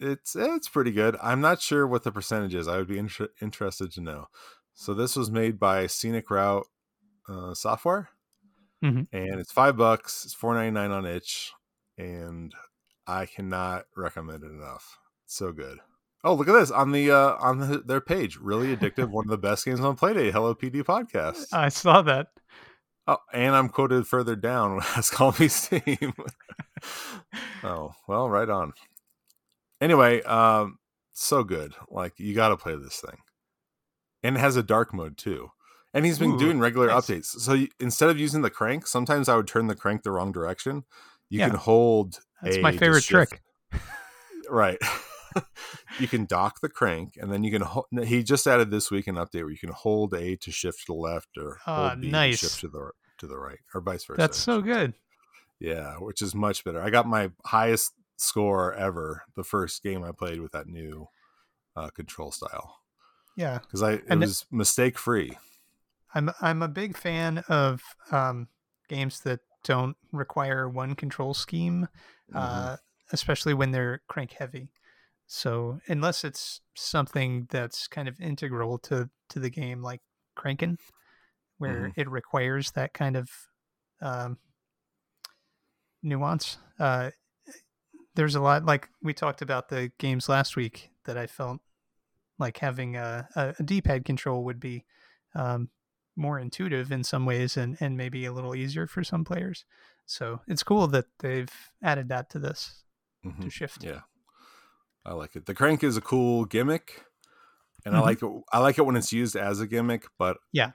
It's 0.00 0.34
it's 0.34 0.68
pretty 0.68 0.90
good. 0.90 1.16
I'm 1.22 1.40
not 1.40 1.62
sure 1.62 1.86
what 1.86 2.02
the 2.02 2.10
percentage 2.12 2.54
is. 2.54 2.66
I 2.66 2.76
would 2.78 2.88
be 2.88 2.98
inter- 2.98 3.28
interested 3.40 3.92
to 3.92 4.00
know. 4.00 4.26
So 4.74 4.92
this 4.92 5.14
was 5.14 5.30
made 5.30 5.58
by 5.60 5.86
Scenic 5.86 6.28
Route 6.30 6.66
uh, 7.28 7.54
Software, 7.54 8.08
Mhm. 8.82 9.06
and 9.12 9.38
it's 9.40 9.52
five 9.52 9.76
bucks. 9.76 10.24
It's 10.24 10.34
four 10.34 10.54
ninety 10.54 10.72
nine 10.72 10.90
on 10.90 11.06
itch, 11.06 11.52
and 12.00 12.54
I 13.06 13.26
cannot 13.26 13.84
recommend 13.96 14.42
it 14.42 14.50
enough. 14.50 14.98
It's 15.26 15.36
so 15.36 15.52
good. 15.52 15.78
Oh, 16.24 16.34
look 16.34 16.48
at 16.48 16.52
this 16.52 16.70
on 16.70 16.92
the 16.92 17.10
uh, 17.10 17.36
on 17.40 17.58
the, 17.58 17.78
their 17.78 18.00
page. 18.00 18.38
Really 18.38 18.74
addictive. 18.76 19.10
one 19.10 19.24
of 19.24 19.30
the 19.30 19.38
best 19.38 19.64
games 19.64 19.80
on 19.80 19.96
Playdate. 19.96 20.32
Hello 20.32 20.54
PD 20.54 20.82
podcast. 20.82 21.46
I 21.52 21.68
saw 21.68 22.02
that. 22.02 22.28
Oh, 23.06 23.18
and 23.32 23.54
I'm 23.54 23.68
quoted 23.68 24.06
further 24.06 24.36
down 24.36 24.80
as 24.96 25.10
Call 25.10 25.34
Me 25.38 25.48
Steam. 25.48 26.12
oh, 27.64 27.92
well, 28.06 28.28
right 28.28 28.48
on. 28.48 28.72
Anyway, 29.80 30.22
um, 30.22 30.78
so 31.12 31.42
good. 31.42 31.74
Like 31.88 32.18
you 32.18 32.34
got 32.34 32.48
to 32.48 32.56
play 32.56 32.76
this 32.76 33.00
thing, 33.00 33.18
and 34.22 34.36
it 34.36 34.40
has 34.40 34.56
a 34.56 34.62
dark 34.62 34.94
mode 34.94 35.16
too. 35.16 35.50
And 35.92 36.06
he's 36.06 36.20
been 36.20 36.34
Ooh, 36.34 36.38
doing 36.38 36.60
regular 36.60 36.86
nice. 36.86 37.06
updates. 37.06 37.24
So 37.24 37.54
you, 37.54 37.68
instead 37.80 38.10
of 38.10 38.18
using 38.20 38.42
the 38.42 38.50
crank, 38.50 38.86
sometimes 38.86 39.28
I 39.28 39.34
would 39.34 39.48
turn 39.48 39.66
the 39.66 39.74
crank 39.74 40.04
the 40.04 40.12
wrong 40.12 40.30
direction. 40.30 40.84
You 41.30 41.38
Yeah. 41.40 41.48
can 41.48 41.56
hold. 41.58 42.18
That's 42.42 42.58
my 42.58 42.76
favorite 42.76 43.04
trick. 43.04 43.40
Right. 44.48 44.78
you 46.00 46.08
can 46.08 46.24
dock 46.24 46.60
the 46.60 46.68
crank, 46.68 47.16
and 47.16 47.30
then 47.32 47.44
you 47.44 47.52
can. 47.52 47.62
Ho- 47.62 47.86
he 48.04 48.24
just 48.24 48.48
added 48.48 48.70
this 48.72 48.90
week 48.90 49.06
an 49.06 49.14
update 49.14 49.42
where 49.42 49.50
you 49.50 49.58
can 49.58 49.70
hold 49.70 50.12
A 50.14 50.34
to 50.36 50.50
shift 50.50 50.80
to 50.80 50.92
the 50.92 50.94
left, 50.94 51.28
or 51.38 51.58
Ah, 51.66 51.90
hold 51.90 52.00
B 52.00 52.10
nice. 52.10 52.40
to 52.40 52.46
shift 52.48 52.60
to 52.62 52.68
the 52.68 52.90
to 53.18 53.26
the 53.28 53.38
right, 53.38 53.60
or 53.72 53.80
vice 53.80 54.04
versa. 54.04 54.16
That's 54.18 54.38
so 54.38 54.60
good. 54.60 54.94
Yeah, 55.60 55.96
which 55.98 56.20
is 56.20 56.34
much 56.34 56.64
better. 56.64 56.82
I 56.82 56.90
got 56.90 57.06
my 57.06 57.30
highest 57.44 57.92
score 58.16 58.74
ever 58.74 59.22
the 59.36 59.44
first 59.44 59.82
game 59.84 60.02
I 60.02 60.10
played 60.10 60.40
with 60.40 60.50
that 60.52 60.66
new 60.66 61.06
uh, 61.76 61.90
control 61.90 62.32
style 62.32 62.80
Yeah. 63.36 63.58
because 63.58 63.82
I 63.82 63.92
it 63.92 64.04
And 64.08 64.20
was 64.20 64.46
mistake 64.50 64.98
free. 64.98 65.38
I'm 66.14 66.30
I'm 66.40 66.62
a 66.62 66.68
big 66.68 66.96
fan 66.96 67.44
of 67.48 67.82
um, 68.10 68.48
games 68.88 69.20
that 69.20 69.40
don't 69.64 69.96
require 70.12 70.68
one 70.68 70.94
control 70.94 71.34
scheme, 71.34 71.88
Mm-hmm. 72.32 72.38
uh, 72.38 72.76
especially 73.12 73.54
when 73.54 73.72
they're 73.72 74.02
crank 74.08 74.32
heavy. 74.32 74.70
So 75.26 75.80
unless 75.88 76.24
it's 76.24 76.60
something 76.76 77.46
that's 77.50 77.86
kind 77.88 78.08
of 78.08 78.20
integral 78.20 78.78
to 78.80 79.10
to 79.30 79.38
the 79.38 79.50
game, 79.50 79.82
like 79.82 80.00
cranking, 80.34 80.78
where 81.58 81.86
Mhm. 81.86 81.92
it 81.96 82.08
requires 82.10 82.72
that 82.72 82.92
kind 82.94 83.16
of 83.16 83.30
um, 84.00 84.38
nuance. 86.02 86.58
Uh, 86.78 87.10
there's 88.14 88.34
a 88.34 88.40
lot 88.40 88.64
like 88.64 88.88
we 89.02 89.14
talked 89.14 89.42
about 89.42 89.68
the 89.68 89.92
games 89.98 90.28
last 90.28 90.56
week 90.56 90.90
that 91.04 91.16
I 91.16 91.26
felt 91.26 91.60
like 92.38 92.58
having 92.58 92.96
a, 92.96 93.28
a, 93.36 93.54
a 93.58 93.62
D-pad 93.62 94.04
control 94.04 94.44
would 94.44 94.58
be 94.60 94.84
um, 95.34 95.68
more 96.16 96.38
intuitive 96.38 96.92
in 96.92 97.04
some 97.04 97.24
ways 97.26 97.56
and, 97.56 97.76
and 97.80 97.96
maybe 97.96 98.24
a 98.26 98.32
little 98.32 98.54
easier 98.54 98.86
for 98.86 99.02
some 99.04 99.24
players. 99.24 99.64
So 100.06 100.40
it's 100.48 100.62
cool 100.62 100.86
that 100.88 101.06
they've 101.20 101.50
added 101.82 102.08
that 102.08 102.30
to 102.30 102.38
this 102.38 102.82
Mhm. 103.24 103.42
to 103.42 103.50
shift. 103.50 103.84
Yeah, 103.84 104.02
I 105.04 105.12
like 105.14 105.36
it. 105.36 105.46
The 105.46 105.54
crank 105.54 105.82
is 105.82 105.96
a 105.96 106.00
cool 106.00 106.44
gimmick, 106.44 107.04
and 107.84 107.96
I 107.96 108.00
Mhm. 108.00 108.02
like 108.02 108.22
it. 108.22 108.42
I 108.52 108.58
like 108.58 108.78
it 108.78 108.86
when 108.86 108.96
it's 108.96 109.12
used 109.12 109.36
as 109.36 109.60
a 109.60 109.66
gimmick, 109.66 110.06
but 110.18 110.38
Yeah. 110.52 110.72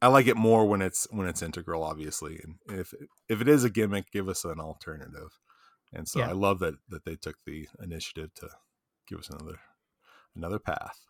I 0.00 0.08
like 0.08 0.26
it 0.26 0.36
more 0.36 0.66
when 0.66 0.82
it's 0.82 1.06
when 1.10 1.28
it's 1.28 1.42
integral. 1.42 1.82
Obviously, 1.84 2.40
and 2.42 2.58
if 2.80 2.92
if 3.28 3.40
it 3.40 3.48
is 3.48 3.64
a 3.64 3.70
gimmick, 3.70 4.10
give 4.10 4.28
us 4.28 4.44
an 4.44 4.60
alternative. 4.60 5.38
And 5.92 6.08
so 6.08 6.20
Yeah. 6.20 6.28
I 6.28 6.32
love 6.32 6.58
that 6.60 6.74
that 6.88 7.04
they 7.04 7.16
took 7.16 7.36
the 7.44 7.68
initiative 7.80 8.32
to 8.34 8.48
give 9.06 9.18
us 9.20 9.30
another 9.30 9.60
another 10.34 10.58
path. 10.58 11.04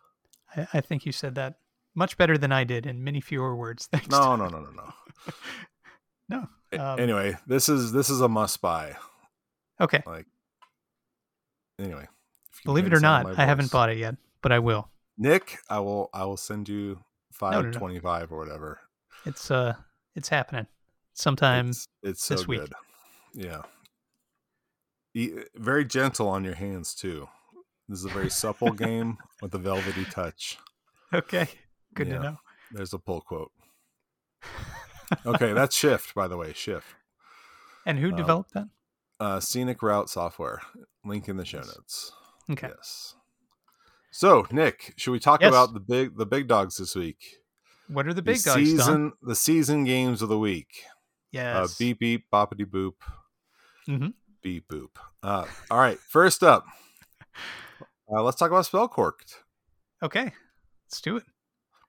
I, 0.55 0.67
I 0.73 0.81
think 0.81 1.05
you 1.05 1.11
said 1.11 1.35
that 1.35 1.59
much 1.95 2.17
better 2.17 2.37
than 2.37 2.51
I 2.51 2.63
did 2.63 2.85
in 2.85 3.03
many 3.03 3.21
fewer 3.21 3.55
words. 3.55 3.87
Thanks. 3.91 4.09
No, 4.09 4.35
no, 4.35 4.47
no, 4.47 4.59
no, 4.59 4.69
no. 6.29 6.47
no. 6.71 6.79
Um, 6.79 6.99
anyway, 6.99 7.37
this 7.47 7.69
is 7.69 7.91
this 7.91 8.09
is 8.09 8.21
a 8.21 8.29
must 8.29 8.61
buy. 8.61 8.95
Okay. 9.79 10.01
Like, 10.05 10.25
anyway, 11.79 12.07
if 12.51 12.57
you 12.57 12.61
can 12.63 12.69
Believe 12.69 12.87
it 12.87 12.93
or 12.93 12.99
not, 12.99 13.37
I 13.37 13.45
haven't 13.45 13.71
bought 13.71 13.89
it 13.89 13.97
yet, 13.97 14.15
but 14.41 14.51
I 14.51 14.59
will. 14.59 14.89
Nick, 15.17 15.59
I 15.69 15.79
will 15.79 16.09
I 16.13 16.25
will 16.25 16.37
send 16.37 16.67
you 16.67 16.99
five 17.31 17.53
no, 17.53 17.61
no. 17.61 17.71
twenty 17.71 17.99
five 17.99 18.31
or 18.31 18.37
whatever. 18.37 18.79
It's 19.25 19.51
uh, 19.51 19.75
it's 20.15 20.29
happening 20.29 20.67
sometime. 21.13 21.69
It's, 21.69 21.87
it's 22.01 22.23
so 22.23 22.35
this 22.35 22.47
week. 22.47 22.61
good. 22.61 22.73
Yeah. 23.33 23.61
E- 25.15 25.43
very 25.55 25.85
gentle 25.85 26.27
on 26.27 26.43
your 26.43 26.55
hands 26.55 26.95
too. 26.95 27.29
This 27.87 27.99
is 27.99 28.05
a 28.05 28.09
very 28.09 28.29
supple 28.29 28.71
game 28.71 29.17
with 29.41 29.53
a 29.53 29.59
velvety 29.59 30.05
touch. 30.05 30.57
Okay. 31.13 31.47
Good 31.93 32.07
Yeah. 32.07 32.17
to 32.17 32.23
know. 32.23 32.37
There's 32.71 32.93
a 32.93 32.99
pull 32.99 33.21
quote. 33.21 33.51
Okay, 35.27 35.53
that's 35.53 35.75
Shift, 35.75 36.15
by 36.15 36.27
the 36.27 36.37
way. 36.37 36.53
Shift. 36.53 36.87
And 37.85 37.99
who 37.99 38.11
Uh, 38.13 38.15
developed 38.15 38.53
that? 38.53 38.67
Uh, 39.19 39.39
Scenic 39.39 39.83
Route 39.83 40.09
Software. 40.09 40.59
Link 41.05 41.29
in 41.29 41.37
the 41.37 41.45
show 41.45 41.59
notes. 41.59 42.11
Okay. 42.49 42.69
Yes. 42.75 43.15
So, 44.11 44.47
Nick, 44.49 44.93
should 44.97 45.11
we 45.11 45.19
talk 45.19 45.41
Yes. 45.41 45.49
about 45.49 45.73
the 45.73 45.79
big 45.79 46.17
the 46.17 46.25
big 46.25 46.47
dogs 46.47 46.77
this 46.77 46.95
week? 46.95 47.43
What 47.87 48.07
are 48.07 48.13
the 48.13 48.21
big 48.23 48.41
dogs, 48.41 48.55
season 48.55 49.09
Don? 49.09 49.13
the 49.21 49.35
season 49.35 49.83
games 49.83 50.21
of 50.23 50.29
the 50.29 50.39
week. 50.39 50.83
Yes. 51.31 51.55
Uh, 51.55 51.75
beep 51.77 51.99
beep 51.99 52.25
boppity 52.31 52.65
boop. 52.65 52.93
Mhm. 53.87 54.13
Beep 54.41 54.67
boop. 54.67 54.97
Uh, 55.21 55.45
all 55.69 55.77
right. 55.79 55.99
First 55.99 56.41
up, 56.43 56.65
uh, 58.11 58.23
let's 58.23 58.37
talk 58.37 58.49
about 58.49 58.65
Spellcorked, 58.65 59.35
Okay. 60.01 60.33
Let's 60.87 61.01
do 61.01 61.17
it. 61.17 61.23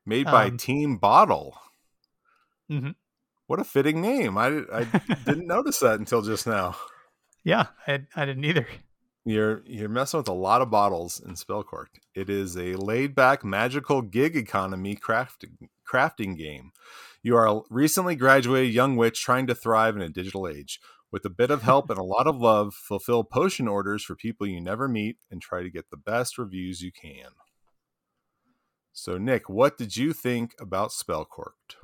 Made 0.07 0.27
by 0.27 0.47
Um, 0.47 0.57
Team 0.59 0.97
Bottle. 0.97 1.59
Mhm. 2.71 2.95
What 3.47 3.61
a 3.61 3.65
fitting 3.65 4.01
name! 4.01 4.39
I 4.39 4.63
I 4.73 4.85
didn't 5.27 5.47
notice 5.47 5.79
that 5.81 5.99
until 5.99 6.23
just 6.23 6.47
now. 6.47 6.77
Yeah, 7.45 7.67
I, 7.87 8.07
I 8.17 8.25
didn't 8.25 8.45
either. 8.45 8.67
You're 9.27 9.63
you're 9.67 9.89
messing 9.89 10.19
with 10.19 10.29
a 10.29 10.33
lot 10.33 10.63
of 10.63 10.71
bottles 10.71 11.21
in 11.25 11.35
Spellcorked. 11.35 11.99
It 12.15 12.29
is 12.31 12.57
a 12.57 12.75
laid 12.75 13.15
back 13.15 13.45
magical 13.45 14.03
gig 14.03 14.37
economy 14.37 14.97
crafting 14.97 15.69
crafting 15.91 16.37
game. 16.39 16.73
You 17.23 17.37
are 17.37 17.47
a 17.47 17.61
recently 17.71 18.17
graduated 18.17 18.73
young 18.75 18.97
witch 18.97 19.23
trying 19.23 19.47
to 19.47 19.55
thrive 19.55 19.97
in 19.97 20.03
a 20.03 20.09
digital 20.11 20.47
age. 20.49 20.81
With 21.11 21.25
a 21.25 21.31
bit 21.31 21.51
of 21.51 21.63
help 21.63 21.91
and 21.91 21.99
a 21.99 22.03
lot 22.03 22.27
of 22.27 22.37
love, 22.37 22.75
fulfill 22.75 23.23
potion 23.25 23.69
orders 23.69 24.03
for 24.03 24.17
people 24.17 24.47
you 24.47 24.61
never 24.61 24.89
meet 24.89 25.19
and 25.31 25.41
try 25.41 25.63
to 25.63 25.71
get 25.71 25.89
the 25.91 25.97
best 25.97 26.39
reviews 26.39 26.81
you 26.83 26.91
can. 26.93 27.29
So, 28.97 29.19
Nick, 29.19 29.51
what 29.51 29.77
did 29.77 29.97
you 29.97 30.13
think 30.13 30.55
about 30.61 30.91
Spellcorked? 30.91 31.75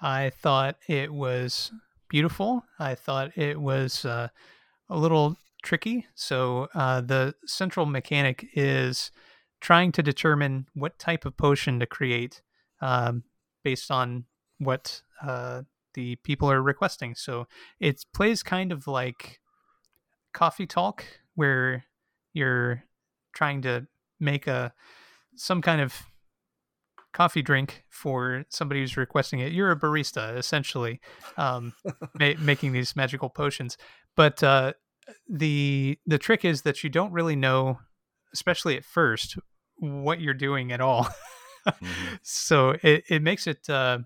I 0.00 0.30
thought 0.30 0.76
it 0.88 1.12
was 1.12 1.70
beautiful. 2.08 2.64
I 2.78 2.94
thought 2.94 3.36
it 3.36 3.60
was 3.60 4.06
uh, 4.06 4.28
a 4.88 4.96
little 4.96 5.36
tricky. 5.62 6.06
So 6.14 6.68
uh, 6.74 7.02
the 7.02 7.34
central 7.44 7.84
mechanic 7.84 8.48
is 8.54 9.10
trying 9.60 9.92
to 9.92 10.02
determine 10.02 10.66
what 10.74 10.98
type 10.98 11.26
of 11.26 11.36
potion 11.36 11.78
to 11.80 11.86
create 11.86 12.40
um, 12.80 13.24
based 13.62 13.90
on 13.90 14.24
what 14.58 15.02
uh, 15.22 15.62
the 15.92 16.16
people 16.16 16.50
are 16.50 16.62
requesting. 16.62 17.14
So 17.14 17.46
it 17.80 18.02
plays 18.14 18.42
kind 18.42 18.72
of 18.72 18.86
like 18.86 19.40
coffee 20.32 20.66
talk, 20.66 21.04
where 21.34 21.84
you're 22.32 22.82
trying 23.34 23.60
to 23.62 23.86
make 24.18 24.46
a 24.46 24.72
some 25.36 25.60
kind 25.60 25.80
of 25.80 26.02
coffee 27.14 27.40
drink 27.40 27.84
for 27.88 28.44
somebody 28.50 28.80
who's 28.80 28.96
requesting 28.98 29.40
it. 29.40 29.52
You're 29.52 29.70
a 29.70 29.76
barista, 29.80 30.36
essentially, 30.36 31.00
um, 31.38 31.72
ma- 32.20 32.34
making 32.38 32.72
these 32.72 32.94
magical 32.94 33.30
potions. 33.30 33.78
But 34.16 34.42
uh, 34.42 34.74
the 35.28 35.98
the 36.06 36.18
trick 36.18 36.44
is 36.44 36.62
that 36.62 36.84
you 36.84 36.90
don't 36.90 37.12
really 37.12 37.36
know, 37.36 37.78
especially 38.34 38.76
at 38.76 38.84
first, 38.84 39.38
what 39.78 40.20
you're 40.20 40.34
doing 40.34 40.72
at 40.72 40.80
all. 40.82 41.08
Mhm. 41.66 42.18
so 42.22 42.76
it, 42.82 43.04
it 43.08 43.22
makes 43.22 43.46
it 43.46 43.70
uh, 43.70 43.98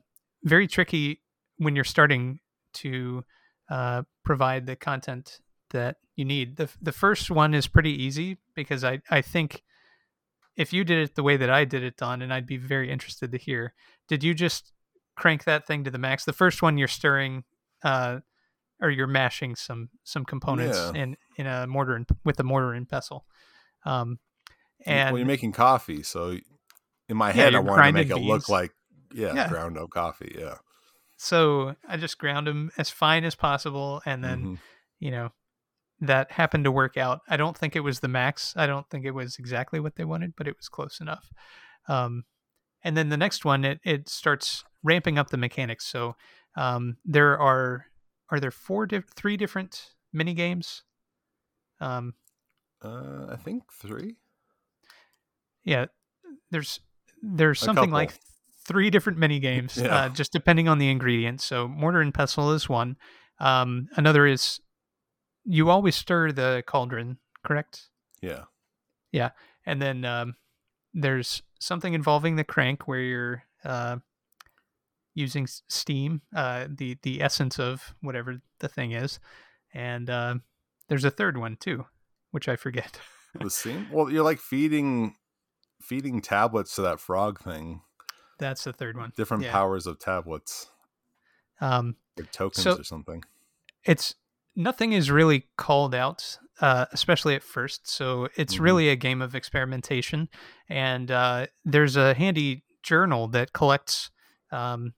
very 0.44 0.68
tricky 0.68 1.20
when 1.56 1.74
you're 1.74 1.84
starting 1.84 2.38
to 2.74 3.24
uh, 3.68 4.02
provide 4.24 4.66
the 4.66 4.76
content 4.76 5.40
that 5.70 5.96
you 6.14 6.24
need. 6.24 6.56
The 6.56 6.68
the 6.80 6.92
first 6.92 7.30
one 7.30 7.54
is 7.54 7.66
pretty 7.66 7.90
easy 8.02 8.38
because 8.54 8.84
I 8.84 9.00
I 9.10 9.22
think 9.22 9.62
if 10.58 10.72
you 10.74 10.84
did 10.84 10.98
it 10.98 11.14
the 11.14 11.22
way 11.22 11.36
that 11.38 11.48
I 11.48 11.64
did 11.64 11.82
it, 11.82 11.96
Don, 11.96 12.20
and 12.20 12.34
I'd 12.34 12.44
be 12.46 12.56
very 12.58 12.90
interested 12.90 13.32
to 13.32 13.38
hear. 13.38 13.72
Did 14.08 14.22
you 14.22 14.34
just 14.34 14.72
crank 15.16 15.44
that 15.44 15.66
thing 15.66 15.84
to 15.84 15.90
the 15.90 15.98
max? 15.98 16.24
The 16.24 16.32
first 16.34 16.60
one 16.60 16.76
you're 16.76 16.88
stirring, 16.88 17.44
uh, 17.82 18.18
or 18.82 18.90
you're 18.90 19.06
mashing 19.06 19.54
some 19.56 19.88
some 20.04 20.24
components 20.24 20.76
Yeah. 20.76 21.02
in 21.02 21.16
in 21.36 21.46
a 21.46 21.66
mortar 21.66 21.94
and 21.94 22.06
with 22.24 22.38
a 22.40 22.44
mortar 22.44 22.74
and 22.74 22.88
pestle. 22.88 23.24
Um, 23.86 24.18
and 24.84 25.12
well, 25.12 25.18
you're 25.18 25.26
making 25.26 25.52
coffee, 25.52 26.02
so 26.02 26.36
in 27.08 27.16
my 27.16 27.28
Yeah, 27.28 27.32
head, 27.34 27.46
I 27.46 27.50
you're 27.58 27.62
wanted 27.62 27.86
to 27.86 27.92
make 27.92 28.10
it 28.10 28.16
look 28.16 28.48
like 28.48 28.72
yeah, 29.14 29.34
Yeah. 29.34 29.48
ground 29.48 29.78
up 29.78 29.90
coffee. 29.90 30.34
Yeah. 30.38 30.56
so 31.16 31.74
I 31.88 31.96
just 31.96 32.18
ground 32.18 32.46
them 32.46 32.70
as 32.78 32.90
fine 32.90 33.24
as 33.24 33.34
possible, 33.34 34.02
and 34.04 34.22
then 34.22 34.44
Mhm. 34.44 34.58
you 34.98 35.10
know 35.10 35.32
that 36.00 36.30
happened 36.32 36.64
to 36.64 36.70
work 36.72 36.96
out. 36.96 37.20
I 37.28 37.36
don't 37.36 37.56
think 37.56 37.74
it 37.76 37.80
was 37.80 38.00
the 38.00 38.08
max. 38.08 38.54
I 38.56 38.66
don't 38.66 38.88
think 38.90 39.04
it 39.04 39.10
was 39.12 39.36
exactly 39.38 39.80
what 39.80 39.96
they 39.96 40.04
wanted, 40.04 40.34
but 40.36 40.46
it 40.48 40.56
was 40.56 40.68
close 40.68 41.00
enough. 41.00 41.30
Um, 41.88 42.24
and 42.84 42.96
then 42.96 43.08
the 43.08 43.16
next 43.16 43.44
one, 43.44 43.64
it 43.64 43.80
it 43.84 44.08
starts 44.08 44.64
ramping 44.84 45.18
up 45.18 45.30
the 45.30 45.36
mechanics. 45.36 45.86
So 45.86 46.14
um, 46.56 46.96
there 47.04 47.38
are 47.38 47.86
are 48.30 48.38
there 48.40 48.50
four 48.52 48.86
diff- 48.86 49.10
three 49.16 49.36
different 49.36 49.94
mini 50.12 50.34
games. 50.34 50.84
Um, 51.80 52.14
Uh, 52.82 53.26
I 53.32 53.36
think 53.36 53.64
three. 53.72 54.16
yeah, 55.64 55.86
there's 56.50 56.80
there's 57.22 57.58
something 57.58 57.90
like 57.90 58.12
three 58.64 58.90
different 58.90 59.18
mini 59.18 59.40
games, 59.40 59.76
Yeah. 59.82 59.94
uh, 59.96 60.08
just 60.10 60.32
depending 60.32 60.68
on 60.68 60.78
the 60.78 60.88
ingredients. 60.90 61.44
So 61.44 61.66
mortar 61.66 62.00
and 62.00 62.14
pestle 62.14 62.52
is 62.52 62.68
one. 62.68 62.96
Um, 63.40 63.88
another 63.96 64.26
is 64.26 64.60
you 65.50 65.70
always 65.70 65.96
stir 65.96 66.30
the 66.32 66.62
cauldron, 66.66 67.16
correct? 67.42 67.88
Yeah. 68.20 68.44
Yeah. 69.12 69.30
And 69.64 69.80
then 69.80 70.04
um, 70.04 70.36
there's 70.92 71.42
something 71.58 71.94
involving 71.94 72.36
the 72.36 72.44
crank 72.44 72.86
where 72.86 73.00
you're 73.00 73.44
uh, 73.64 73.96
using 75.14 75.46
steam, 75.46 76.20
uh, 76.34 76.66
the 76.68 76.98
the 77.02 77.22
essence 77.22 77.58
of 77.58 77.94
whatever 78.02 78.40
the 78.60 78.68
thing 78.68 78.92
is, 78.92 79.18
and 79.74 80.08
uh, 80.10 80.34
there's 80.88 81.04
a 81.04 81.10
third 81.10 81.36
one 81.38 81.56
too, 81.56 81.86
which 82.30 82.48
I 82.48 82.56
forget. 82.56 83.00
The 83.40 83.50
same. 83.64 83.88
Well, 83.90 84.10
you're 84.10 84.24
like 84.24 84.38
feeding 84.38 85.16
feeding 85.80 86.20
tablets 86.20 86.74
to 86.76 86.82
that 86.82 87.00
frog 87.00 87.40
thing. 87.40 87.80
That's 88.38 88.64
the 88.64 88.72
third 88.72 88.96
one. 88.96 89.12
Different 89.16 89.42
Yeah. 89.44 89.52
powers 89.52 89.86
of 89.86 89.98
tablets, 89.98 90.68
Um, 91.60 91.96
like 92.16 92.30
tokens 92.32 92.62
So- 92.64 92.76
or 92.78 92.84
something. 92.84 93.24
it's 93.84 94.14
nothing 94.58 94.92
is 94.92 95.10
really 95.10 95.46
called 95.56 95.94
out 95.94 96.36
uh, 96.60 96.86
especially 96.92 97.36
at 97.36 97.42
first 97.44 97.88
so 97.88 98.28
it's 98.34 98.56
Mhm. 98.56 98.60
really 98.60 98.88
a 98.88 98.96
game 98.96 99.22
of 99.22 99.34
experimentation 99.36 100.28
and 100.68 101.10
uh, 101.10 101.46
there's 101.64 101.96
a 101.96 102.14
handy 102.14 102.64
journal 102.82 103.28
that 103.28 103.52
collects 103.52 104.10
um, 104.50 104.94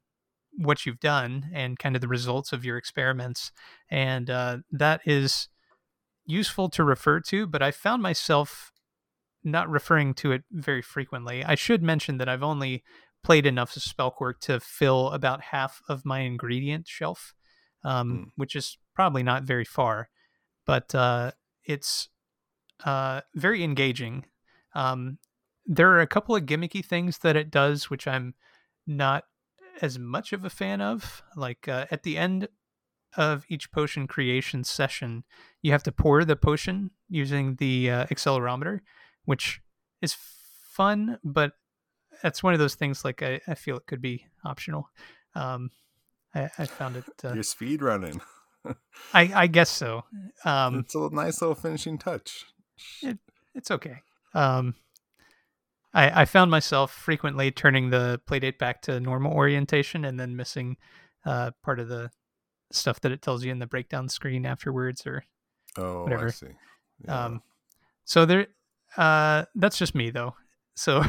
what 0.57 0.87
you've 0.87 1.01
done 1.01 1.51
and 1.53 1.79
kind 1.79 1.95
of 1.95 2.01
the 2.01 2.09
results 2.09 2.53
of 2.53 2.65
your 2.65 2.77
experiments 2.79 3.53
and 3.91 4.31
uh, 4.31 4.59
that 4.73 5.01
is 5.05 5.49
useful 6.25 6.69
to 6.71 6.83
refer 6.83 7.21
to 7.21 7.47
but 7.47 7.63
i 7.63 7.71
found 7.71 8.03
myself 8.03 8.73
not 9.45 9.69
referring 9.69 10.15
to 10.15 10.33
it 10.33 10.43
very 10.51 10.83
frequently 10.83 11.45
i 11.45 11.55
should 11.55 11.83
mention 11.83 12.17
that 12.19 12.29
i've 12.29 12.43
only 12.43 12.83
played 13.23 13.45
enough 13.45 13.77
of 13.77 13.83
Spellcorked 13.83 14.41
to 14.41 14.61
fill 14.61 15.11
about 15.11 15.43
half 15.43 15.83
of 15.89 16.07
my 16.07 16.21
ingredient 16.21 16.89
shelf 16.89 17.35
um, 17.85 18.13
Mm. 18.13 18.33
which 18.37 18.57
is 18.57 18.79
probably 18.95 19.23
not 19.23 19.43
very 19.45 19.65
far, 19.65 20.09
but 20.67 20.95
uh, 20.95 21.33
it's 21.65 22.09
uh, 22.85 23.21
very 23.35 23.63
engaging. 23.63 24.27
Um, 24.75 25.19
there 25.67 25.91
are 25.91 26.01
a 26.01 26.07
couple 26.07 26.35
of 26.35 26.45
gimmicky 26.45 26.85
things 26.85 27.19
that 27.19 27.37
it 27.37 27.51
does, 27.51 27.91
which 27.91 28.07
I'm 28.07 28.35
not 28.87 29.25
as 29.83 29.99
much 29.99 30.33
of 30.33 30.45
a 30.45 30.51
fan 30.51 30.81
of. 30.81 31.23
Like 31.37 31.69
uh, 31.69 31.87
at 31.91 32.03
the 32.03 32.17
end 32.19 32.49
of 33.17 33.45
each 33.49 33.73
potion 33.73 34.07
creation 34.07 34.65
session, 34.65 35.25
you 35.63 35.73
have 35.73 35.83
to 35.85 35.93
pour 35.93 36.25
the 36.25 36.37
potion 36.37 36.91
using 37.09 37.57
the 37.57 37.91
uh, 37.91 38.07
accelerometer, 38.07 38.81
which 39.25 39.61
is 40.01 40.17
fun, 40.73 41.19
but 41.25 41.53
that's 42.23 42.43
one 42.43 42.53
of 42.53 42.59
those 42.59 42.75
things 42.75 43.05
like 43.05 43.23
I, 43.23 43.41
I 43.49 43.55
feel 43.55 43.77
it 43.77 43.87
could 43.87 44.01
be 44.01 44.27
optional. 44.45 44.89
Um, 45.35 45.71
I, 46.35 46.51
I 46.59 46.67
found 46.67 46.97
it. 46.97 47.05
Uh, 47.25 47.35
You're 47.35 47.43
speed 47.43 47.83
running. 47.83 48.21
I, 49.15 49.31
I 49.35 49.47
guess 49.47 49.71
so. 49.71 50.05
Um, 50.45 50.81
it's 50.81 50.95
a 50.95 51.09
nice 51.11 51.41
little 51.41 51.55
finishing 51.55 51.99
touch. 51.99 52.45
It, 53.03 53.19
it's 53.55 53.71
okay. 53.71 54.03
Um, 54.35 54.75
I, 55.93 56.23
I 56.23 56.25
found 56.25 56.51
myself 56.51 56.93
frequently 56.93 57.51
turning 57.51 57.91
the 57.91 58.21
playdate 58.29 58.59
back 58.59 58.83
to 58.83 59.01
normal 59.01 59.33
orientation 59.33 60.05
and 60.05 60.21
then 60.21 60.37
missing 60.37 60.77
uh, 61.27 61.51
part 61.65 61.81
of 61.81 61.89
the 61.89 62.11
stuff 62.71 63.01
that 63.01 63.11
it 63.13 63.23
tells 63.23 63.45
you 63.45 63.51
in 63.51 63.59
the 63.59 63.67
breakdown 63.67 64.09
screen 64.09 64.47
afterwards 64.47 65.07
or 65.07 65.25
Oh, 65.77 66.01
I 66.01 66.03
Whatever. 66.05 66.31
see. 66.33 66.47
Yeah. 67.05 67.25
um 67.25 67.43
so 68.05 68.25
there 68.27 68.47
uh 68.97 69.45
that's 69.55 69.79
just 69.79 69.95
me 69.95 70.11
though 70.11 70.35
so 70.75 71.03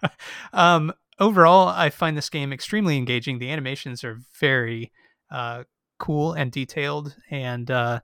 um 0.52 0.92
overall 1.20 1.68
i 1.68 1.90
find 1.90 2.16
this 2.16 2.30
game 2.30 2.52
extremely 2.52 2.96
engaging 2.96 3.38
the 3.38 3.50
animations 3.50 4.04
are 4.04 4.18
very 4.38 4.92
uh 5.30 5.64
cool 5.98 6.32
and 6.32 6.52
detailed 6.52 7.16
and 7.30 7.70
uh 7.70 8.00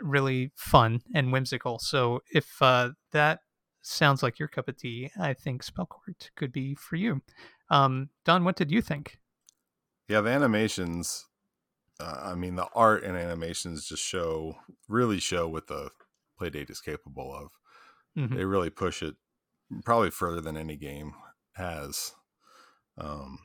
really 0.00 0.50
fun 0.54 1.00
and 1.14 1.32
whimsical 1.32 1.78
so 1.78 2.20
if 2.32 2.60
uh 2.60 2.90
that 3.12 3.40
sounds 3.82 4.22
like 4.22 4.38
your 4.38 4.48
cup 4.48 4.68
of 4.68 4.76
tea 4.76 5.10
i 5.20 5.32
think 5.32 5.62
Spellcorked 5.64 6.30
could 6.36 6.52
be 6.52 6.74
for 6.74 6.96
you 6.96 7.20
um 7.70 8.08
don 8.24 8.44
what 8.44 8.56
did 8.56 8.70
you 8.70 8.82
think 8.82 9.18
Yeah, 10.08 10.20
the 10.20 10.30
animations. 10.30 11.26
Uh, 12.00 12.32
I 12.32 12.34
mean, 12.34 12.56
the 12.56 12.66
art 12.74 13.04
and 13.04 13.16
animations 13.16 13.88
just 13.88 14.02
show, 14.02 14.56
really 14.88 15.18
show 15.20 15.48
what 15.48 15.68
the 15.68 15.90
Playdate 16.38 16.68
is 16.70 16.80
capable 16.80 17.32
of. 17.32 17.52
Mhm. 18.18 18.34
They 18.36 18.44
really 18.44 18.68
push 18.70 19.02
it 19.02 19.14
probably 19.84 20.10
further 20.10 20.40
than 20.42 20.56
any 20.56 20.76
game 20.76 21.14
has. 21.54 22.12
Um, 22.98 23.38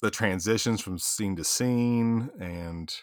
the 0.00 0.10
transitions 0.10 0.80
from 0.80 0.98
scene 0.98 1.36
to 1.36 1.44
scene, 1.44 2.30
and 2.40 2.94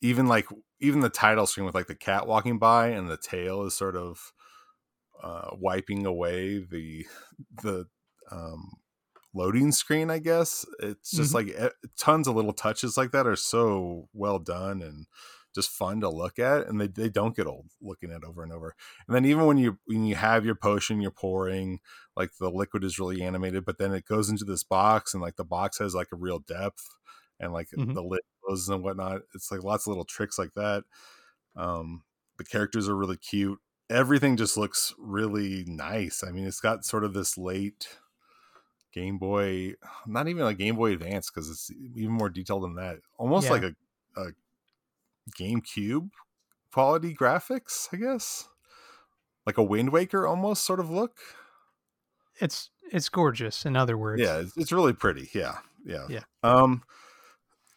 even 0.00 0.26
like 0.26 0.46
even 0.80 1.00
the 1.00 1.10
title 1.10 1.46
screen 1.46 1.66
with 1.66 1.74
like 1.74 1.86
the 1.86 1.94
cat 1.94 2.26
walking 2.26 2.58
by 2.58 2.88
and 2.88 3.08
the 3.08 3.16
tail 3.18 3.62
is 3.64 3.74
sort 3.74 3.96
of 3.96 4.32
uh, 5.22 5.50
wiping 5.54 6.06
away 6.06 6.58
the 6.58 7.06
the 7.62 7.86
um, 8.30 8.72
loading 9.34 9.72
screen 9.72 10.10
i 10.10 10.18
guess 10.18 10.66
it's 10.80 11.16
just 11.16 11.32
Mhm. 11.32 11.34
like 11.34 11.48
eh, 11.56 11.70
tons 11.98 12.28
of 12.28 12.36
little 12.36 12.52
touches 12.54 12.96
like 12.96 13.12
that 13.12 13.26
are 13.26 13.36
so 13.36 14.08
well 14.14 14.38
done 14.38 14.82
and 14.82 15.06
just 15.54 15.70
fun 15.70 16.00
to 16.00 16.08
look 16.08 16.38
at 16.38 16.66
and 16.66 16.80
they, 16.80 16.86
they 16.86 17.08
don't 17.08 17.36
get 17.36 17.46
old 17.46 17.70
looking 17.80 18.12
at 18.12 18.24
over 18.24 18.42
and 18.42 18.52
over. 18.52 18.74
And 19.06 19.14
then 19.14 19.24
even 19.24 19.46
when 19.46 19.58
you 19.58 19.78
when 19.86 20.04
you 20.06 20.14
have 20.14 20.44
your 20.44 20.54
potion 20.54 21.00
you're 21.00 21.10
pouring 21.10 21.80
like 22.16 22.30
the 22.38 22.50
liquid 22.50 22.84
is 22.84 22.98
really 22.98 23.22
animated 23.22 23.64
but 23.64 23.78
then 23.78 23.92
it 23.92 24.04
goes 24.04 24.30
into 24.30 24.44
this 24.44 24.62
box 24.64 25.14
and 25.14 25.22
like 25.22 25.36
the 25.36 25.44
box 25.44 25.78
has 25.78 25.94
like 25.94 26.08
a 26.12 26.16
real 26.16 26.38
depth 26.38 26.88
and 27.38 27.52
like 27.52 27.68
Mhm. 27.76 27.94
the 27.94 28.02
lid 28.02 28.20
closes 28.44 28.68
and 28.68 28.84
whatnot. 28.84 29.22
It's 29.34 29.50
like 29.50 29.62
lots 29.62 29.84
of 29.86 29.88
little 29.88 30.04
tricks 30.04 30.38
like 30.38 30.52
that. 30.54 30.84
Um 31.56 32.04
the 32.38 32.44
characters 32.44 32.88
are 32.88 32.96
really 32.96 33.18
cute. 33.18 33.60
Everything 33.90 34.36
just 34.36 34.56
looks 34.56 34.94
really 34.98 35.64
nice. 35.66 36.24
I 36.24 36.30
mean 36.32 36.46
it's 36.46 36.60
got 36.60 36.84
sort 36.84 37.04
of 37.04 37.14
this 37.14 37.38
late 37.38 37.88
game 38.92 39.18
boy 39.18 39.74
not 40.06 40.28
even 40.28 40.46
a 40.46 40.54
game 40.54 40.76
boy 40.76 40.92
advance 40.92 41.30
because 41.30 41.48
it's 41.48 41.70
even 41.70 42.10
more 42.12 42.28
detailed 42.30 42.64
than 42.64 42.74
that. 42.74 42.98
Almost 43.18 43.48
Yeah. 43.48 43.50
like 43.50 43.62
a, 43.62 43.74
a 44.16 44.32
gamecube 45.38 46.10
quality 46.72 47.14
graphics 47.14 47.88
i 47.92 47.96
guess? 47.96 48.48
Like 49.46 49.58
a 49.58 49.62
wind 49.62 49.90
waker 49.90 50.26
almost 50.26 50.64
sort 50.64 50.80
of 50.80 50.90
look? 50.90 51.16
It's 52.40 52.70
it's 52.92 53.08
gorgeous 53.08 53.64
in 53.64 53.76
other 53.76 53.96
words. 53.96 54.22
Yeah 54.22 54.38
it's, 54.38 54.56
it's 54.56 54.72
really 54.72 54.92
pretty 54.92 55.28
yeah 55.34 55.58
yeah. 55.84 56.06
Yeah. 56.08 56.20
um 56.42 56.82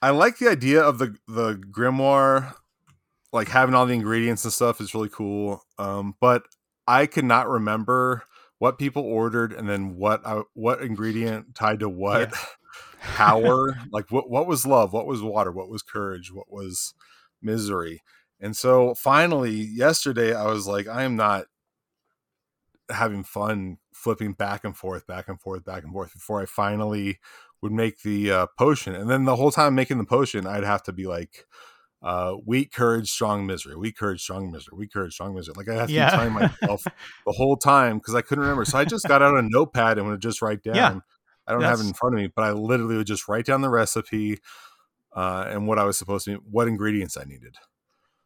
i 0.02 0.10
like 0.10 0.38
the 0.38 0.50
idea 0.50 0.82
of 0.82 0.98
the 0.98 1.16
the 1.28 1.56
grimoire 1.56 2.54
like 3.32 3.48
having 3.48 3.74
all 3.74 3.86
the 3.86 3.94
ingredients 3.94 4.44
and 4.44 4.54
stuff 4.54 4.82
is 4.82 4.94
really 4.94 5.10
cool 5.10 5.64
um 5.80 6.16
but 6.20 6.44
i 6.86 7.06
could 7.06 7.24
not 7.24 7.48
remember 7.48 8.24
what 8.64 8.78
people 8.78 9.04
ordered 9.04 9.52
and 9.52 9.68
then 9.68 9.98
what 9.98 10.26
I, 10.26 10.42
what 10.54 10.82
ingredient 10.82 11.54
tied 11.54 11.82
to 11.82 11.90
what 11.90 12.34
power 13.02 13.78
like 13.92 14.10
what 14.10 14.30
what 14.30 14.48
was 14.48 14.66
love? 14.66 14.94
What 14.94 15.06
was 15.06 15.22
water? 15.22 15.52
What 15.52 15.68
was 15.68 15.82
courage? 15.82 16.32
What 16.32 16.50
was 16.50 16.94
misery 17.44 18.02
and 18.40 18.56
so 18.56 18.94
finally 18.96 19.52
yesterday 19.52 20.34
i 20.34 20.46
was 20.46 20.68
like 20.68 20.88
i 20.88 21.04
am 21.04 21.16
not 21.16 21.46
having 22.90 23.24
fun 23.24 23.78
flipping 23.94 24.34
back 24.34 24.64
and 24.64 24.76
forth 24.76 25.08
back 25.08 25.28
and 25.28 25.40
forth 25.40 25.64
back 25.64 25.84
and 25.84 25.94
forth 25.94 26.14
before 26.14 26.42
i 26.42 26.46
finally 26.46 27.20
would 27.62 27.72
make 27.72 28.02
the 28.02 28.30
uh, 28.30 28.48
potion 28.58 28.94
and 28.94 29.10
then 29.10 29.24
the 29.26 29.38
whole 29.38 29.52
time 29.52 29.74
making 29.74 29.98
the 29.98 30.04
potion 30.06 30.46
i'd 30.46 30.64
have 30.64 30.84
to 30.84 30.92
be 30.92 31.06
like 31.06 31.46
uh, 32.04 32.36
weak 32.46 32.74
courage, 32.74 33.10
strong 33.10 33.46
misery, 33.46 33.78
weak 33.78 33.96
courage, 33.96 34.22
strong 34.22 34.52
misery, 34.52 34.78
weak 34.78 34.92
courage, 34.92 35.14
strong 35.14 35.34
misery. 35.34 35.54
Like 35.56 35.70
I 35.70 35.76
have 35.76 35.88
to 35.88 35.94
Yeah. 35.94 36.10
keep 36.10 36.20
telling 36.20 36.34
myself 36.34 36.84
the 37.26 37.32
whole 37.32 37.56
time 37.56 37.98
because 37.98 38.14
I 38.14 38.22
couldn't 38.22 38.42
remember. 38.42 38.66
So 38.66 38.78
I 38.78 38.84
just 38.84 39.08
got 39.08 39.22
out 39.22 39.38
a 39.38 39.42
notepad 39.42 39.98
and 39.98 40.10
would 40.10 40.22
just 40.22 40.42
write 40.42 40.62
down. 40.64 40.76
Yeah. 40.76 41.00
I 41.48 41.54
don't 41.54 41.62
have 41.62 41.80
it 41.80 41.86
in 41.88 41.94
front 41.94 42.16
of 42.16 42.22
me, 42.22 42.30
but 42.36 42.44
I 42.44 42.52
literally 42.52 42.98
would 42.98 43.08
just 43.08 43.30
write 43.30 43.46
down 43.46 43.62
the 43.62 43.70
recipe 43.70 44.40
uh, 45.16 45.46
and 45.50 45.68
what 45.68 45.80
I 45.80 45.84
was 45.84 45.98
supposed 45.98 46.26
to, 46.26 46.36
what 46.50 46.68
ingredients 46.68 47.18
I 47.18 47.24
needed. 47.24 47.56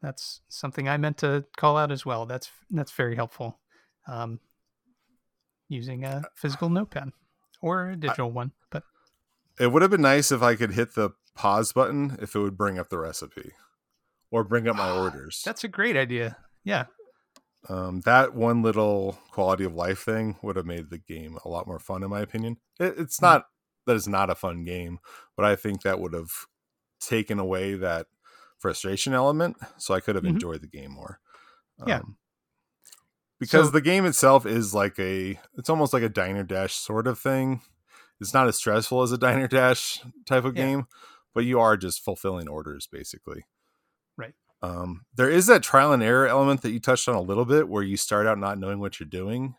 that's 0.01 0.41
something 0.47 0.87
I 0.87 0.97
meant 0.97 1.17
to 1.17 1.45
call 1.57 1.77
out 1.77 1.91
as 1.91 2.05
well. 2.05 2.25
That's 2.25 2.49
that's 2.69 2.91
very 2.91 3.15
helpful. 3.15 3.59
Um, 4.07 4.39
using 5.69 6.03
a 6.05 6.23
physical 6.35 6.69
notepad 6.69 7.09
or 7.61 7.89
a 7.89 7.95
digital 7.97 8.31
one, 8.31 8.51
but 8.71 8.83
It 9.59 9.71
would 9.71 9.81
have 9.81 9.91
been 9.91 10.01
nice 10.01 10.31
if 10.31 10.41
I 10.41 10.55
could 10.55 10.71
hit 10.71 10.95
the 10.95 11.11
pause 11.35 11.73
button 11.73 12.17
if 12.21 12.35
it 12.35 12.39
would 12.39 12.57
bring 12.57 12.79
up 12.79 12.89
the 12.89 12.97
recipe 12.99 13.51
or 14.31 14.43
bring 14.43 14.67
up 14.67 14.75
my 14.77 14.91
orders. 14.91 15.41
that's 15.43 15.63
a 15.63 15.67
great 15.67 15.97
idea. 15.97 16.37
Yeah, 16.63 16.85
um, 17.69 18.01
that 18.05 18.33
one 18.33 18.61
little 18.61 19.17
quality 19.31 19.63
of 19.65 19.73
life 19.73 19.99
thing 20.03 20.37
would 20.41 20.55
have 20.55 20.65
made 20.65 20.89
the 20.89 20.97
game 20.97 21.37
a 21.43 21.49
lot 21.49 21.67
more 21.67 21.79
fun, 21.79 22.03
in 22.03 22.09
my 22.09 22.21
opinion. 22.21 22.57
It, 22.79 22.95
it's 22.97 23.21
not 23.21 23.45
that 23.85 23.95
it's 23.95 24.07
not 24.07 24.29
a 24.29 24.35
fun 24.35 24.63
game, 24.63 24.99
but 25.35 25.45
I 25.45 25.55
think 25.55 25.81
that 25.81 25.99
would 25.99 26.13
have 26.13 26.31
taken 26.99 27.39
away 27.39 27.75
that 27.75 28.07
frustration 28.59 29.13
element, 29.13 29.57
so 29.77 29.93
I 29.93 29.99
could 29.99 30.15
have 30.15 30.23
Mhm. 30.23 30.29
enjoyed 30.29 30.61
the 30.61 30.67
game 30.67 30.91
more. 30.91 31.19
Yeah. 31.85 31.97
Um, 31.99 32.17
because 33.39 33.67
So- 33.67 33.71
the 33.71 33.81
game 33.81 34.05
itself 34.05 34.45
is 34.45 34.73
like 34.73 34.97
a, 34.99 35.39
it's 35.55 35.69
almost 35.69 35.93
like 35.93 36.03
a 36.03 36.09
diner 36.09 36.43
dash 36.43 36.73
sort 36.75 37.05
of 37.07 37.19
thing. 37.19 37.61
It's 38.19 38.33
not 38.33 38.47
as 38.47 38.57
stressful 38.57 39.03
as 39.03 39.11
a 39.11 39.17
diner 39.17 39.47
dash 39.47 39.99
type 40.25 40.43
of 40.43 40.55
Yeah. 40.57 40.65
game, 40.65 40.87
but 41.35 41.45
you 41.45 41.59
are 41.59 41.77
just 41.77 42.03
fulfilling 42.03 42.47
orders 42.47 42.87
basically. 42.87 43.45
Right. 44.17 44.33
Um, 44.63 45.05
there 45.13 45.29
is 45.29 45.45
that 45.45 45.61
trial 45.61 45.93
and 45.93 46.01
error 46.01 46.25
element 46.27 46.61
that 46.63 46.71
you 46.71 46.79
touched 46.79 47.07
on 47.07 47.13
a 47.13 47.21
little 47.21 47.45
bit, 47.45 47.69
where 47.69 47.83
you 47.83 47.95
start 47.95 48.25
out 48.25 48.39
not 48.39 48.57
knowing 48.57 48.79
what 48.79 48.99
you're 48.99 49.07
doing, 49.07 49.55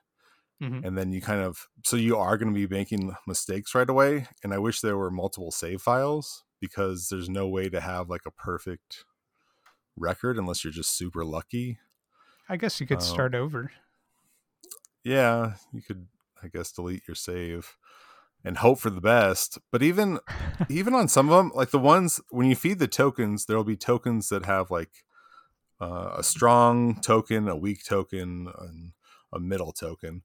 Mhm. 0.60 0.84
and 0.84 0.98
then 0.98 1.12
you 1.12 1.20
kind 1.20 1.40
of 1.40 1.68
so 1.84 1.94
you 1.96 2.16
are 2.16 2.36
going 2.36 2.52
to 2.52 2.58
be 2.58 2.66
making 2.66 3.14
mistakes 3.28 3.76
right 3.76 3.88
away. 3.88 4.26
And 4.42 4.52
I 4.52 4.58
wish 4.58 4.80
there 4.80 4.96
were 4.96 5.12
multiple 5.12 5.52
save 5.52 5.82
files 5.82 6.42
because 6.60 7.08
there's 7.08 7.28
no 7.28 7.48
way 7.48 7.68
to 7.68 7.80
have 7.80 8.08
like 8.10 8.26
a 8.26 8.30
perfect 8.30 9.04
record 9.96 10.38
unless 10.38 10.64
you're 10.64 10.72
just 10.72 10.96
super 10.96 11.24
lucky. 11.24 11.78
I 12.48 12.56
guess 12.56 12.80
you 12.80 12.86
could 12.86 12.98
Um, 12.98 13.06
start 13.06 13.34
over. 13.34 13.70
Yeah, 15.04 15.54
you 15.72 15.82
could, 15.82 16.08
I 16.42 16.48
guess, 16.48 16.72
delete 16.72 17.06
your 17.08 17.14
save 17.14 17.76
and 18.44 18.58
hope 18.58 18.78
for 18.80 18.90
the 18.90 19.00
best. 19.00 19.58
But 19.70 19.82
even 19.82 20.20
even 20.68 20.94
on 20.94 21.08
some 21.08 21.28
of 21.30 21.36
them, 21.36 21.52
like 21.54 21.70
the 21.70 21.78
ones 21.78 22.20
when 22.30 22.48
you 22.48 22.56
feed 22.56 22.78
the 22.78 22.88
tokens, 22.88 23.46
there 23.46 23.56
will 23.56 23.64
be 23.64 23.76
tokens 23.76 24.28
that 24.28 24.44
have 24.46 24.70
like 24.70 25.04
uh, 25.80 26.14
a 26.18 26.22
strong 26.22 27.00
token, 27.00 27.48
a 27.48 27.56
weak 27.56 27.84
token, 27.84 28.52
and 28.58 28.92
a 29.32 29.40
middle 29.40 29.72
token. 29.72 30.22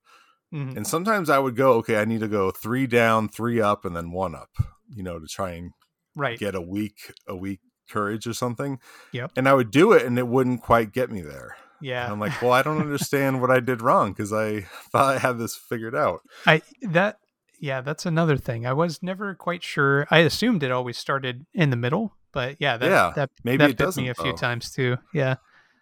Mhm. 0.53 0.77
And 0.77 0.87
sometimes 0.87 1.29
I 1.29 1.39
would 1.39 1.55
go, 1.55 1.73
okay, 1.75 1.97
I 1.97 2.05
need 2.05 2.21
to 2.21 2.27
go 2.27 2.51
three 2.51 2.87
down, 2.87 3.29
three 3.29 3.61
up, 3.61 3.85
and 3.85 3.95
then 3.95 4.11
one 4.11 4.35
up, 4.35 4.51
you 4.89 5.03
know, 5.03 5.19
to 5.19 5.27
try 5.27 5.51
and 5.51 5.73
Right. 6.15 6.37
get 6.39 6.55
a 6.55 6.61
week 6.61 7.13
a 7.27 7.35
week 7.35 7.59
courage 7.89 8.25
or 8.27 8.33
something. 8.33 8.79
Yep. 9.11 9.31
And 9.35 9.47
I 9.49 9.53
would 9.53 9.71
do 9.71 9.91
it, 9.93 10.05
and 10.05 10.17
it 10.17 10.27
wouldn't 10.27 10.61
quite 10.61 10.93
get 10.93 11.11
me 11.11 11.21
there. 11.21 11.55
Yeah. 11.81 12.03
And 12.05 12.13
I'm 12.13 12.19
like, 12.19 12.39
well, 12.41 12.51
I 12.53 12.61
don't 12.63 12.79
understand 12.79 13.41
what 13.41 13.51
I 13.51 13.59
did 13.59 13.81
wrong 13.81 14.11
because 14.13 14.31
I 14.31 14.61
thought 14.91 15.15
I 15.15 15.19
had 15.19 15.37
this 15.37 15.55
figured 15.55 15.95
out. 15.95 16.21
I 16.45 16.61
that 16.81 17.17
yeah, 17.59 17.81
that's 17.81 18.05
another 18.05 18.37
thing. 18.37 18.65
I 18.65 18.73
was 18.73 19.01
never 19.01 19.35
quite 19.35 19.63
sure. 19.63 20.05
I 20.11 20.19
assumed 20.19 20.63
it 20.63 20.71
always 20.71 20.97
started 20.97 21.45
in 21.53 21.69
the 21.69 21.77
middle, 21.77 22.15
but 22.31 22.57
yeah, 22.59 22.77
that 22.77 22.89
Yeah, 22.89 23.13
that 23.15 23.29
maybe 23.43 23.57
that 23.59 23.69
it 23.71 23.77
bit 23.77 23.95
me 23.97 24.09
a 24.09 24.13
few 24.15 24.31
though. 24.31 24.37
times 24.37 24.71
too. 24.71 24.97
Yeah. 25.13 25.35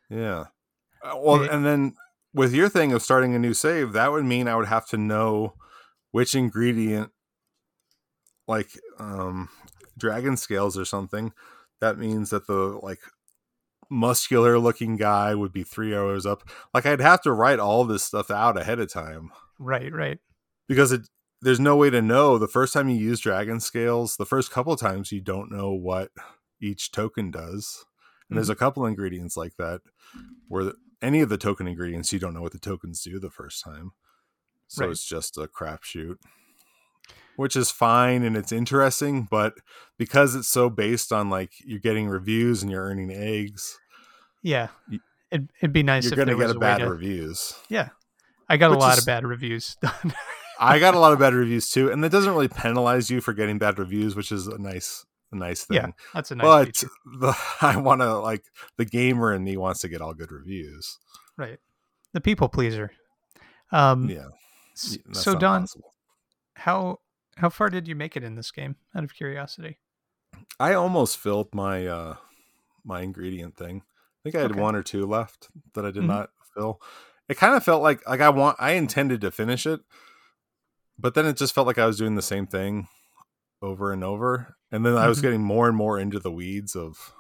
Yeah. 0.10 0.46
Uh, 1.04 1.18
Well, 1.18 1.44
Yeah. 1.46 1.56
and 1.56 1.66
then 1.66 1.94
with 2.34 2.54
your 2.54 2.70
thing 2.70 2.94
of 2.94 3.02
starting 3.02 3.34
a 3.36 3.40
new 3.40 3.54
save, 3.54 3.94
that 3.94 4.12
would 4.12 4.26
mean 4.26 4.48
I 4.48 4.56
would 4.56 4.68
have 4.68 4.88
to 4.90 4.98
know 4.98 5.56
which 6.12 6.36
ingredient, 6.36 7.12
like 8.48 8.70
um, 9.00 9.50
dragon 10.02 10.36
scales 10.36 10.78
or 10.78 10.84
something. 10.86 11.32
That 11.80 11.98
means 11.98 12.30
that 12.32 12.48
the 12.48 12.54
like 12.84 13.00
muscular 13.90 14.58
looking 14.60 14.96
guy 14.98 15.36
would 15.36 15.52
be 15.52 15.64
three 15.64 15.96
hours 15.96 16.26
up. 16.26 16.48
Like 16.74 16.86
I'd 16.86 17.02
have 17.02 17.22
to 17.22 17.32
write 17.32 17.60
all 17.60 17.84
this 17.84 18.04
stuff 18.04 18.32
out 18.32 18.58
ahead 18.60 18.80
of 18.80 18.92
time 18.92 19.32
Right, 19.60 19.92
right. 19.94 20.20
because 20.68 20.92
it 20.92 21.08
there's 21.42 21.60
no 21.60 21.76
way 21.76 21.90
to 21.90 22.02
know 22.02 22.38
the 22.38 22.48
first 22.48 22.72
time 22.74 22.88
you 22.88 22.96
use 22.98 23.20
dragon 23.20 23.60
scales 23.60 24.16
the 24.18 24.26
first 24.28 24.52
couple 24.52 24.72
of 24.74 24.80
times 24.80 25.12
you 25.12 25.20
don't 25.22 25.52
know 25.52 25.72
what 25.72 26.12
each 26.62 26.92
token 26.92 27.32
does 27.32 27.84
and 28.30 28.38
there's 28.38 28.48
a 28.50 28.54
mm-hmm. 28.54 28.60
couple 28.60 28.86
ingredients 28.86 29.36
like 29.36 29.56
that 29.58 29.82
where 30.48 30.64
the- 30.66 30.76
any 31.02 31.20
of 31.20 31.30
the 31.30 31.38
token 31.38 31.68
ingredients 31.68 32.14
you 32.14 32.20
don't 32.20 32.34
know 32.36 32.42
what 32.44 32.52
the 32.52 32.60
tokens 32.60 33.02
do 33.04 33.20
the 33.20 33.32
first 33.32 33.64
time 33.64 33.92
So 34.68 34.86
Right. 34.86 34.92
it's 34.92 35.04
just 35.04 35.36
a 35.38 35.48
crapshoot, 35.48 36.18
which 37.42 37.56
is 37.56 37.72
fine 37.72 38.24
and 38.24 38.38
it's 38.38 38.52
interesting, 38.52 39.28
but 39.30 39.54
because 39.98 40.36
it's 40.36 40.48
so 40.48 40.70
based 40.70 41.12
on 41.12 41.30
like 41.30 41.52
you're 41.66 41.80
getting 41.80 42.08
reviews 42.08 42.62
and 42.62 42.72
you're 42.72 42.84
earning 42.84 43.12
eggs, 43.12 43.78
Yeah, 44.44 44.68
it'd, 45.32 45.50
it'd 45.60 45.74
be 45.74 45.84
nice 45.84 46.06
if 46.06 46.16
you're 46.16 46.26
going 46.26 46.38
to 46.38 46.46
get 46.48 46.56
a 46.56 46.60
bad 46.60 46.78
to- 46.80 46.90
reviews. 46.90 47.54
Yeah, 47.70 47.90
I 48.48 48.58
got 48.58 48.70
Which 48.72 48.78
a 48.78 48.80
lot 48.80 48.94
is- 48.94 49.00
of 49.00 49.06
bad 49.06 49.26
reviews. 49.26 49.78
I 50.60 50.78
got 50.78 50.94
a 50.94 51.00
lot 51.00 51.12
of 51.12 51.18
bad 51.20 51.34
reviews 51.34 51.70
too, 51.70 51.92
and 51.92 52.04
that 52.04 52.12
doesn't 52.12 52.32
really 52.32 52.48
penalize 52.48 53.10
you 53.10 53.20
for 53.20 53.34
getting 53.34 53.58
bad 53.58 53.80
reviews, 53.80 54.16
which 54.16 54.32
is 54.32 54.46
a 54.46 54.60
nice, 54.60 55.04
a 55.32 55.36
nice 55.36 55.64
thing. 55.64 55.78
Yeah, 55.78 55.88
That's 56.14 56.30
a 56.30 56.36
nice 56.36 56.46
but 56.46 56.66
feature. 56.68 56.90
the 57.20 57.34
I 57.62 57.78
want 57.78 58.02
to 58.02 58.20
like 58.20 58.44
the 58.78 58.86
gamer 58.86 59.34
in 59.34 59.44
me 59.44 59.58
wants 59.58 59.80
to 59.82 59.90
get 59.90 60.02
all 60.02 60.14
good 60.14 60.32
reviews. 60.32 61.00
Right, 61.38 61.58
the 62.14 62.22
people 62.22 62.48
pleaser. 62.48 62.92
Um, 63.72 64.08
Yeah, 64.10 64.28
so 64.76 65.34
Don, 65.36 65.62
possible. 65.64 65.94
how 66.56 67.00
how 67.38 67.50
far 67.50 67.70
did 67.70 67.88
you 67.88 67.96
make 67.96 68.16
it 68.18 68.24
in 68.24 68.36
this 68.36 68.52
game? 68.52 68.76
Out 68.96 69.04
of 69.04 69.14
curiosity. 69.14 69.78
I 70.60 70.74
almost 70.74 71.18
filled 71.18 71.54
my 71.54 71.86
uh 71.88 72.16
my 72.84 73.02
ingredient 73.02 73.56
thing. 73.58 73.84
I 73.86 74.20
think 74.24 74.36
I 74.36 74.42
had 74.42 74.52
Okay. 74.52 74.60
one 74.60 74.76
or 74.76 74.84
two 74.84 75.06
left 75.06 75.50
that 75.74 75.86
I 75.86 75.92
did 75.92 76.04
Mhm. 76.04 76.08
not 76.08 76.30
fill. 76.56 76.82
It 77.30 77.38
kind 77.38 77.56
of 77.56 77.64
felt 77.64 77.82
like 77.82 78.08
like 78.08 78.22
I 78.22 78.30
want 78.30 78.58
I 78.60 78.72
intended 78.74 79.22
to 79.22 79.32
finish 79.32 79.66
it, 79.66 79.82
but 80.98 81.14
then 81.14 81.26
it 81.26 81.38
just 81.38 81.54
felt 81.54 81.68
like 81.68 81.78
I 81.78 81.86
was 81.86 81.98
doing 81.98 82.16
the 82.16 82.22
same 82.22 82.48
thing 82.48 82.88
over 83.62 83.92
and 83.92 84.04
over. 84.04 84.56
And 84.72 84.86
then 84.86 84.96
I 84.98 85.08
was 85.08 85.20
Mhm. 85.20 85.24
getting 85.24 85.44
more 85.44 85.68
and 85.68 85.78
more 85.78 86.00
into 86.00 86.20
the 86.20 86.32
weeds 86.32 86.76
of 86.76 87.14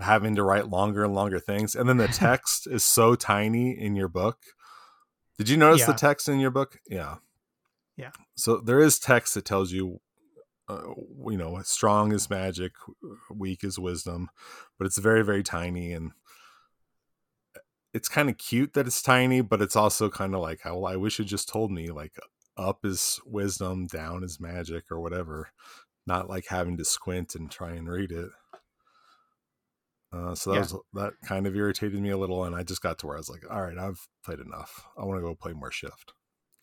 having 0.00 0.34
to 0.36 0.42
write 0.42 0.68
longer 0.68 1.04
and 1.04 1.14
longer 1.14 1.38
things. 1.40 1.74
And 1.74 1.88
then 1.88 1.96
the 1.96 2.08
text 2.08 2.66
is 2.66 2.84
so 2.84 3.14
tiny 3.14 3.70
in 3.78 3.96
your 3.96 4.08
book. 4.08 4.38
Did 5.38 5.48
you 5.48 5.56
notice 5.56 5.84
the 5.86 5.94
text 5.94 6.28
in 6.28 6.40
your 6.40 6.50
book? 6.50 6.80
Yeah. 6.88 7.16
Yeah. 7.98 8.12
So 8.36 8.58
there 8.58 8.80
is 8.80 8.98
text 8.98 9.34
that 9.34 9.44
tells 9.44 9.72
you 9.72 10.00
uh, 10.68 10.94
you 11.30 11.36
know, 11.38 11.60
strong 11.64 12.12
is 12.12 12.28
magic, 12.28 12.72
weak 13.30 13.64
is 13.64 13.78
wisdom, 13.78 14.28
but 14.78 14.86
it's 14.86 14.98
very, 14.98 15.24
very 15.24 15.42
tiny 15.42 15.92
and 15.92 16.12
it's 17.94 18.08
kind 18.08 18.28
of 18.28 18.36
cute 18.38 18.74
that 18.74 18.86
it's 18.86 19.02
tiny, 19.02 19.40
but 19.40 19.62
it's 19.62 19.76
also 19.76 20.10
kind 20.10 20.34
of 20.34 20.40
like, 20.40 20.64
well, 20.64 20.86
I 20.86 20.96
wish 20.96 21.18
it 21.18 21.24
just 21.24 21.48
told 21.48 21.70
me 21.72 21.88
like 21.88 22.12
up 22.56 22.84
is 22.84 23.18
wisdom, 23.24 23.86
down 23.86 24.22
is 24.22 24.38
magic, 24.38 24.84
or 24.90 25.00
whatever, 25.00 25.48
not 26.06 26.28
like 26.28 26.46
having 26.48 26.76
to 26.76 26.84
squint 26.84 27.34
and 27.34 27.50
try 27.50 27.70
and 27.70 27.88
read 27.88 28.12
it. 28.12 28.28
Uh, 30.12 30.34
so 30.34 30.50
that 30.50 30.56
Yeah. 30.56 30.60
was 30.60 30.74
that 30.94 31.12
kind 31.24 31.46
of 31.46 31.56
irritated 31.56 32.00
me 32.00 32.10
a 32.10 32.18
little, 32.18 32.44
and 32.44 32.54
I 32.54 32.62
just 32.62 32.82
got 32.82 32.98
to 32.98 33.06
where 33.06 33.16
I 33.16 33.20
was 33.20 33.30
like, 33.30 33.44
all 33.50 33.62
right, 33.62 33.78
I've 33.78 34.06
played 34.24 34.40
enough. 34.40 34.86
I 34.98 35.04
want 35.04 35.18
to 35.18 35.22
go 35.22 35.34
play 35.34 35.52
more 35.54 35.70
Shift. 35.72 36.12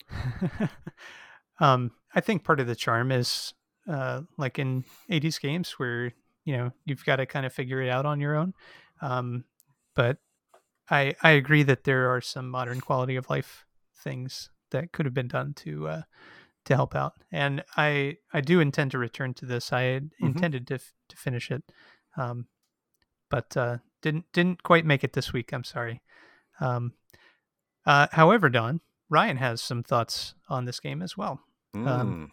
um, 1.60 1.90
I 2.14 2.20
think 2.20 2.44
part 2.44 2.60
of 2.60 2.66
the 2.66 2.76
charm 2.76 3.10
is 3.12 3.52
uh, 3.88 4.22
like 4.36 4.58
in 4.58 4.84
80s 5.10 5.38
games 5.40 5.72
where 5.72 6.12
you 6.44 6.56
know 6.56 6.72
you've 6.84 7.04
got 7.04 7.16
to 7.16 7.26
kind 7.26 7.46
of 7.46 7.52
figure 7.52 7.80
it 7.82 7.88
out 7.88 8.06
on 8.06 8.20
your 8.20 8.36
own. 8.36 8.54
Um, 9.00 9.44
but 9.94 10.18
I 10.90 11.14
I 11.22 11.30
agree 11.30 11.62
that 11.64 11.84
there 11.84 12.10
are 12.14 12.20
some 12.20 12.48
modern 12.50 12.80
quality 12.80 13.16
of 13.16 13.28
life 13.30 13.64
things 14.02 14.50
that 14.70 14.92
could 14.92 15.06
have 15.06 15.14
been 15.14 15.28
done 15.28 15.54
to 15.54 15.88
uh, 15.88 16.02
to 16.64 16.74
help 16.74 16.94
out, 16.94 17.14
and 17.32 17.64
I 17.76 18.18
I 18.32 18.40
do 18.40 18.60
intend 18.60 18.90
to 18.92 18.98
return 18.98 19.34
to 19.34 19.46
this. 19.46 19.72
I 19.72 19.82
Mhm. 20.00 20.10
intended 20.20 20.66
to 20.68 20.74
f- 20.74 20.92
to 21.08 21.16
finish 21.16 21.50
it, 21.50 21.62
um, 22.16 22.46
but 23.30 23.56
uh, 23.56 23.78
didn't 24.02 24.26
didn't 24.32 24.62
quite 24.62 24.84
make 24.84 25.04
it 25.04 25.12
this 25.12 25.32
week. 25.32 25.52
I'm 25.52 25.64
sorry. 25.64 26.02
Um, 26.60 26.94
uh, 27.84 28.08
however, 28.12 28.48
Don 28.48 28.80
Ryan 29.08 29.36
has 29.36 29.60
some 29.62 29.82
thoughts 29.82 30.34
on 30.48 30.64
this 30.64 30.80
game 30.80 31.02
as 31.02 31.16
well. 31.16 31.40
Um, 31.84 32.08
Mm, 32.08 32.26
Do 32.26 32.32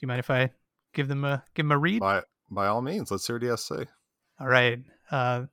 you 0.00 0.08
mind 0.08 0.20
if 0.20 0.30
I 0.30 0.50
give 0.92 1.08
them 1.08 1.24
a 1.24 1.42
give 1.54 1.64
them 1.64 1.72
a 1.72 1.78
read? 1.78 2.00
by 2.00 2.22
by 2.50 2.66
all 2.66 2.82
means, 2.82 3.10
let's 3.10 3.26
hear 3.26 3.36
what 3.36 3.42
he 3.42 3.48
has 3.48 3.64
to 3.66 3.78
say. 3.78 3.84
All 4.38 4.46
right. 4.48 4.80
Uh, 5.10 5.44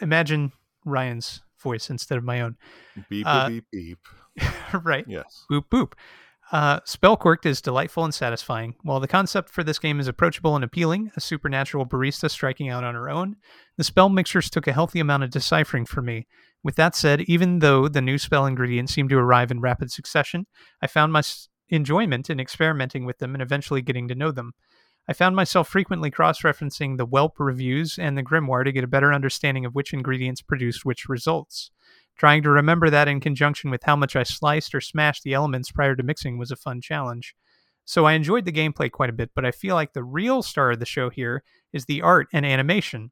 imagine 0.00 0.52
Ryan's 0.84 1.42
voice 1.62 1.88
instead 1.90 2.18
of 2.18 2.24
my 2.24 2.40
own. 2.40 2.56
Beep 3.08 3.26
Uh, 3.26 3.48
beep 3.48 3.66
beep. 3.70 3.98
right. 4.82 5.04
Yes. 5.08 5.44
Boop 5.50 5.64
boop. 5.70 5.92
Uh, 6.50 6.80
Spellcorked 6.80 7.46
is 7.46 7.62
delightful 7.62 8.04
and 8.04 8.12
satisfying. 8.12 8.74
While 8.82 9.00
the 9.00 9.08
concept 9.08 9.48
for 9.48 9.64
this 9.64 9.78
game 9.78 9.98
is 10.00 10.06
approachable 10.08 10.54
and 10.54 10.62
appealing, 10.64 11.10
a 11.16 11.20
supernatural 11.20 11.86
barista 11.86 12.30
striking 12.30 12.68
out 12.68 12.84
on 12.84 12.94
her 12.94 13.08
own, 13.08 13.36
the 13.78 13.84
spell 13.84 14.10
mixtures 14.10 14.50
took 14.50 14.66
a 14.66 14.72
healthy 14.74 15.00
amount 15.00 15.22
of 15.22 15.30
deciphering 15.30 15.86
for 15.86 16.02
me. 16.02 16.26
With 16.62 16.76
that 16.76 16.94
said, 16.94 17.22
even 17.22 17.60
though 17.60 17.88
the 17.88 18.02
new 18.02 18.18
spell 18.18 18.44
ingredients 18.44 18.92
seem 18.92 19.08
to 19.08 19.16
arrive 19.16 19.50
in 19.50 19.60
rapid 19.62 19.90
succession, 19.90 20.46
I 20.82 20.88
found 20.88 21.12
my 21.12 21.22
enjoyment 21.72 22.30
in 22.30 22.38
experimenting 22.38 23.04
with 23.04 23.18
them 23.18 23.34
and 23.34 23.42
eventually 23.42 23.82
getting 23.82 24.06
to 24.08 24.14
know 24.14 24.30
them. 24.30 24.52
I 25.08 25.14
found 25.14 25.34
myself 25.34 25.68
frequently 25.68 26.10
cross 26.10 26.42
referencing 26.42 26.96
the 26.96 27.06
Whelp 27.06 27.40
reviews 27.40 27.98
and 27.98 28.16
the 28.16 28.22
Grimoire 28.22 28.64
to 28.64 28.72
get 28.72 28.84
a 28.84 28.88
better 28.88 29.12
understanding 29.12 29.64
of 29.64 29.74
which 29.74 29.92
ingredients 29.92 30.42
produced 30.42 30.84
which 30.84 31.08
results. 31.08 31.70
Trying 32.16 32.42
to 32.44 32.50
remember 32.50 32.90
that 32.90 33.08
in 33.08 33.20
conjunction 33.20 33.70
with 33.70 33.82
how 33.82 33.96
much 33.96 34.14
I 34.14 34.22
sliced 34.22 34.74
or 34.74 34.80
smashed 34.80 35.24
the 35.24 35.34
elements 35.34 35.72
prior 35.72 35.96
to 35.96 36.02
mixing 36.02 36.38
was 36.38 36.52
a 36.52 36.56
fun 36.56 36.80
challenge. 36.80 37.34
So 37.84 38.04
I 38.04 38.12
enjoyed 38.12 38.44
the 38.44 38.52
gameplay 38.52 38.90
quite 38.90 39.10
a 39.10 39.14
bit, 39.14 39.30
but 39.34 39.44
I 39.44 39.50
feel 39.50 39.74
like 39.74 39.92
the 39.92 40.04
real 40.04 40.42
star 40.42 40.70
of 40.70 40.78
the 40.78 40.86
show 40.86 41.10
here 41.10 41.42
is 41.72 41.86
the 41.86 42.02
art 42.02 42.28
and 42.32 42.46
animation. 42.46 43.10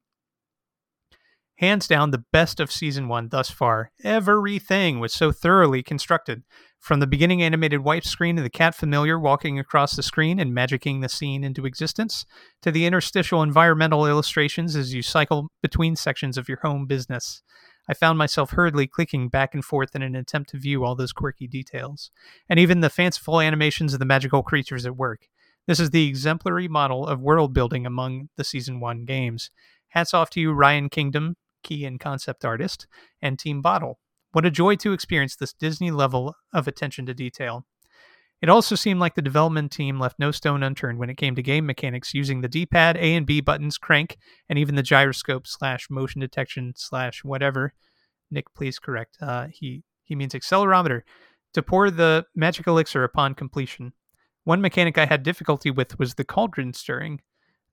Hands 1.61 1.87
down, 1.87 2.09
the 2.09 2.25
best 2.33 2.59
of 2.59 2.71
season 2.71 3.07
one 3.07 3.29
thus 3.29 3.51
far. 3.51 3.91
Everything 4.03 4.99
was 4.99 5.13
so 5.13 5.31
thoroughly 5.31 5.83
constructed. 5.83 6.41
From 6.79 6.99
the 6.99 7.05
beginning 7.05 7.43
animated 7.43 7.81
wipe 7.81 8.03
screen 8.03 8.39
of 8.39 8.43
the 8.43 8.49
cat 8.49 8.73
familiar 8.73 9.19
walking 9.19 9.59
across 9.59 9.95
the 9.95 10.01
screen 10.01 10.39
and 10.39 10.57
magicking 10.57 11.03
the 11.03 11.07
scene 11.07 11.43
into 11.43 11.67
existence, 11.67 12.25
to 12.63 12.71
the 12.71 12.87
interstitial 12.87 13.43
environmental 13.43 14.07
illustrations 14.07 14.75
as 14.75 14.95
you 14.95 15.03
cycle 15.03 15.49
between 15.61 15.95
sections 15.95 16.35
of 16.35 16.49
your 16.49 16.57
home 16.63 16.87
business. 16.87 17.43
I 17.87 17.93
found 17.93 18.17
myself 18.17 18.49
hurriedly 18.49 18.87
clicking 18.87 19.29
back 19.29 19.53
and 19.53 19.63
forth 19.63 19.95
in 19.95 20.01
an 20.01 20.15
attempt 20.15 20.49
to 20.49 20.57
view 20.57 20.83
all 20.83 20.95
those 20.95 21.13
quirky 21.13 21.45
details, 21.45 22.09
and 22.49 22.59
even 22.59 22.79
the 22.79 22.89
fanciful 22.89 23.39
animations 23.39 23.93
of 23.93 23.99
the 23.99 24.05
magical 24.05 24.41
creatures 24.41 24.87
at 24.87 24.97
work. 24.97 25.27
This 25.67 25.79
is 25.79 25.91
the 25.91 26.07
exemplary 26.07 26.67
model 26.67 27.05
of 27.05 27.21
world 27.21 27.53
building 27.53 27.85
among 27.85 28.29
the 28.35 28.43
Season 28.43 28.79
1 28.79 29.05
games. 29.05 29.51
Hats 29.89 30.15
off 30.15 30.31
to 30.31 30.39
you, 30.39 30.53
Ryan 30.53 30.89
Kingdom, 30.89 31.35
key 31.63 31.85
and 31.85 31.99
concept 31.99 32.45
artist, 32.45 32.87
and 33.21 33.37
Team 33.37 33.61
Bottle. 33.61 33.99
What 34.31 34.45
a 34.45 34.51
joy 34.51 34.75
to 34.77 34.93
experience 34.93 35.35
this 35.35 35.53
Disney 35.53 35.91
level 35.91 36.35
of 36.53 36.67
attention 36.67 37.05
to 37.05 37.13
detail. 37.13 37.65
It 38.41 38.49
also 38.49 38.75
seemed 38.75 38.99
like 38.99 39.13
the 39.13 39.21
development 39.21 39.71
team 39.71 39.99
left 39.99 40.17
no 40.17 40.31
stone 40.31 40.63
unturned 40.63 40.97
when 40.97 41.11
it 41.11 41.17
came 41.17 41.35
to 41.35 41.43
game 41.43 41.65
mechanics 41.65 42.13
using 42.13 42.41
the 42.41 42.47
D-pad, 42.47 42.97
A 42.97 43.15
and 43.15 43.25
B 43.25 43.39
buttons, 43.39 43.77
crank, 43.77 44.17
and 44.49 44.57
even 44.57 44.75
the 44.75 44.81
gyroscope 44.81 45.45
slash 45.45 45.89
motion 45.91 46.21
detection 46.21 46.73
slash 46.75 47.23
whatever. 47.23 47.73
Nick, 48.31 48.51
please 48.55 48.79
correct. 48.79 49.17
Uh, 49.21 49.47
he 49.51 49.83
he 50.03 50.15
means 50.15 50.33
accelerometer 50.33 51.01
to 51.53 51.61
pour 51.61 51.91
the 51.91 52.25
magic 52.35 52.65
elixir 52.65 53.03
upon 53.03 53.35
completion. 53.35 53.93
One 54.43 54.61
mechanic 54.61 54.97
I 54.97 55.05
had 55.05 55.21
difficulty 55.21 55.69
with 55.69 55.99
was 55.99 56.15
the 56.15 56.23
cauldron 56.23 56.73
stirring. 56.73 57.21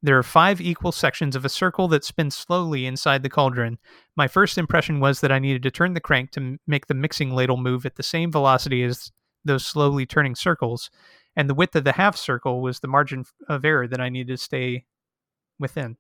There 0.03 0.16
are 0.16 0.22
five 0.22 0.61
equal 0.61 0.92
sections 0.92 1.34
of 1.34 1.44
a 1.44 1.49
circle 1.49 1.88
that 1.88 2.05
spin 2.05 2.30
slowly 2.30 2.86
inside 2.86 3.22
the 3.22 3.28
cauldron. 3.28 3.78
My 4.16 4.28
first 4.28 4.57
impression 4.57 5.01
was 5.01 5.20
that 5.20 5.32
I 5.32 5.40
needed 5.40 5.62
to 5.64 5.70
turn 5.70 5.94
the 5.94 6.01
crank 6.01 6.30
to 6.32 6.40
m- 6.40 6.61
make 6.66 6.86
the 6.86 6.94
mixing 6.94 7.34
ladle 7.34 7.57
move 7.57 7.84
at 7.84 7.96
the 7.96 8.03
same 8.05 8.30
velocity 8.30 8.84
as 8.84 9.11
those 9.44 9.66
slowly 9.66 10.07
turning 10.07 10.36
circles, 10.36 10.90
and 11.34 11.49
the 11.49 11.55
width 11.55 11.74
of 11.74 11.84
the 11.84 11.92
half 11.92 12.16
circle 12.16 12.62
was 12.62 12.80
the 12.80 12.88
margin 12.88 13.24
of 13.49 13.64
error 13.64 13.88
that 13.88 14.01
I 14.01 14.09
needed 14.09 14.34
to 14.34 14.42
stay 14.42 14.84
within. 15.59 15.96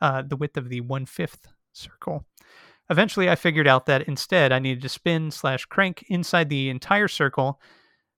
Uh, 0.00 0.22
the 0.22 0.36
width 0.36 0.56
of 0.56 0.68
the 0.68 0.80
one 0.80 1.06
fifth 1.06 1.48
circle. 1.72 2.24
Eventually, 2.88 3.28
I 3.28 3.34
figured 3.34 3.66
out 3.66 3.86
that 3.86 4.02
instead 4.02 4.52
I 4.52 4.58
needed 4.58 4.82
to 4.82 4.88
spin 4.88 5.30
slash 5.30 5.64
crank 5.64 6.04
inside 6.08 6.48
the 6.48 6.70
entire 6.70 7.08
circle 7.08 7.60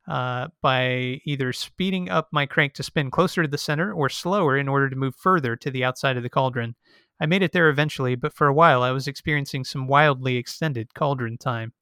uh, 0.09 0.49
by 0.63 1.21
either 1.25 1.53
speeding 1.53 2.09
up 2.09 2.29
my 2.33 2.47
crank 2.47 2.73
to 2.75 2.83
spin 2.83 3.11
closer 3.11 3.43
to 3.43 3.49
the 3.49 3.59
center 3.59 3.93
or 3.93 4.09
slower 4.09 4.57
in 4.57 4.69
order 4.69 4.89
to 4.89 4.97
move 4.97 5.15
further 5.15 5.55
to 5.55 5.71
the 5.71 5.85
outside 5.85 6.17
of 6.17 6.23
the 6.23 6.31
cauldron. 6.31 6.75
I 7.21 7.27
made 7.27 7.43
it 7.43 7.53
there 7.53 7.69
eventually, 7.69 8.15
but 8.15 8.33
for 8.33 8.47
a 8.47 8.55
while 8.55 8.83
I 8.83 8.91
was 8.91 9.07
experiencing 9.07 9.65
some 9.65 9.87
wildly 9.87 10.37
extended 10.37 10.95
cauldron 10.95 11.37
time. 11.37 11.73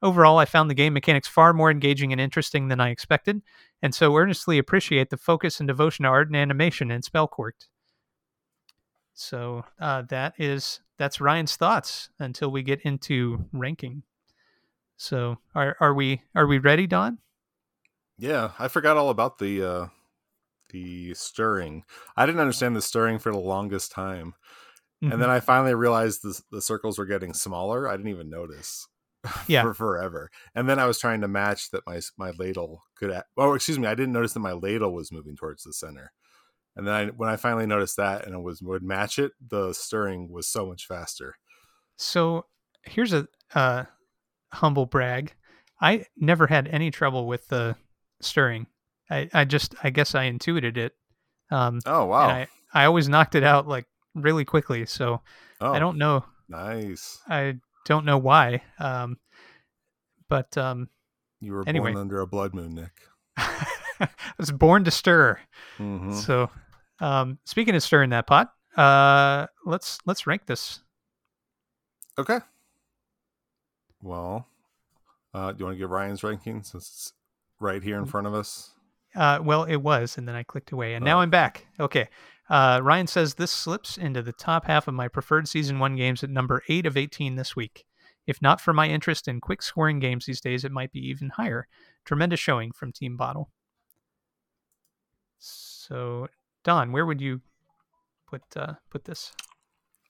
Overall, 0.00 0.38
I 0.38 0.44
found 0.44 0.70
the 0.70 0.74
game 0.74 0.92
mechanics 0.92 1.28
far 1.28 1.52
more 1.52 1.70
engaging 1.70 2.12
and 2.12 2.20
interesting 2.20 2.68
than 2.68 2.80
I 2.80 2.90
expected, 2.90 3.42
and 3.82 3.94
so 3.94 4.16
earnestly 4.16 4.58
appreciate 4.58 5.10
the 5.10 5.16
focus 5.16 5.60
and 5.60 5.66
devotion 5.66 6.04
to 6.04 6.08
art 6.08 6.28
and 6.28 6.36
animation 6.36 6.90
in 6.90 7.02
Spellcorked. 7.02 7.66
So 9.14 9.64
uh, 9.80 10.02
that 10.02 10.34
is 10.38 10.80
that's 10.98 11.20
Ryan's 11.20 11.56
thoughts 11.56 12.10
until 12.20 12.50
we 12.50 12.62
get 12.62 12.80
into 12.82 13.44
ranking. 13.52 14.04
So 14.96 15.38
are 15.54 15.76
are 15.80 15.94
we 15.94 16.22
are 16.34 16.46
we 16.46 16.58
ready, 16.58 16.86
Don? 16.86 17.18
Yeah, 18.18 18.52
I 18.58 18.68
forgot 18.68 18.96
all 18.96 19.10
about 19.10 19.38
the 19.38 19.62
uh 19.62 19.86
the 20.70 21.14
stirring. 21.14 21.84
I 22.16 22.26
didn't 22.26 22.40
understand 22.40 22.76
the 22.76 22.82
stirring 22.82 23.18
for 23.18 23.32
the 23.32 23.38
longest 23.38 23.90
time. 23.92 24.34
Mm-hmm. 25.02 25.12
And 25.12 25.22
then 25.22 25.30
I 25.30 25.40
finally 25.40 25.74
realized 25.74 26.22
the 26.22 26.40
the 26.50 26.62
circles 26.62 26.98
were 26.98 27.06
getting 27.06 27.32
smaller. 27.32 27.88
I 27.88 27.96
didn't 27.96 28.10
even 28.10 28.30
notice. 28.30 28.86
Yeah. 29.48 29.62
for 29.62 29.74
forever. 29.74 30.30
And 30.54 30.68
then 30.68 30.78
I 30.78 30.86
was 30.86 31.00
trying 31.00 31.22
to 31.22 31.28
match 31.28 31.70
that 31.72 31.82
my 31.86 32.00
my 32.16 32.30
ladle 32.38 32.84
could. 32.96 33.20
Oh, 33.36 33.54
excuse 33.54 33.78
me, 33.78 33.88
I 33.88 33.96
didn't 33.96 34.12
notice 34.12 34.32
that 34.34 34.40
my 34.40 34.52
ladle 34.52 34.92
was 34.92 35.10
moving 35.10 35.34
towards 35.36 35.64
the 35.64 35.72
center. 35.72 36.12
And 36.76 36.86
then 36.86 36.94
I, 36.94 37.06
when 37.06 37.28
I 37.28 37.34
finally 37.34 37.66
noticed 37.66 37.96
that 37.96 38.24
and 38.24 38.34
it 38.34 38.40
was 38.40 38.62
would 38.62 38.84
match 38.84 39.18
it, 39.18 39.32
the 39.44 39.72
stirring 39.72 40.30
was 40.30 40.46
so 40.46 40.66
much 40.66 40.86
faster. 40.86 41.34
So 41.96 42.46
here's 42.84 43.12
a 43.12 43.26
uh, 43.54 43.84
humble 44.52 44.86
brag. 44.86 45.34
I 45.80 46.06
never 46.16 46.46
had 46.46 46.68
any 46.68 46.92
trouble 46.92 47.26
with 47.26 47.48
the 47.48 47.76
stirring. 48.20 48.66
I, 49.10 49.28
I 49.32 49.44
just 49.44 49.74
I 49.82 49.90
guess 49.90 50.14
I 50.14 50.24
intuited 50.24 50.76
it. 50.76 50.92
Um, 51.50 51.80
Oh 51.86 52.04
wow! 52.06 52.28
I 52.28 52.46
I 52.74 52.84
always 52.84 53.08
knocked 53.08 53.34
it 53.34 53.42
out 53.44 53.66
like 53.66 53.86
really 54.14 54.44
quickly. 54.44 54.84
So 54.86 55.22
oh, 55.60 55.72
I 55.72 55.78
don't 55.78 55.98
know. 55.98 56.24
nice. 56.48 57.18
I 57.28 57.56
don't 57.86 58.04
know 58.04 58.18
why. 58.18 58.62
Um, 58.78 59.16
but 60.28 60.56
um, 60.58 60.88
You 61.40 61.54
were 61.54 61.64
Anyway. 61.66 61.92
born 61.92 62.00
under 62.02 62.20
a 62.20 62.26
blood 62.26 62.52
moon, 62.54 62.74
Nick. 62.74 62.92
I 63.38 64.08
was 64.36 64.50
born 64.50 64.84
to 64.84 64.90
stir. 64.90 65.38
hmm 65.78 66.12
So, 66.12 66.50
um, 67.00 67.38
speaking 67.46 67.74
of 67.74 67.82
stirring 67.82 68.10
that 68.10 68.26
pot, 68.26 68.52
uh, 68.76 69.46
let's 69.64 69.98
let's 70.04 70.26
rank 70.26 70.44
this. 70.46 70.80
Okay. 72.18 72.40
Well, 74.02 74.46
uh, 75.34 75.52
do 75.52 75.58
you 75.60 75.64
want 75.64 75.76
to 75.76 75.78
give 75.78 75.90
Ryan's 75.90 76.22
ranking 76.22 76.62
since 76.62 76.86
it's 76.88 77.12
right 77.60 77.82
here 77.82 77.98
in 77.98 78.04
Mm. 78.04 78.10
front 78.10 78.26
of 78.26 78.34
us? 78.34 78.74
Uh, 79.14 79.40
well, 79.42 79.64
it 79.64 79.76
was, 79.76 80.16
and 80.18 80.28
then 80.28 80.34
I 80.34 80.42
clicked 80.42 80.70
away, 80.72 80.94
and 80.94 81.04
now 81.04 81.18
Oh. 81.18 81.22
I'm 81.22 81.30
back. 81.30 81.66
Okay. 81.80 82.08
Uh, 82.48 82.80
Ryan 82.82 83.06
says 83.06 83.34
this 83.34 83.50
slips 83.52 83.98
into 83.98 84.22
the 84.22 84.32
top 84.32 84.66
half 84.66 84.88
of 84.88 84.94
my 84.94 85.08
preferred 85.08 85.48
season 85.48 85.78
one 85.78 85.96
games 85.96 86.22
at 86.24 86.30
number 86.30 86.62
eight 86.68 86.86
of 86.86 86.96
18 86.96 87.36
this 87.36 87.54
week. 87.56 87.84
If 88.26 88.40
not 88.42 88.60
for 88.60 88.72
my 88.72 88.88
interest 88.88 89.26
in 89.28 89.40
quick 89.40 89.62
scoring 89.62 89.98
games 89.98 90.26
these 90.26 90.40
days, 90.40 90.64
it 90.64 90.72
might 90.72 90.92
be 90.92 91.00
even 91.00 91.30
higher. 91.30 91.66
Tremendous 92.04 92.40
showing 92.40 92.72
from 92.72 92.92
Team 92.92 93.16
Bottle. 93.16 93.50
So, 95.38 96.28
Don, 96.64 96.92
where 96.92 97.06
would 97.06 97.20
you 97.20 97.40
put 98.26 98.42
uh, 98.56 98.74
put 98.90 99.04
this? 99.04 99.32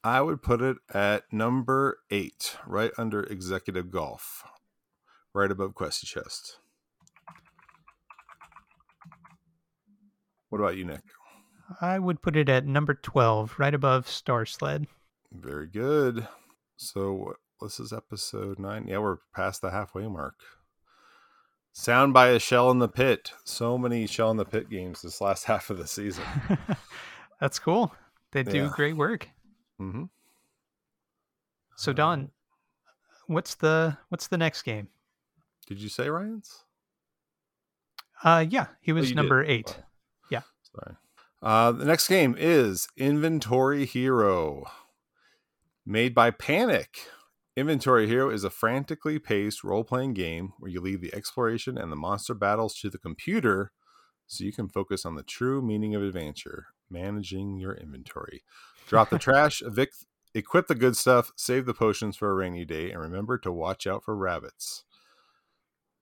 I 0.03 0.21
would 0.21 0.41
put 0.41 0.61
it 0.61 0.77
at 0.93 1.31
number 1.31 1.99
eight, 2.09 2.57
right 2.65 2.91
under 2.97 3.23
executive 3.23 3.91
golf, 3.91 4.43
right 5.33 5.51
above 5.51 5.73
Questy 5.73 6.05
Chess. 6.05 6.57
What 10.49 10.59
about 10.59 10.77
you, 10.77 10.85
Nick? 10.85 11.01
I 11.81 11.99
would 11.99 12.21
put 12.21 12.35
it 12.35 12.49
at 12.49 12.65
number 12.65 12.93
12, 12.95 13.55
right 13.59 13.73
above 13.73 14.07
Star 14.07 14.45
Sled. 14.45 14.87
Very 15.31 15.67
good. 15.67 16.27
So, 16.77 17.35
this 17.61 17.79
is 17.79 17.93
episode 17.93 18.57
nine. 18.57 18.87
Yeah, 18.87 18.97
we're 18.99 19.17
past 19.35 19.61
the 19.61 19.69
halfway 19.69 20.07
mark. 20.07 20.35
Sound 21.71 22.13
by 22.13 22.29
a 22.29 22.39
shell 22.39 22.71
in 22.71 22.79
the 22.79 22.87
pit. 22.87 23.31
So 23.45 23.77
many 23.77 24.07
shell 24.07 24.31
in 24.31 24.37
the 24.37 24.45
pit 24.45 24.69
games 24.69 25.01
this 25.03 25.21
last 25.21 25.43
half 25.45 25.69
of 25.69 25.77
the 25.77 25.87
season. 25.87 26.23
That's 27.39 27.59
cool. 27.59 27.93
They 28.31 28.43
do 28.43 28.57
Yeah. 28.63 28.71
great 28.75 28.97
work. 28.97 29.29
hmm 29.77 30.05
So 31.77 31.93
Don, 31.93 32.31
what's 33.27 33.55
the 33.55 33.97
what's 34.09 34.27
the 34.27 34.37
next 34.37 34.63
game? 34.63 34.87
Did 35.67 35.79
you 35.79 35.89
say 35.89 36.09
Ryan's? 36.09 36.63
Uh 38.23 38.45
yeah, 38.49 38.67
he 38.81 38.91
was 38.91 39.05
you 39.09 39.15
did. 39.15 39.21
number 39.21 39.43
8. 39.43 39.65
Oh. 39.67 39.73
Yeah. 39.77 39.83
Sorry. 40.75 40.95
Uh, 41.41 41.71
the 41.71 41.85
next 41.85 42.07
game 42.07 42.35
is 42.37 42.87
Inventory 42.97 43.85
Hero, 43.85 44.65
made 45.85 46.13
by 46.13 46.31
Panic. 46.31 46.99
Inventory 47.55 48.07
Hero 48.07 48.29
is 48.29 48.43
a 48.43 48.49
frantically 48.49 49.19
paced 49.19 49.63
role 49.63 49.83
playing 49.83 50.13
game 50.13 50.53
where 50.59 50.71
you 50.71 50.81
leave 50.81 51.01
the 51.01 51.13
exploration 51.13 51.77
and 51.77 51.91
the 51.91 51.95
monster 51.95 52.33
battles 52.33 52.75
to 52.79 52.89
the 52.89 52.97
computer 52.97 53.71
so 54.27 54.43
you 54.43 54.53
can 54.53 54.69
focus 54.69 55.05
on 55.05 55.15
the 55.15 55.23
true 55.23 55.61
meaning 55.61 55.95
of 55.95 56.03
adventure 56.03 56.67
managing 56.89 57.57
your 57.57 57.73
inventory. 57.73 58.43
Drop 58.87 59.09
the 59.09 59.19
trash, 59.19 59.61
evict, 59.61 60.05
equip 60.33 60.67
the 60.67 60.75
good 60.75 60.95
stuff, 60.95 61.31
save 61.35 61.65
the 61.65 61.73
potions 61.73 62.17
for 62.17 62.29
a 62.29 62.33
rainy 62.33 62.65
day, 62.65 62.91
and 62.91 63.01
remember 63.01 63.37
to 63.39 63.51
watch 63.51 63.87
out 63.87 64.03
for 64.03 64.15
rabbits. 64.15 64.83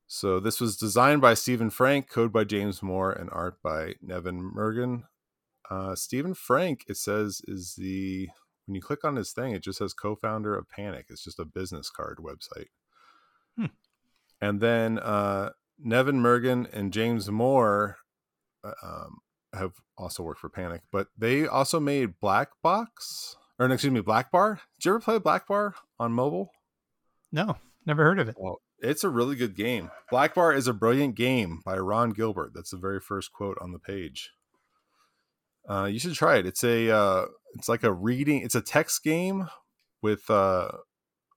So 0.08 0.40
this 0.40 0.62
was 0.62 0.78
designed 0.78 1.22
by 1.22 1.34
Steven 1.34 1.70
Frank, 1.70 2.10
code 2.10 2.32
by 2.32 2.46
James 2.46 2.82
Moore, 2.82 3.12
and 3.12 3.30
art 3.32 3.62
by 3.62 3.96
Neven 4.06 4.54
Mrgan. 4.56 5.04
Uh, 5.70 5.96
Steven 5.96 6.34
Frank, 6.34 6.86
it 6.88 6.98
says, 6.98 7.42
is 7.48 7.76
the 7.78 8.30
when 8.66 8.76
you 8.76 8.82
click 8.82 9.04
on 9.06 9.16
his 9.16 9.32
thing, 9.32 9.54
it 9.54 9.64
just 9.64 9.80
says 9.80 9.94
co-founder 9.94 10.56
of 10.58 10.70
Panic. 10.70 11.08
It's 11.10 11.24
just 11.24 11.40
a 11.40 11.46
business 11.46 11.90
card 11.90 12.18
website. 12.22 12.68
Hmm. 13.58 13.68
And 14.42 14.60
then 14.60 15.00
uh, 15.00 15.52
Neven 15.86 16.20
Mrgan 16.20 16.74
and 16.74 16.92
James 16.92 17.30
Moore 17.30 17.98
uh, 18.64 18.74
um, 18.84 19.20
have 19.54 19.74
also 19.98 20.24
worked 20.24 20.42
for 20.42 20.50
Panic, 20.50 20.82
but 20.92 21.08
they 21.18 21.48
also 21.48 21.80
made 21.80 22.20
Black 22.20 22.50
Box 22.62 23.38
or 23.60 23.72
excuse 23.72 23.92
me, 23.92 24.02
Blackbar. 24.02 24.60
Did 24.80 24.86
you 24.86 24.92
ever 24.92 25.00
play 25.00 25.20
Blackbar 25.20 25.74
on 26.00 26.12
mobile? 26.12 26.52
No, 27.32 27.58
never 27.86 28.04
heard 28.04 28.20
of 28.20 28.30
it. 28.30 28.36
Well, 28.38 28.62
it's 28.80 29.04
a 29.04 29.10
really 29.10 29.36
good 29.36 29.56
game. 29.56 29.90
Blackbar 30.12 30.56
is 30.56 30.68
a 30.68 30.74
brilliant 30.74 31.16
game 31.16 31.62
by 31.66 31.78
Ron 31.78 32.12
Gilbert. 32.12 32.52
That's 32.54 32.72
the 32.72 32.78
very 32.78 33.00
first 33.00 33.32
quote 33.34 33.58
on 33.62 33.72
the 33.72 33.80
page. 33.80 34.32
Uh, 35.68 35.86
you 35.86 36.00
should 36.00 36.14
try 36.14 36.38
it. 36.38 36.46
It's 36.46 36.64
a 36.64 36.90
uh, 36.90 37.26
it's 37.56 37.68
like 37.68 37.84
a 37.84 37.92
reading. 37.92 38.42
It's 38.42 38.56
a 38.56 38.62
text 38.62 39.04
game 39.04 39.50
with 40.02 40.30
uh, 40.30 40.70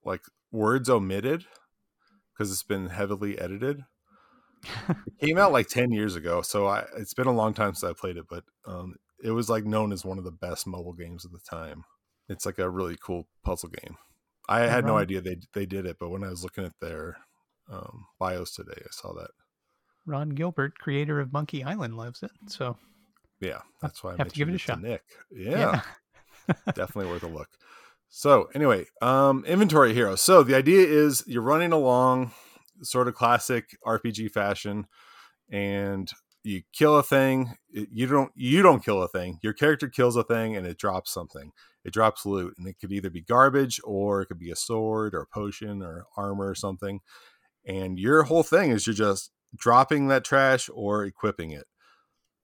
like 0.05 0.23
words 0.53 0.89
omitted 0.89 1.45
because 2.33 2.53
it's 2.53 2.63
been 2.63 2.89
heavily 2.89 3.39
edited. 3.39 3.85
it 4.89 4.97
came 5.21 5.39
out 5.39 5.53
like 5.53 5.69
ten 5.69 5.91
years 5.91 6.15
ago, 6.15 6.43
so 6.43 6.67
I, 6.67 6.85
it's 6.97 7.15
been 7.15 7.27
a 7.27 7.33
long 7.33 7.55
time 7.55 7.75
since 7.75 7.91
I 7.91 7.99
played 7.99 8.19
it. 8.19 8.27
But 8.29 8.45
um, 8.67 8.97
it 9.23 9.33
was 9.33 9.49
like 9.49 9.65
known 9.65 9.93
as 9.93 10.05
one 10.05 10.19
of 10.19 10.25
the 10.25 10.31
best 10.31 10.67
mobile 10.67 10.93
games 10.93 11.25
of 11.25 11.33
the 11.33 11.41
time. 11.41 11.85
It's 12.29 12.47
like 12.47 12.59
a 12.59 12.71
really 12.71 12.97
cool 13.03 13.27
puzzle 13.43 13.71
game. 13.71 13.97
I 14.49 14.61
had 14.61 14.85
no 14.85 14.97
idea 14.97 15.21
they 15.21 15.39
they 15.55 15.67
did 15.67 15.87
it, 15.87 15.97
but 15.99 16.11
when 16.11 16.23
I 16.23 16.29
was 16.29 16.43
looking 16.45 16.65
at 16.65 16.79
their 16.81 17.17
um, 17.71 18.07
bios 18.19 18.55
today, 18.55 18.81
I 18.81 18.89
saw 18.91 19.13
that. 19.15 19.31
Ron 20.07 20.31
Gilbert, 20.31 20.79
creator 20.79 21.21
of 21.21 21.33
Monkey 21.33 21.63
Island, 21.63 21.97
loves 21.97 22.23
it. 22.23 22.33
So 22.47 22.77
Yeah, 23.41 23.61
that's 23.81 24.03
why 24.03 24.13
I 24.13 24.17
Have 24.19 24.29
to 24.29 24.35
give 24.35 24.49
it 24.49 24.55
a 24.55 24.59
shot. 24.59 24.83
Nick. 24.83 25.03
Yeah, 25.31 25.83
definitely 26.75 27.11
worth 27.11 27.23
a 27.23 27.29
look. 27.29 27.49
So 28.09 28.49
anyway, 28.55 28.87
um, 29.01 29.45
inventory 29.47 29.95
hero. 29.95 30.17
So 30.17 30.43
the 30.43 30.57
idea 30.57 30.87
is 30.87 31.23
you're 31.27 31.43
running 31.43 31.73
along, 31.73 32.33
sort 32.83 33.07
of 33.07 33.15
classic 33.15 33.77
RPG 33.87 34.33
fashion, 34.33 34.87
and 35.51 36.11
you 36.43 36.63
kill 36.73 36.97
a 36.97 37.03
thing. 37.03 37.55
You 37.71 38.07
don't 38.07 38.33
you 38.35 38.63
don't 38.63 38.85
kill 38.85 39.03
a 39.03 39.09
thing. 39.09 39.39
Your 39.43 39.53
character 39.53 39.89
kills 39.89 40.17
a 40.17 40.25
thing, 40.25 40.57
and 40.57 40.67
it 40.67 40.79
drops 40.79 41.13
something. 41.13 41.53
It 41.85 41.93
drops 41.93 42.27
loot, 42.27 42.55
and 42.59 42.67
it 42.67 42.77
could 42.81 42.93
either 42.93 43.11
be 43.11 43.23
garbage 43.23 43.81
or 43.85 44.23
it 44.23 44.27
could 44.27 44.39
be 44.39 44.51
a 44.51 44.57
sword 44.57 45.15
or 45.15 45.23
a 45.23 45.27
potion 45.27 45.83
or 45.83 46.05
armor 46.17 46.49
or 46.49 46.55
something. 46.55 47.01
And 47.71 48.01
your 48.01 48.25
whole 48.25 48.43
thing 48.43 48.73
is 48.73 48.85
you're 48.85 48.95
just 48.95 49.31
dropping 49.55 50.09
that 50.09 50.25
trash 50.25 50.69
or 50.75 51.05
equipping 51.05 51.53
it. 51.53 51.67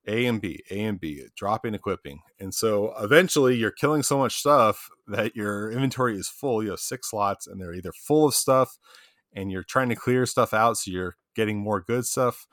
A 0.07 0.25
and 0.27 0.41
B, 0.41 0.63
A 0.71 0.85
and 0.85 1.01
B, 1.01 1.25
dropping, 1.37 1.75
equipping. 1.75 2.21
And 2.39 2.55
so 2.55 2.95
eventually 3.01 3.57
you're 3.57 3.73
killing 3.73 4.05
so 4.05 4.19
much 4.19 4.37
stuff 4.37 4.89
that 5.09 5.35
your 5.35 5.69
inventory 5.73 6.17
is 6.17 6.29
full. 6.29 6.63
You 6.63 6.71
have 6.71 6.79
six 6.79 7.11
slots 7.11 7.49
and 7.49 7.61
they're 7.61 7.75
either 7.75 7.91
full 7.91 8.27
of 8.27 8.35
stuff 8.35 8.79
and 9.33 9.51
you're 9.51 9.65
trying 9.65 9.89
to 9.89 9.97
clear 9.97 10.27
stuff 10.27 10.55
out 10.55 10.77
so 10.79 10.93
you're 10.93 11.17
getting 11.35 11.59
more 11.59 11.81
good 11.81 12.07
stuff 12.07 12.47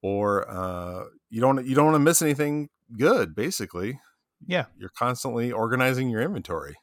or 0.00 0.50
uh, 0.50 1.04
you 1.28 1.42
don't 1.42 1.66
you 1.66 1.74
don't 1.74 1.84
want 1.84 1.94
to 1.96 1.98
miss 1.98 2.22
anything 2.22 2.70
good 2.98 3.34
basically. 3.34 4.00
yeah, 4.46 4.64
You're 4.78 4.92
constantly 4.96 5.52
organizing 5.52 6.08
your 6.08 6.22
inventory. 6.22 6.76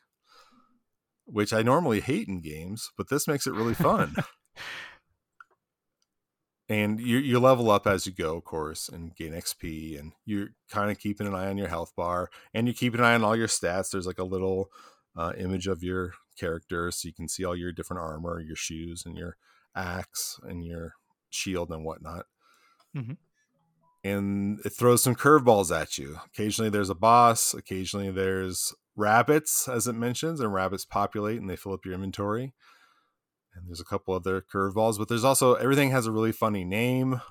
Which 1.25 1.51
I 1.51 1.63
normally 1.63 2.01
hate 2.01 2.27
in 2.27 2.41
games, 2.41 2.91
but 2.95 3.09
this 3.09 3.27
makes 3.27 3.47
it 3.47 3.53
really 3.53 3.73
fun. 3.73 4.15
and 6.71 7.01
you 7.01 7.17
you 7.17 7.37
level 7.37 7.69
up 7.69 7.85
as 7.85 8.05
you 8.05 8.13
go, 8.13 8.37
of 8.37 8.45
course, 8.45 8.87
and 8.87 9.13
gain 9.13 9.33
XP, 9.33 9.99
and 9.99 10.13
you're 10.23 10.51
kind 10.69 10.89
of 10.89 10.97
keeping 10.97 11.27
an 11.27 11.35
eye 11.35 11.49
on 11.49 11.57
your 11.57 11.67
health 11.67 11.91
bar, 11.97 12.29
and 12.53 12.65
you 12.65 12.73
keep 12.73 12.93
an 12.93 13.01
eye 13.01 13.13
on 13.13 13.25
all 13.25 13.35
your 13.35 13.49
stats. 13.49 13.91
There's 13.91 14.07
like 14.07 14.19
a 14.19 14.23
little 14.23 14.71
uh, 15.13 15.33
image 15.37 15.67
of 15.67 15.83
your 15.83 16.13
character, 16.39 16.89
so 16.89 17.09
you 17.09 17.13
can 17.13 17.27
see 17.27 17.43
all 17.43 17.57
your 17.57 17.73
different 17.73 18.01
armor, 18.01 18.39
your 18.39 18.55
shoes, 18.55 19.03
and 19.05 19.17
your 19.17 19.35
axe, 19.75 20.39
and 20.43 20.65
your 20.65 20.93
shield, 21.29 21.71
and 21.71 21.83
whatnot. 21.83 22.25
Mhm. 22.95 23.17
And 24.05 24.59
it 24.63 24.69
throws 24.69 25.03
some 25.03 25.13
curveballs 25.15 25.77
at 25.77 25.97
you. 25.97 26.19
Occasionally, 26.25 26.69
there's 26.69 26.89
a 26.89 26.95
boss. 26.95 27.53
Occasionally, 27.53 28.11
there's 28.11 28.73
rabbits, 28.95 29.67
as 29.67 29.87
it 29.87 29.93
mentions, 29.93 30.39
and 30.39 30.53
rabbits 30.53 30.85
populate 30.85 31.41
and 31.41 31.49
they 31.49 31.57
fill 31.57 31.73
up 31.73 31.85
your 31.85 31.95
inventory 31.95 32.53
and 33.55 33.67
there's 33.67 33.79
a 33.81 33.85
couple 33.85 34.13
other 34.13 34.41
curveballs, 34.41 34.97
but 34.97 35.07
there's 35.07 35.23
also 35.23 35.55
everything 35.55 35.91
has 35.91 36.07
a 36.07 36.11
really 36.11 36.31
funny 36.31 36.63
name, 36.63 37.21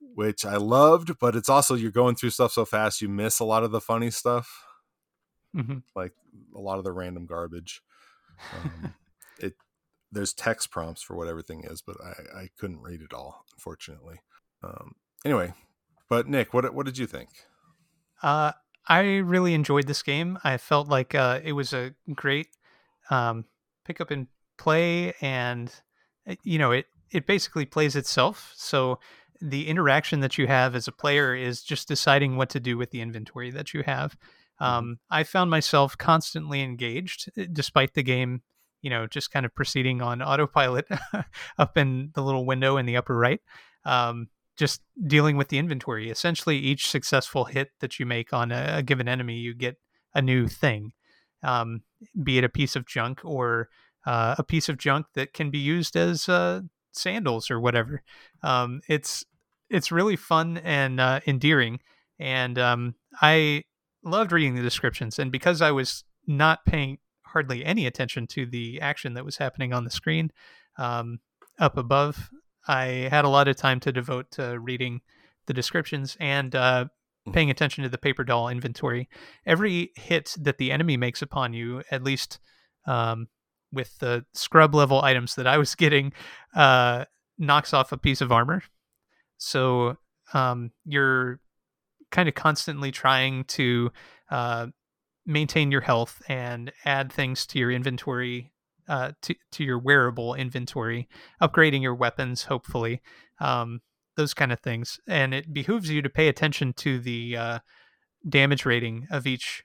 which 0.00 0.44
I 0.44 0.56
loved, 0.56 1.18
but 1.18 1.34
it's 1.34 1.48
also 1.48 1.74
you're 1.74 1.90
going 1.90 2.14
through 2.14 2.30
stuff 2.30 2.52
so 2.52 2.64
fast 2.64 3.00
you 3.00 3.08
miss 3.08 3.40
a 3.40 3.44
lot 3.44 3.64
of 3.64 3.70
the 3.70 3.80
funny 3.80 4.10
stuff, 4.10 4.64
Mhm. 5.54 5.82
like 5.94 6.12
a 6.54 6.60
lot 6.60 6.78
of 6.78 6.84
the 6.84 6.92
random 6.92 7.26
garbage. 7.26 7.82
Um, 8.52 8.94
it 9.38 9.54
there's 10.12 10.32
text 10.34 10.70
prompts 10.70 11.02
for 11.02 11.16
what 11.16 11.28
everything 11.28 11.64
is, 11.64 11.82
but 11.82 11.96
I, 12.02 12.40
I 12.42 12.48
couldn't 12.58 12.80
read 12.82 13.00
it 13.00 13.12
all, 13.12 13.44
unfortunately. 13.56 14.20
Um, 14.62 14.94
anyway, 15.24 15.54
but 16.08 16.28
Nick, 16.28 16.52
what 16.54 16.72
what 16.74 16.86
did 16.86 16.98
you 16.98 17.06
think? 17.06 17.30
Uh, 18.22 18.52
I 18.86 19.16
really 19.16 19.54
enjoyed 19.54 19.86
this 19.86 20.02
game. 20.02 20.38
I 20.44 20.56
felt 20.58 20.88
like 20.88 21.14
uh, 21.14 21.40
it 21.42 21.52
was 21.52 21.72
a 21.72 21.94
great 22.14 22.48
um, 23.10 23.46
pick 23.84 24.00
up 24.00 24.10
and 24.10 24.28
play, 24.56 25.14
and 25.20 25.72
uh, 26.28 26.34
you 26.42 26.58
know 26.58 26.72
it 26.72 26.86
it 27.10 27.26
basically 27.26 27.66
plays 27.66 27.96
itself. 27.96 28.52
So 28.56 28.98
the 29.40 29.68
interaction 29.68 30.20
that 30.20 30.38
you 30.38 30.46
have 30.46 30.74
as 30.74 30.88
a 30.88 30.92
player 30.92 31.34
is 31.34 31.62
just 31.62 31.88
deciding 31.88 32.36
what 32.36 32.50
to 32.50 32.60
do 32.60 32.76
with 32.76 32.90
the 32.90 33.00
inventory 33.00 33.50
that 33.50 33.74
you 33.74 33.82
have. 33.82 34.16
Mm-hmm. 34.60 34.64
Um, 34.64 34.98
I 35.10 35.24
found 35.24 35.50
myself 35.50 35.98
constantly 35.98 36.62
engaged, 36.62 37.30
uh, 37.38 37.44
despite 37.52 37.94
the 37.94 38.02
game, 38.02 38.42
you 38.82 38.90
know, 38.90 39.06
just 39.06 39.30
kind 39.30 39.46
of 39.46 39.54
proceeding 39.54 40.02
on 40.02 40.22
autopilot 40.22 40.86
up 41.58 41.76
in 41.76 42.10
the 42.14 42.22
little 42.22 42.46
window 42.46 42.76
in 42.76 42.86
the 42.86 42.96
upper 42.96 43.16
right. 43.16 43.40
Um, 43.84 44.28
just 44.56 44.82
dealing 45.06 45.36
with 45.36 45.48
the 45.48 45.58
inventory. 45.58 46.10
Essentially, 46.10 46.58
each 46.58 46.88
successful 46.88 47.44
hit 47.44 47.70
that 47.80 47.98
you 47.98 48.06
make 48.06 48.32
on 48.32 48.52
a, 48.52 48.76
a 48.76 48.82
given 48.82 49.08
enemy, 49.08 49.34
you 49.34 49.54
get 49.54 49.76
a 50.14 50.22
new 50.22 50.46
thing, 50.46 50.92
um, 51.42 51.82
be 52.22 52.38
it 52.38 52.44
a 52.44 52.48
piece 52.48 52.76
of 52.76 52.86
junk 52.86 53.20
or 53.24 53.68
uh, 54.06 54.34
a 54.38 54.44
piece 54.44 54.68
of 54.68 54.78
junk 54.78 55.06
that 55.14 55.32
can 55.32 55.50
be 55.50 55.58
used 55.58 55.96
as 55.96 56.28
uh, 56.28 56.60
sandals 56.92 57.50
or 57.50 57.60
whatever. 57.60 58.02
Um, 58.42 58.80
it's 58.88 59.24
it's 59.70 59.90
really 59.90 60.16
fun 60.16 60.58
and 60.58 61.00
uh, 61.00 61.20
endearing, 61.26 61.80
and 62.18 62.58
um, 62.58 62.94
I 63.20 63.64
loved 64.04 64.32
reading 64.32 64.54
the 64.54 64.62
descriptions. 64.62 65.18
And 65.18 65.32
because 65.32 65.62
I 65.62 65.70
was 65.70 66.04
not 66.26 66.64
paying 66.64 66.98
hardly 67.24 67.64
any 67.64 67.86
attention 67.86 68.26
to 68.28 68.46
the 68.46 68.80
action 68.80 69.14
that 69.14 69.24
was 69.24 69.38
happening 69.38 69.72
on 69.72 69.84
the 69.84 69.90
screen 69.90 70.30
um, 70.78 71.18
up 71.58 71.76
above, 71.76 72.30
I 72.66 73.08
had 73.10 73.24
a 73.24 73.28
lot 73.28 73.48
of 73.48 73.56
time 73.56 73.80
to 73.80 73.92
devote 73.92 74.30
to 74.32 74.58
reading 74.58 75.00
the 75.46 75.54
descriptions 75.54 76.16
and 76.20 76.54
uh, 76.54 76.84
mm-hmm. 76.84 77.32
paying 77.32 77.50
attention 77.50 77.82
to 77.84 77.90
the 77.90 77.98
paper 77.98 78.24
doll 78.24 78.48
inventory. 78.48 79.08
Every 79.46 79.92
hit 79.96 80.34
that 80.40 80.58
the 80.58 80.72
enemy 80.72 80.96
makes 80.96 81.22
upon 81.22 81.52
you, 81.52 81.82
at 81.90 82.04
least 82.04 82.38
um, 82.86 83.28
with 83.74 83.98
the 83.98 84.24
scrub 84.32 84.74
level 84.74 85.02
items 85.02 85.34
that 85.34 85.46
I 85.46 85.58
was 85.58 85.74
getting, 85.76 86.12
uh, 86.54 87.04
knocks 87.38 87.74
off 87.74 87.92
a 87.92 87.98
piece 87.98 88.20
of 88.20 88.32
armor. 88.32 88.62
So 89.38 89.96
um, 90.32 90.70
you're 90.84 91.40
kind 92.10 92.28
of 92.28 92.34
constantly 92.34 92.92
trying 92.92 93.44
to 93.44 93.90
uh, 94.30 94.68
maintain 95.26 95.70
your 95.70 95.80
health 95.80 96.22
and 96.28 96.72
add 96.84 97.12
things 97.12 97.46
to 97.46 97.58
your 97.58 97.70
inventory 97.70 98.52
uh, 98.88 99.12
to 99.22 99.34
to 99.52 99.64
your 99.64 99.78
wearable 99.78 100.34
inventory, 100.34 101.08
upgrading 101.40 101.82
your 101.82 101.94
weapons, 101.94 102.44
hopefully, 102.44 103.00
um, 103.40 103.80
those 104.16 104.34
kind 104.34 104.52
of 104.52 104.60
things. 104.60 105.00
And 105.08 105.32
it 105.32 105.52
behooves 105.52 105.90
you 105.90 106.02
to 106.02 106.10
pay 106.10 106.28
attention 106.28 106.74
to 106.74 106.98
the 106.98 107.36
uh, 107.36 107.58
damage 108.28 108.66
rating 108.66 109.06
of 109.10 109.26
each 109.26 109.64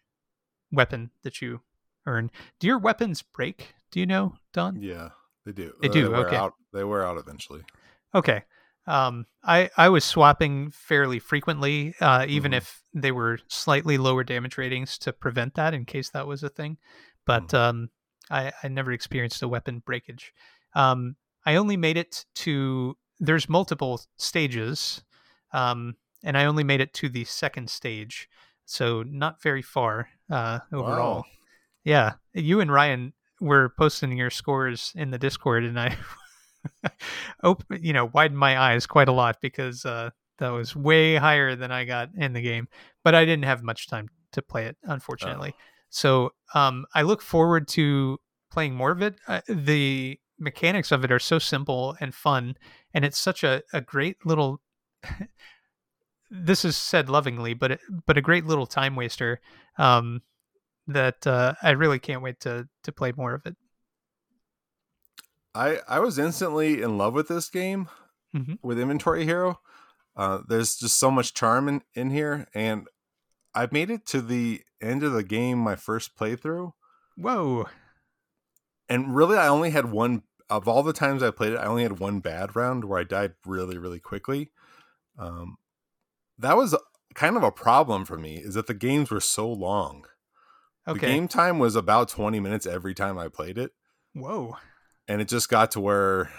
weapon 0.71 1.11
that 1.23 1.41
you 1.41 1.61
earn. 2.05 2.31
Do 2.59 2.67
your 2.67 2.79
weapons 2.79 3.21
break? 3.21 3.73
Do 3.91 3.99
you 3.99 4.05
know, 4.05 4.35
Don? 4.53 4.81
Yeah, 4.81 5.09
they 5.45 5.51
do. 5.51 5.73
They 5.81 5.87
do. 5.87 6.13
okay. 6.15 6.35
Out, 6.35 6.53
they 6.73 6.83
wear 6.83 7.05
out 7.05 7.17
eventually. 7.17 7.61
Okay. 8.13 8.43
Um, 8.87 9.25
I 9.43 9.69
I 9.77 9.89
was 9.89 10.03
swapping 10.03 10.71
fairly 10.71 11.19
frequently, 11.19 11.93
uh, 12.01 12.25
even 12.27 12.51
mm-hmm. 12.51 12.57
if 12.57 12.83
they 12.93 13.11
were 13.11 13.39
slightly 13.47 13.97
lower 13.97 14.23
damage 14.23 14.57
ratings 14.57 14.97
to 14.99 15.13
prevent 15.13 15.55
that 15.55 15.73
in 15.73 15.85
case 15.85 16.09
that 16.09 16.27
was 16.27 16.43
a 16.43 16.49
thing. 16.49 16.77
But 17.25 17.49
mm-hmm. 17.49 17.55
um, 17.55 17.89
I, 18.31 18.51
I 18.63 18.67
never 18.67 18.91
experienced 18.91 19.43
a 19.43 19.47
weapon 19.47 19.83
breakage. 19.85 20.33
Um, 20.73 21.15
I 21.45 21.55
only 21.55 21.77
made 21.77 21.97
it 21.97 22.25
to 22.35 22.97
there's 23.19 23.49
multiple 23.49 24.01
stages, 24.17 25.03
um, 25.53 25.95
and 26.23 26.37
I 26.37 26.45
only 26.45 26.63
made 26.63 26.81
it 26.81 26.93
to 26.95 27.09
the 27.09 27.25
second 27.25 27.69
stage, 27.69 28.27
so 28.65 29.03
not 29.03 29.41
very 29.41 29.61
far 29.61 30.09
uh, 30.31 30.59
overall. 30.73 31.17
Wow. 31.17 31.25
Yeah, 31.83 32.13
you 32.33 32.59
and 32.59 32.71
Ryan 32.71 33.13
were 33.39 33.73
posting 33.77 34.17
your 34.17 34.29
scores 34.29 34.93
in 34.95 35.11
the 35.11 35.17
Discord, 35.17 35.63
and 35.63 35.79
I, 35.79 35.97
open, 37.43 37.83
you 37.83 37.93
know, 37.93 38.09
widened 38.13 38.39
my 38.39 38.59
eyes 38.59 38.85
quite 38.85 39.07
a 39.07 39.13
lot 39.13 39.37
because 39.41 39.85
uh, 39.85 40.09
that 40.39 40.49
was 40.49 40.75
way 40.75 41.15
higher 41.15 41.55
than 41.55 41.71
I 41.71 41.85
got 41.85 42.09
in 42.15 42.33
the 42.33 42.41
game. 42.41 42.67
But 43.03 43.15
I 43.15 43.25
didn't 43.25 43.45
have 43.45 43.63
much 43.63 43.87
time 43.87 44.09
to 44.33 44.41
play 44.41 44.65
it, 44.65 44.77
unfortunately. 44.83 45.53
Oh. 45.55 45.61
So 45.89 46.33
um, 46.53 46.85
I 46.93 47.01
look 47.01 47.21
forward 47.21 47.67
to 47.69 48.19
playing 48.51 48.75
more 48.75 48.91
of 48.91 49.01
it. 49.01 49.15
Uh, 49.27 49.41
the 49.47 50.19
mechanics 50.39 50.91
of 50.91 51.03
it 51.03 51.11
are 51.11 51.19
so 51.19 51.39
simple 51.39 51.95
and 51.99 52.13
fun, 52.13 52.55
and 52.93 53.05
it's 53.05 53.17
such 53.17 53.43
a, 53.43 53.63
a 53.73 53.81
great 53.81 54.17
little. 54.25 54.61
this 56.29 56.63
is 56.63 56.77
said 56.77 57.09
lovingly, 57.09 57.53
but 57.53 57.71
it, 57.71 57.79
but 58.05 58.17
a 58.17 58.21
great 58.21 58.45
little 58.45 58.67
time 58.67 58.95
waster 58.95 59.41
um, 59.77 60.21
that 60.89 61.25
uh, 61.25 61.55
I 61.61 61.71
really 61.71 61.99
can't 61.99 62.21
wait 62.21 62.39
to 62.41 62.67
to 62.83 62.91
play 62.91 63.13
more 63.15 63.33
of 63.33 63.45
it. 63.45 63.55
I 65.55 65.79
I 65.87 65.99
was 65.99 66.19
instantly 66.19 66.81
in 66.81 66.97
love 66.97 67.13
with 67.13 67.27
this 67.27 67.49
game 67.49 67.89
mm-hmm. 68.35 68.55
with 68.61 68.79
Inventory 68.79 69.25
Hero. 69.25 69.59
Uh, 70.15 70.39
there's 70.47 70.75
just 70.75 70.97
so 70.97 71.09
much 71.09 71.33
charm 71.33 71.67
in, 71.67 71.81
in 71.93 72.09
here, 72.09 72.47
and 72.53 72.87
I 73.55 73.67
made 73.71 73.89
it 73.89 74.05
to 74.07 74.21
the 74.21 74.61
end 74.81 75.03
of 75.03 75.13
the 75.13 75.23
game 75.23 75.57
my 75.57 75.75
first 75.75 76.17
playthrough. 76.17 76.73
Whoa! 77.15 77.67
And 78.87 79.15
really, 79.15 79.37
I 79.37 79.47
only 79.47 79.69
had 79.69 79.91
one 79.91 80.23
of 80.49 80.67
all 80.67 80.83
the 80.83 80.93
times 80.93 81.21
I 81.21 81.31
played 81.31 81.53
it. 81.53 81.59
I 81.59 81.65
only 81.65 81.83
had 81.83 81.99
one 81.99 82.19
bad 82.19 82.55
round 82.55 82.85
where 82.85 82.99
I 82.99 83.03
died 83.03 83.33
really, 83.45 83.77
really 83.77 83.99
quickly. 83.99 84.49
Um, 85.17 85.57
that 86.37 86.57
was 86.57 86.75
kind 87.13 87.37
of 87.37 87.43
a 87.43 87.51
problem 87.51 88.05
for 88.05 88.17
me. 88.17 88.37
Is 88.37 88.55
that 88.55 88.67
the 88.67 88.73
games 88.73 89.11
were 89.11 89.21
so 89.21 89.51
long. 89.51 90.05
Okay. 90.87 90.99
The 90.99 91.05
game 91.05 91.27
time 91.27 91.59
was 91.59 91.75
about 91.75 92.09
20 92.09 92.39
minutes 92.39 92.65
every 92.65 92.93
time 92.93 93.17
I 93.17 93.27
played 93.27 93.57
it. 93.57 93.71
Whoa. 94.13 94.57
And 95.07 95.21
it 95.21 95.27
just 95.27 95.49
got 95.49 95.71
to 95.71 95.79
where 95.79 96.31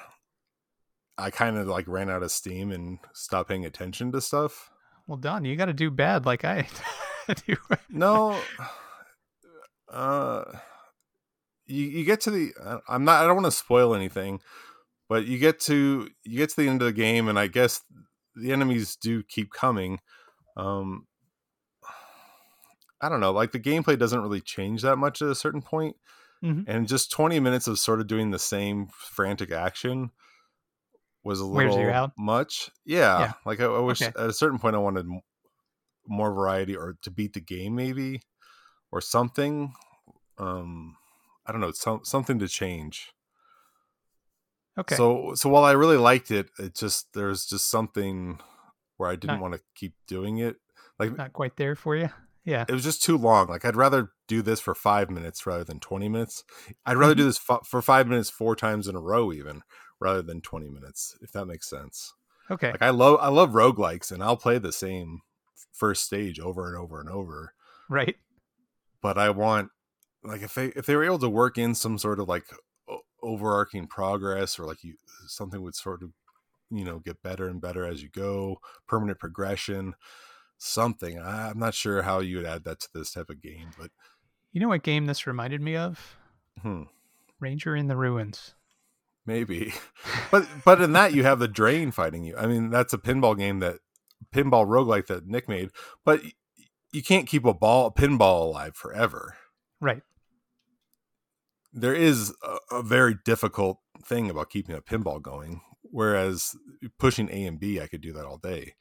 I 1.19 1.31
kind 1.31 1.57
of 1.57 1.67
like 1.67 1.87
ran 1.87 2.11
out 2.11 2.23
of 2.23 2.33
steam 2.33 2.73
and 2.73 2.99
stopped 3.13 3.49
paying 3.49 3.65
attention 3.65 4.11
to 4.13 4.21
stuff. 4.21 4.71
Well, 5.07 5.19
Don, 5.19 5.45
you 5.45 5.57
got 5.57 5.67
to 5.67 5.73
do 5.73 5.91
bad 5.91 6.25
like 6.27 6.45
I 6.45 6.67
do. 7.47 7.57
no. 7.89 8.41
Uh 9.93 10.45
you, 11.67 11.85
you 11.85 12.05
get 12.05 12.21
to 12.21 12.31
the 12.31 12.53
uh, 12.63 12.79
I'm 12.89 13.05
not 13.05 13.25
I 13.25 13.27
don't 13.27 13.35
want 13.35 13.47
to 13.47 13.51
spoil 13.51 13.93
anything, 13.93 14.41
but 15.09 15.27
you 15.27 15.37
get 15.37 15.59
to 15.63 16.09
you 16.25 16.37
get 16.39 16.51
to 16.51 16.57
the 16.61 16.69
end 16.69 16.81
of 16.81 16.87
the 16.87 16.93
game 16.93 17.29
and 17.29 17.37
I 17.37 17.49
guess 17.49 17.83
the 18.37 18.53
enemies 18.53 18.95
do 18.95 19.25
keep 19.25 19.51
coming. 19.53 19.99
Um 20.57 21.07
I 23.01 23.09
don't 23.09 23.21
know, 23.21 23.33
like 23.33 23.53
the 23.53 23.61
gameplay 23.61 23.99
doesn't 23.99 24.21
really 24.21 24.41
change 24.41 24.83
that 24.83 24.97
much 24.97 25.23
at 25.23 25.29
a 25.29 25.35
certain 25.35 25.63
point. 25.63 25.97
Mm-hmm. 26.45 26.71
And 26.71 26.89
just 26.89 27.11
20 27.11 27.39
minutes 27.41 27.67
of 27.67 27.79
sort 27.79 28.01
of 28.01 28.07
doing 28.07 28.31
the 28.31 28.39
same 28.39 28.89
frantic 28.93 29.51
action 29.51 30.11
was 31.23 31.41
a 31.41 31.45
little 31.45 32.13
much. 32.19 32.71
Yeah, 32.85 33.19
yeah. 33.19 33.33
Like 33.45 33.61
I, 33.61 33.65
I 33.65 33.81
wish 33.81 34.01
okay. 34.01 34.13
at 34.19 34.31
a 34.31 34.33
certain 34.33 34.59
point 34.59 34.75
I 34.75 34.79
wanted 34.79 35.07
more 36.07 36.33
variety 36.33 36.77
or 36.77 36.97
to 37.03 37.11
beat 37.11 37.35
the 37.35 37.41
game 37.41 37.75
maybe 37.75 38.23
or 38.91 39.01
something. 39.01 39.75
Um 40.39 40.97
I 41.47 41.53
don't 41.53 41.61
know, 41.61 41.73
some 41.73 42.01
something 42.05 42.39
to 42.39 42.49
change. 42.49 43.13
Okay. 44.79 44.95
So 44.95 45.33
so 45.35 45.51
while 45.51 45.65
I 45.65 45.73
really 45.73 45.99
liked 45.99 46.31
it, 46.31 46.49
it 46.59 46.75
just 46.75 47.13
there's 47.13 47.45
just 47.45 47.69
something 47.69 48.39
where 48.97 49.11
I 49.11 49.17
didn't 49.17 49.41
want 49.41 49.55
to 49.55 49.61
keep 49.75 49.95
doing 50.07 50.39
it. 50.39 50.57
Like 50.99 51.17
not 51.17 51.33
quite 51.35 51.57
there 51.57 51.75
for 51.75 51.97
you. 51.97 52.09
Yeah. 52.45 52.65
It 52.69 52.73
was 52.73 52.85
just 52.85 53.03
too 53.03 53.19
long. 53.19 53.49
Like 53.49 53.65
I'd 53.65 53.77
rather 53.77 54.11
do 54.27 54.43
this 54.43 54.61
for 54.61 54.75
5 54.75 55.11
minutes 55.11 55.47
rather 55.47 55.65
than 55.65 55.81
20 55.81 56.09
minutes. 56.09 56.45
I'd 56.87 56.97
rather 56.97 57.13
mm-hmm. 57.13 57.19
do 57.19 57.25
this 57.27 57.41
f- 57.49 57.67
for 57.67 57.83
5 57.83 58.07
minutes 58.07 58.31
four 58.31 58.57
times 58.57 58.89
in 58.89 58.97
a 58.97 59.01
row 59.01 59.33
even 59.33 59.63
rather 60.01 60.23
than 60.23 60.41
20 60.41 60.69
minutes 60.71 61.17
if 61.21 61.33
that 61.33 61.47
makes 61.47 61.69
sense. 61.69 62.15
Okay. 62.51 62.73
Like 62.73 62.83
I 62.83 62.91
love 62.91 63.19
I 63.21 63.29
love 63.29 63.51
roguelikes 63.51 64.11
and 64.11 64.23
I'll 64.23 64.37
play 64.37 64.59
the 64.59 64.73
same 64.73 65.21
first 65.73 66.05
stage 66.05 66.41
over 66.41 66.67
and 66.67 66.77
over 66.77 67.01
and 67.01 67.09
over. 67.09 67.55
Right. 67.89 68.17
But 69.03 69.19
I 69.19 69.31
want 69.31 69.71
like 70.25 70.43
if 70.43 70.55
they 70.55 70.67
if 70.69 70.87
they 70.87 70.97
were 70.97 71.05
able 71.05 71.19
to 71.21 71.29
work 71.29 71.59
in 71.59 71.75
some 71.75 71.99
sort 71.99 72.21
of 72.21 72.29
like 72.29 72.45
overarching 73.23 73.87
progress 73.87 74.59
or 74.59 74.65
like 74.65 74.83
you 74.83 74.95
something 75.27 75.63
would 75.63 75.75
sort 75.75 76.03
of 76.03 76.11
you 76.71 76.85
know 76.85 76.99
get 76.99 77.23
better 77.23 77.49
and 77.49 77.61
better 77.61 77.85
as 77.85 78.03
you 78.03 78.09
go 78.09 78.57
permanent 78.89 79.19
progression 79.19 79.95
something 80.63 81.21
i'm 81.21 81.59
not 81.59 81.75
sure 81.75 82.03
how 82.03 82.21
you 82.21 82.37
would 82.37 82.47
add 82.47 82.65
that 82.65 82.81
to 82.81 82.89
this 82.95 83.13
type 83.13 83.31
of 83.31 83.41
game 83.41 83.71
but 83.79 83.91
you 84.53 84.61
know 84.61 84.69
what 84.69 84.83
game 84.83 85.07
this 85.07 85.27
reminded 85.27 85.61
me 85.61 85.77
of 85.77 86.17
hmm. 86.63 86.83
ranger 87.39 87.75
in 87.75 87.89
the 87.89 87.97
ruins 87.97 88.55
maybe 89.27 89.73
but 90.31 90.47
but 90.65 90.81
in 90.81 90.93
that 90.93 91.15
you 91.15 91.23
have 91.23 91.39
the 91.39 91.49
drain 91.49 91.91
fighting 91.91 92.25
you 92.25 92.37
i 92.37 92.47
mean 92.47 92.71
that's 92.71 92.93
a 92.93 92.99
pinball 92.99 93.37
game 93.37 93.61
that 93.61 93.77
pinball 94.35 94.67
roguelike 94.67 95.07
that 95.07 95.27
nick 95.27 95.49
made 95.49 95.71
but 96.05 96.21
you 96.93 97.03
can't 97.03 97.27
keep 97.27 97.45
a 97.45 97.55
ball 97.55 97.87
a 97.87 97.93
pinball 97.93 98.43
alive 98.43 98.77
forever 98.77 99.37
right 99.81 100.03
there 101.73 101.95
is 101.95 102.35
a, 102.43 102.77
a 102.77 102.83
very 102.83 103.17
difficult 103.25 103.79
thing 104.05 104.31
about 104.31 104.51
keeping 104.51 104.75
a 104.75 104.81
pinball 104.81 105.21
going. 105.21 105.61
Whereas 105.83 106.55
pushing 106.99 107.29
A 107.31 107.45
and 107.45 107.59
B, 107.59 107.81
I 107.81 107.87
could 107.87 108.01
do 108.01 108.13
that 108.13 108.25
all 108.25 108.39
day. 108.39 108.75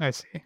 I 0.00 0.10
see. 0.10 0.42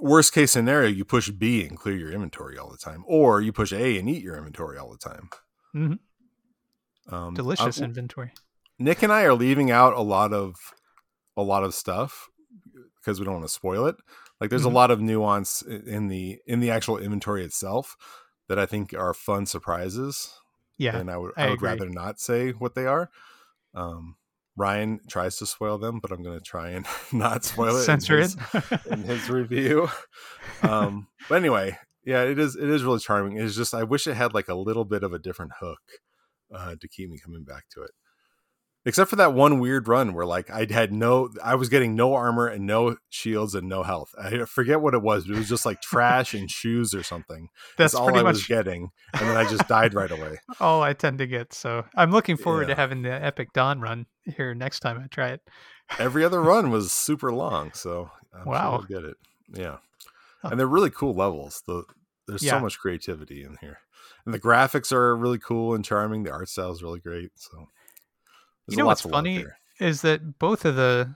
Worst 0.00 0.32
case 0.32 0.50
scenario, 0.52 0.88
you 0.90 1.04
push 1.04 1.30
B 1.30 1.64
and 1.66 1.76
clear 1.78 1.96
your 1.96 2.10
inventory 2.12 2.58
all 2.58 2.70
the 2.70 2.76
time, 2.78 3.04
or 3.06 3.40
you 3.40 3.52
push 3.52 3.72
A 3.72 3.98
and 3.98 4.08
eat 4.08 4.22
your 4.22 4.36
inventory 4.36 4.78
all 4.78 4.90
the 4.90 4.98
time. 4.98 5.28
Mm-hmm. 5.74 7.14
Um, 7.14 7.34
Delicious 7.34 7.80
inventory. 7.80 8.32
Nick 8.78 9.02
and 9.02 9.12
I 9.12 9.22
are 9.22 9.34
leaving 9.34 9.70
out 9.70 9.94
a 9.94 10.00
lot 10.02 10.32
of 10.32 10.56
a 11.36 11.42
lot 11.42 11.62
of 11.64 11.74
stuff 11.74 12.28
because 12.96 13.18
we 13.18 13.24
don't 13.24 13.34
want 13.34 13.46
to 13.46 13.52
spoil 13.52 13.86
it. 13.86 13.96
Like 14.40 14.50
there's 14.50 14.62
Mhm. 14.62 14.72
a 14.72 14.74
lot 14.74 14.90
of 14.90 15.00
nuance 15.00 15.62
in 15.62 16.08
the 16.08 16.38
in 16.46 16.60
the 16.60 16.70
actual 16.70 16.98
inventory 16.98 17.44
itself 17.44 17.96
that 18.48 18.58
I 18.58 18.66
think 18.66 18.92
are 18.94 19.14
fun 19.14 19.46
surprises. 19.46 20.32
Yeah. 20.78 20.96
and 20.96 21.10
I 21.10 21.16
would 21.16 21.32
I 21.36 21.44
I, 21.44 21.46
would 21.50 21.54
agree. 21.54 21.68
rather 21.68 21.88
not 21.88 22.18
say 22.18 22.50
what 22.50 22.74
they 22.74 22.86
are. 22.86 23.08
Um, 23.74 24.16
Ryan 24.56 25.00
tries 25.08 25.36
to 25.38 25.46
spoil 25.46 25.78
them, 25.78 25.98
but 26.00 26.12
I'm 26.12 26.22
going 26.22 26.38
to 26.38 26.44
try 26.44 26.70
and 26.70 26.86
not 27.12 27.44
spoil 27.44 27.76
it. 27.76 27.88
in 27.88 28.00
his- 28.00 28.36
it. 28.54 28.86
in 28.90 29.02
his 29.02 29.28
review. 29.30 29.88
Um, 30.62 31.08
but 31.28 31.36
anyway, 31.36 31.78
yeah, 32.04 32.22
it 32.22 32.38
is 32.38 32.56
it 32.56 32.68
is 32.68 32.84
really 32.84 32.98
charming. 32.98 33.38
It's 33.38 33.56
just 33.56 33.74
I 33.74 33.84
wish 33.84 34.06
it 34.06 34.14
had 34.14 34.34
like 34.34 34.48
a 34.48 34.54
little 34.54 34.84
bit 34.84 35.02
of 35.02 35.12
a 35.12 35.18
different 35.18 35.52
hook 35.60 35.80
uh, 36.54 36.74
to 36.80 36.88
keep 36.88 37.08
me 37.10 37.18
coming 37.24 37.44
back 37.44 37.64
to 37.74 37.82
it. 37.82 37.90
Except 38.84 39.08
for 39.08 39.16
that 39.16 39.32
one 39.32 39.60
weird 39.60 39.86
run 39.86 40.12
where 40.12 40.26
like 40.26 40.50
I 40.50 40.66
had 40.68 40.92
no, 40.92 41.30
I 41.42 41.54
was 41.54 41.68
getting 41.68 41.94
no 41.94 42.14
armor 42.14 42.48
and 42.48 42.66
no 42.66 42.96
shields 43.10 43.54
and 43.54 43.68
no 43.68 43.84
health. 43.84 44.12
I 44.20 44.44
forget 44.44 44.80
what 44.80 44.92
it 44.94 45.02
was, 45.02 45.24
but 45.24 45.34
it 45.34 45.38
was 45.38 45.48
just 45.48 45.64
like 45.64 45.80
trash 45.80 46.34
and 46.34 46.50
shoes 46.50 46.92
or 46.92 47.04
something. 47.04 47.48
That's 47.78 47.92
That's 47.92 47.94
all 47.94 48.16
I 48.16 48.22
much 48.22 48.32
was 48.34 48.46
getting, 48.46 48.90
and 49.12 49.28
then 49.30 49.36
I 49.36 49.44
just 49.48 49.68
died 49.68 49.94
right 49.94 50.10
away. 50.10 50.40
all 50.60 50.82
I 50.82 50.94
tend 50.94 51.18
to 51.18 51.28
get. 51.28 51.52
So 51.52 51.84
I'm 51.96 52.10
looking 52.10 52.36
forward 52.36 52.66
to 52.68 52.74
having 52.74 53.02
the 53.02 53.12
epic 53.12 53.52
dawn 53.52 53.80
run 53.80 54.06
here 54.24 54.52
next 54.54 54.80
time 54.80 55.00
I 55.02 55.06
try 55.06 55.28
it. 55.28 55.42
Every 56.00 56.24
other 56.24 56.40
run 56.42 56.70
was 56.70 56.92
super 56.92 57.32
long, 57.32 57.72
so 57.74 58.10
I'm 58.34 58.46
Wow. 58.46 58.78
sure 58.88 59.00
get 59.00 59.08
it. 59.08 59.16
Yeah, 59.54 59.76
Huh. 60.40 60.48
and 60.50 60.58
they're 60.58 60.66
really 60.66 60.90
cool 60.90 61.14
levels. 61.14 61.62
The 61.68 61.84
there's 62.26 62.42
Yeah. 62.42 62.52
so 62.52 62.60
much 62.60 62.78
creativity 62.80 63.44
in 63.44 63.58
here, 63.60 63.78
and 64.24 64.34
the 64.34 64.40
graphics 64.40 64.90
are 64.90 65.14
really 65.16 65.38
cool 65.38 65.72
and 65.72 65.84
charming. 65.84 66.24
The 66.24 66.32
art 66.32 66.48
style 66.48 66.72
is 66.72 66.82
really 66.82 67.00
great. 67.00 67.30
So 67.36 67.68
there's 68.66 68.76
You 68.76 68.82
know 68.82 68.86
what's 68.86 69.02
funny 69.02 69.44
is 69.80 70.02
that 70.02 70.38
both 70.38 70.64
of 70.64 70.76
the, 70.76 71.14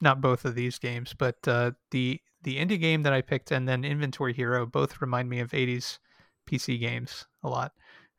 not 0.00 0.20
both 0.20 0.44
of 0.44 0.54
these 0.54 0.78
games, 0.78 1.14
but 1.16 1.36
uh, 1.46 1.72
the 1.90 2.20
the 2.42 2.58
indie 2.58 2.78
game 2.80 3.02
that 3.04 3.12
I 3.12 3.22
picked 3.22 3.52
and 3.52 3.66
then 3.66 3.84
Inventory 3.84 4.34
Hero 4.34 4.66
both 4.66 5.00
remind 5.00 5.30
me 5.30 5.40
of 5.40 5.52
80s 5.52 5.98
PC 6.46 6.78
games 6.78 7.26
a 7.42 7.48
lot. 7.48 7.72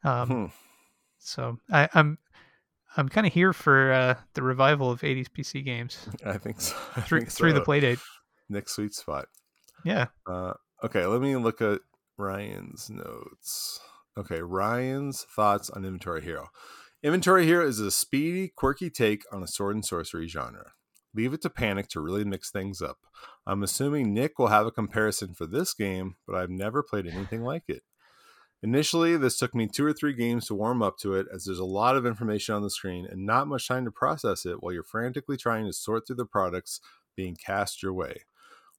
Um, 0.04 0.28
Hmm. 0.28 0.46
So 1.20 1.58
I, 1.72 1.90
I'm 1.94 2.18
I'm 2.98 3.10
kind 3.10 3.26
of 3.28 3.34
here 3.34 3.52
for 3.52 3.92
uh, 3.92 4.16
the 4.36 4.44
revival 4.44 4.92
of 4.92 5.02
80s 5.02 5.28
PC 5.28 5.66
games 5.66 6.08
I 6.26 6.38
think 6.38 6.62
so. 6.62 6.76
I 6.96 7.02
through 7.02 7.22
think 7.22 7.32
through 7.32 7.54
the 7.54 7.60
so. 7.60 7.66
Playdate. 7.66 8.00
Next 8.48 8.74
sweet 8.76 8.94
spot. 8.94 9.26
Yeah. 9.84 10.08
Uh, 10.28 10.54
okay, 10.84 11.06
let 11.06 11.22
me 11.22 11.36
look 11.36 11.62
at 11.62 11.82
Ryan's 12.18 12.90
notes. 12.90 13.80
Okay, 14.18 14.42
Ryan's 14.42 15.24
thoughts 15.36 15.70
on 15.72 15.84
Inventory 15.84 16.22
Hero. 16.22 16.48
Inventory 17.06 17.46
Hero 17.46 17.68
is 17.68 17.80
a 17.80 17.92
speedy, 17.92 18.48
quirky 18.48 18.90
take 18.90 19.26
on 19.32 19.44
a 19.44 19.48
sword 19.48 19.76
and 19.76 19.86
sorcery 19.86 20.28
genre. 20.28 20.72
Leave 21.14 21.36
it 21.36 21.42
to 21.44 21.52
Panic 21.52 21.88
to 21.90 22.00
really 22.00 22.24
mix 22.24 22.50
things 22.50 22.82
up. 22.82 22.98
I'm 23.46 23.62
assuming 23.62 24.12
Nick 24.12 24.40
will 24.40 24.48
have 24.48 24.66
a 24.66 24.72
comparison 24.72 25.36
for 25.36 25.46
this 25.46 25.76
game, 25.76 26.16
but 26.26 26.36
I've 26.36 26.50
never 26.50 26.82
played 26.82 27.06
anything 27.06 27.44
like 27.44 27.66
it. 27.68 27.84
Initially, 28.64 29.18
this 29.18 29.38
took 29.38 29.54
me 29.54 29.68
two 29.68 29.86
or 29.86 29.94
three 29.94 30.14
games 30.14 30.48
to 30.48 30.56
warm 30.56 30.82
up 30.82 30.98
to 31.02 31.14
it, 31.14 31.28
as 31.32 31.46
there's 31.46 31.60
a 31.60 31.64
lot 31.64 31.96
of 31.96 32.08
information 32.08 32.56
on 32.56 32.64
the 32.64 32.72
screen 32.72 33.06
and 33.06 33.24
not 33.24 33.48
much 33.48 33.68
time 33.68 33.86
to 33.86 33.92
process 33.92 34.44
it 34.44 34.64
while 34.64 34.74
you're 34.74 34.82
frantically 34.82 35.38
trying 35.38 35.68
to 35.68 35.74
sort 35.74 36.08
through 36.08 36.16
the 36.16 36.26
products 36.26 36.82
being 37.16 37.36
cast 37.36 37.84
your 37.84 37.94
way. 37.94 38.24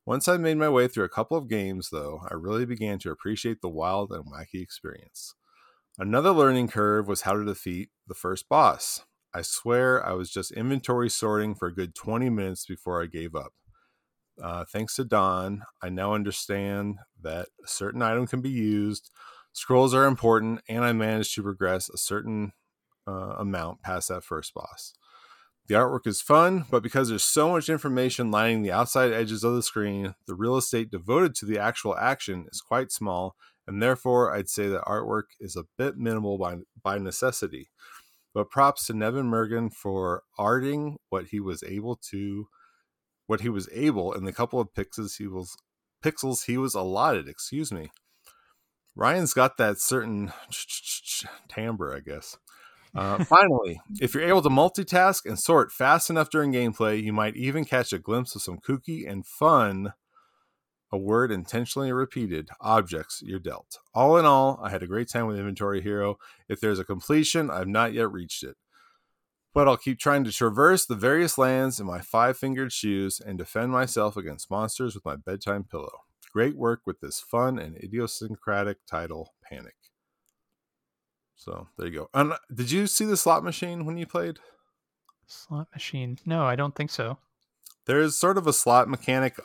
Once 0.05 0.27
I 0.27 0.37
made 0.37 0.57
my 0.57 0.69
way 0.69 0.89
through 0.89 1.05
a 1.05 1.09
couple 1.09 1.37
of 1.37 1.49
games, 1.49 1.91
though, 1.93 2.23
I 2.29 2.35
really 2.35 2.67
began 2.67 2.99
to 2.99 3.13
appreciate 3.13 3.61
the 3.61 3.69
wild 3.69 4.11
and 4.11 4.25
wacky 4.25 4.61
experience. 4.61 5.37
Another 5.99 6.31
learning 6.31 6.69
curve 6.69 7.09
was 7.09 7.23
how 7.23 7.33
to 7.33 7.45
defeat 7.45 7.89
the 8.07 8.15
first 8.15 8.51
boss. 8.51 9.03
I 9.33 9.41
swear 9.41 10.07
I 10.07 10.13
was 10.13 10.31
just 10.31 10.51
inventory 10.53 11.09
sorting 11.09 11.55
for 11.55 11.69
a 11.69 11.75
good 11.75 11.95
20 11.95 12.29
minutes 12.29 12.67
before 12.67 13.03
I 13.03 13.07
gave 13.07 13.35
up. 13.35 13.53
Uh, 14.43 14.67
thanks 14.71 14.95
to 14.97 15.05
Don, 15.05 15.63
I 15.83 15.89
now 15.89 16.13
understand 16.13 16.97
that 17.23 17.49
a 17.65 17.69
certain 17.69 18.03
item 18.03 18.27
can 18.27 18.43
be 18.43 18.51
used, 18.51 19.11
scrolls 19.55 19.95
are 19.95 20.05
important, 20.05 20.61
and 20.69 20.85
I 20.85 20.93
managed 20.93 21.35
to 21.37 21.43
progress 21.43 21.89
a 21.89 21.97
certain 21.97 22.53
uh, 23.09 23.37
amount 23.39 23.81
past 23.81 24.09
that 24.09 24.23
first 24.23 24.53
boss. 24.53 24.93
The 25.67 25.75
artwork 25.75 26.07
is 26.07 26.21
fun, 26.21 26.67
but 26.71 26.83
because 26.83 27.09
there's 27.09 27.25
so 27.25 27.49
much 27.49 27.71
information 27.71 28.31
lining 28.31 28.63
the 28.63 28.71
outside 28.71 29.13
edges 29.13 29.43
of 29.43 29.55
the 29.55 29.63
screen, 29.63 30.15
the 30.27 30.35
real 30.35 30.59
estate 30.59 30.91
devoted 30.91 31.35
to 31.37 31.47
the 31.47 31.59
actual 31.59 31.97
action 31.97 32.47
is 32.53 32.61
quite 32.61 32.93
small, 32.93 33.35
and 33.67 33.83
therefore 33.83 34.35
I'd 34.35 34.49
say 34.49 34.69
the 34.69 34.81
artwork 34.81 35.25
is 35.41 35.57
a 35.57 35.65
bit 35.77 35.97
minimal 35.97 36.39
by, 36.39 36.57
by 36.83 36.99
necessity. 36.99 37.69
But 38.35 38.51
props 38.51 38.87
to 38.87 38.93
Neven 38.93 39.31
Mrgan 39.31 39.73
for 39.73 40.23
arting 40.39 40.97
what 41.09 41.29
he 41.29 41.41
was 41.41 41.63
able 41.63 41.97
to 42.11 42.49
what 43.27 43.41
he 43.41 43.49
was 43.49 43.69
able 43.73 44.13
in 44.13 44.25
the 44.25 44.33
couple 44.33 44.61
of 44.61 44.73
pixels 44.73 45.17
he 45.19 45.27
was 45.27 45.57
pixels 46.05 46.45
he 46.45 46.57
was 46.57 46.75
allotted, 46.75 47.29
excuse 47.29 47.73
me. 47.73 47.91
Ryan's 48.95 49.35
got 49.35 49.57
that 49.59 49.79
certain 49.79 50.33
timbre, 51.49 51.95
I 51.95 52.01
guess. 52.01 52.39
Uh, 52.95 53.25
finally, 53.25 53.81
if 54.01 54.15
you're 54.15 54.29
able 54.29 54.43
to 54.43 54.49
multitask 54.49 55.27
and 55.27 55.39
sort 55.39 55.71
fast 55.71 56.09
enough 56.09 56.31
during 56.31 56.53
gameplay, 56.53 57.03
you 57.03 57.13
might 57.13 57.37
even 57.37 57.65
catch 57.65 57.93
a 57.93 57.99
glimpse 57.99 58.35
of 58.35 58.43
some 58.43 58.59
kooky 58.59 59.09
and 59.09 59.27
fun, 59.27 59.93
a 60.93 60.99
word 60.99 61.33
intentionally 61.33 61.93
repeated, 61.93 62.49
objects 62.61 63.23
you're 63.25 63.39
dealt. 63.39 63.79
All 63.95 64.17
in 64.17 64.25
all, 64.25 64.61
I 64.63 64.71
had 64.71 64.83
a 64.83 64.87
great 64.87 65.09
time 65.09 65.27
with 65.27 65.39
Inventory 65.39 65.83
Hero. 65.83 66.19
If 66.49 66.61
there's 66.61 66.79
a 66.79 66.85
completion, 66.85 67.51
I've 67.51 67.69
not 67.69 67.93
yet 67.93 68.11
reached 68.13 68.43
it. 68.43 68.57
But 69.53 69.69
I'll 69.69 69.77
keep 69.77 69.99
trying 69.99 70.25
to 70.25 70.33
traverse 70.33 70.85
the 70.87 70.95
various 70.95 71.39
lands 71.39 71.81
in 71.81 71.87
my 71.87 72.01
five 72.01 72.37
fingered 72.37 72.73
shoes 72.73 73.21
and 73.21 73.39
defend 73.39 73.73
myself 73.73 74.17
against 74.17 74.51
monsters 74.51 74.95
with 74.95 75.05
my 75.05 75.17
bedtime 75.17 75.65
pillow. 75.65 76.03
Great 76.33 76.57
work 76.57 76.83
with 76.85 77.01
this 77.01 77.19
fun 77.21 77.59
and 77.59 77.77
idiosyncratic 77.77 78.79
title, 78.87 79.33
Panic. 79.43 79.75
So 81.35 81.69
there 81.79 81.87
you 81.87 81.95
go. 81.95 82.11
And 82.13 82.33
uh, 82.33 82.39
did 82.55 82.71
you 82.71 82.87
see 82.87 83.05
the 83.05 83.17
slot 83.17 83.45
machine 83.45 83.87
when 83.87 83.97
you 83.97 84.07
played? 84.07 84.39
Slot 85.27 85.69
machine. 85.73 86.19
No, 86.27 86.45
I 86.45 86.57
don't 86.57 86.75
think 86.75 86.91
so. 86.91 87.19
There's 87.87 88.17
sort 88.17 88.37
of 88.37 88.47
a 88.47 88.53
slot 88.53 88.89
mechanic, 88.89 89.39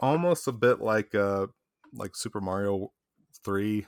almost 0.00 0.48
a 0.48 0.52
bit 0.52 0.80
like 0.80 1.14
uh 1.14 1.46
like 1.92 2.16
Super 2.16 2.40
Mario 2.40 2.92
Three, 3.44 3.86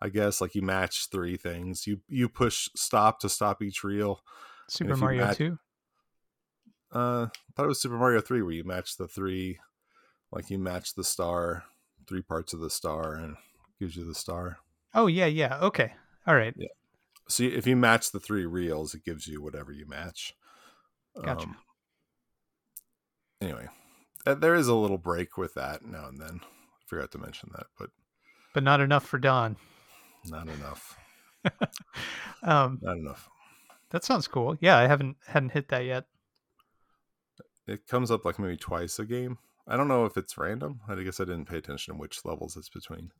I 0.00 0.08
guess. 0.08 0.40
Like 0.40 0.54
you 0.54 0.62
match 0.62 1.08
three 1.10 1.36
things. 1.36 1.86
You 1.86 2.00
you 2.08 2.28
push 2.28 2.68
stop 2.76 3.20
to 3.20 3.28
stop 3.28 3.62
each 3.62 3.82
reel. 3.82 4.20
Super 4.68 4.96
Mario 4.96 5.24
match- 5.26 5.36
2. 5.38 5.58
Uh, 6.92 7.26
I 7.30 7.52
thought 7.54 7.64
it 7.64 7.68
was 7.68 7.80
Super 7.80 7.96
Mario 7.96 8.20
Three 8.20 8.42
where 8.42 8.52
you 8.52 8.64
match 8.64 8.96
the 8.96 9.06
three, 9.06 9.60
like 10.32 10.50
you 10.50 10.58
match 10.58 10.94
the 10.94 11.04
star, 11.04 11.64
three 12.08 12.22
parts 12.22 12.52
of 12.52 12.60
the 12.60 12.70
star, 12.70 13.14
and 13.14 13.36
gives 13.78 13.96
you 13.96 14.04
the 14.04 14.14
star. 14.14 14.58
Oh, 14.92 15.06
yeah, 15.06 15.26
yeah. 15.26 15.58
Okay. 15.60 15.92
All 16.26 16.34
right. 16.34 16.52
Yeah. 16.56 16.66
So 17.28 17.44
if 17.44 17.64
you 17.64 17.76
match 17.76 18.10
the 18.10 18.18
three 18.18 18.44
reels, 18.44 18.92
it 18.94 19.04
gives 19.04 19.28
you 19.28 19.40
whatever 19.40 19.70
you 19.72 19.86
match. 19.86 20.34
Gotcha. 21.22 21.46
Um, 21.46 21.56
anyway, 23.40 23.68
there 24.24 24.54
is 24.54 24.68
a 24.68 24.74
little 24.74 24.98
break 24.98 25.36
with 25.36 25.54
that 25.54 25.84
now 25.84 26.06
and 26.08 26.18
then. 26.20 26.40
I 26.42 26.82
forgot 26.86 27.10
to 27.12 27.18
mention 27.18 27.50
that, 27.54 27.66
but 27.78 27.90
But 28.54 28.62
not 28.62 28.80
enough 28.80 29.06
for 29.06 29.18
Don. 29.18 29.56
not 30.26 30.48
enough. 30.48 30.96
Um, 32.42 32.78
Not 32.82 32.96
enough. 32.96 33.28
that 33.90 34.02
sounds 34.04 34.26
cool. 34.26 34.56
Yeah, 34.60 34.76
I 34.78 34.86
haven't 34.86 35.16
hadn't 35.26 35.50
hit 35.52 35.68
that 35.68 35.84
yet. 35.84 36.06
It 37.66 37.86
comes 37.86 38.10
up 38.10 38.24
like 38.24 38.38
maybe 38.38 38.56
twice 38.56 38.98
a 38.98 39.04
game. 39.04 39.36
I 39.68 39.76
don't 39.76 39.88
know 39.88 40.06
if 40.06 40.16
it's 40.16 40.36
random. 40.38 40.80
I 40.88 40.94
guess 41.02 41.20
I 41.20 41.24
didn't 41.24 41.44
pay 41.46 41.58
attention 41.58 41.94
to 41.94 42.00
which 42.00 42.24
levels 42.24 42.56
it's 42.56 42.68
between. 42.70 43.10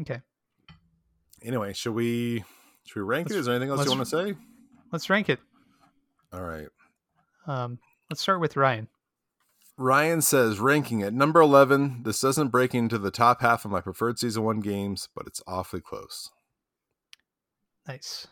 Okay. 0.00 0.20
Anyway, 1.42 1.72
should 1.74 1.92
we 1.94 2.44
should 2.86 2.96
we 2.96 3.02
rank 3.02 3.26
it? 3.26 3.30
Let's- 3.34 3.40
Is 3.40 3.46
there 3.46 3.54
anything 3.56 3.70
else 3.70 3.84
you 3.84 3.90
want 3.90 4.08
to 4.08 4.24
say? 4.24 4.34
Let's 4.90 5.10
rank 5.10 5.28
it. 5.28 5.38
All 6.32 6.42
right. 6.42 6.68
Um, 7.46 7.78
let's 8.10 8.20
start 8.22 8.40
with 8.40 8.56
Ryan. 8.56 8.88
Ryan 9.78 10.22
says 10.22 10.58
ranking 10.58 11.02
at 11.02 11.12
number 11.12 11.40
11. 11.40 12.02
This 12.04 12.20
doesn't 12.20 12.48
break 12.48 12.74
into 12.74 12.98
the 12.98 13.10
top 13.10 13.42
half 13.42 13.64
of 13.64 13.70
my 13.70 13.80
preferred 13.80 14.18
season 14.18 14.42
1 14.42 14.60
games, 14.60 15.08
but 15.14 15.26
it's 15.26 15.42
awfully 15.46 15.82
close. 15.82 16.30
Nice. 17.86 18.26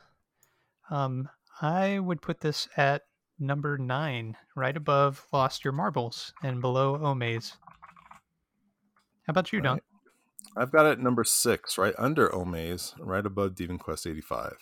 Um, 0.91 1.29
I 1.61 1.99
would 1.99 2.23
put 2.23 2.41
this 2.41 2.69
at 2.77 3.03
number 3.39 3.77
nine, 3.79 4.37
right 4.57 4.77
above 4.77 5.27
Lost 5.33 5.65
Your 5.65 5.73
Marbles 5.73 6.33
and 6.43 6.61
below 6.61 6.99
Omaze. 6.99 7.57
How 9.27 9.31
about 9.31 9.53
you, 9.53 9.61
Don? 9.61 9.75
Right. 9.75 9.83
I've 10.57 10.73
got 10.73 10.87
it 10.87 10.93
at 10.93 11.01
number 11.01 11.25
6, 11.25 11.79
right 11.79 11.95
under 11.99 12.29
Omaze, 12.29 12.95
right 12.99 13.25
above 13.25 13.55
Demon 13.55 13.79
Quest 13.79 14.07
85. 14.07 14.57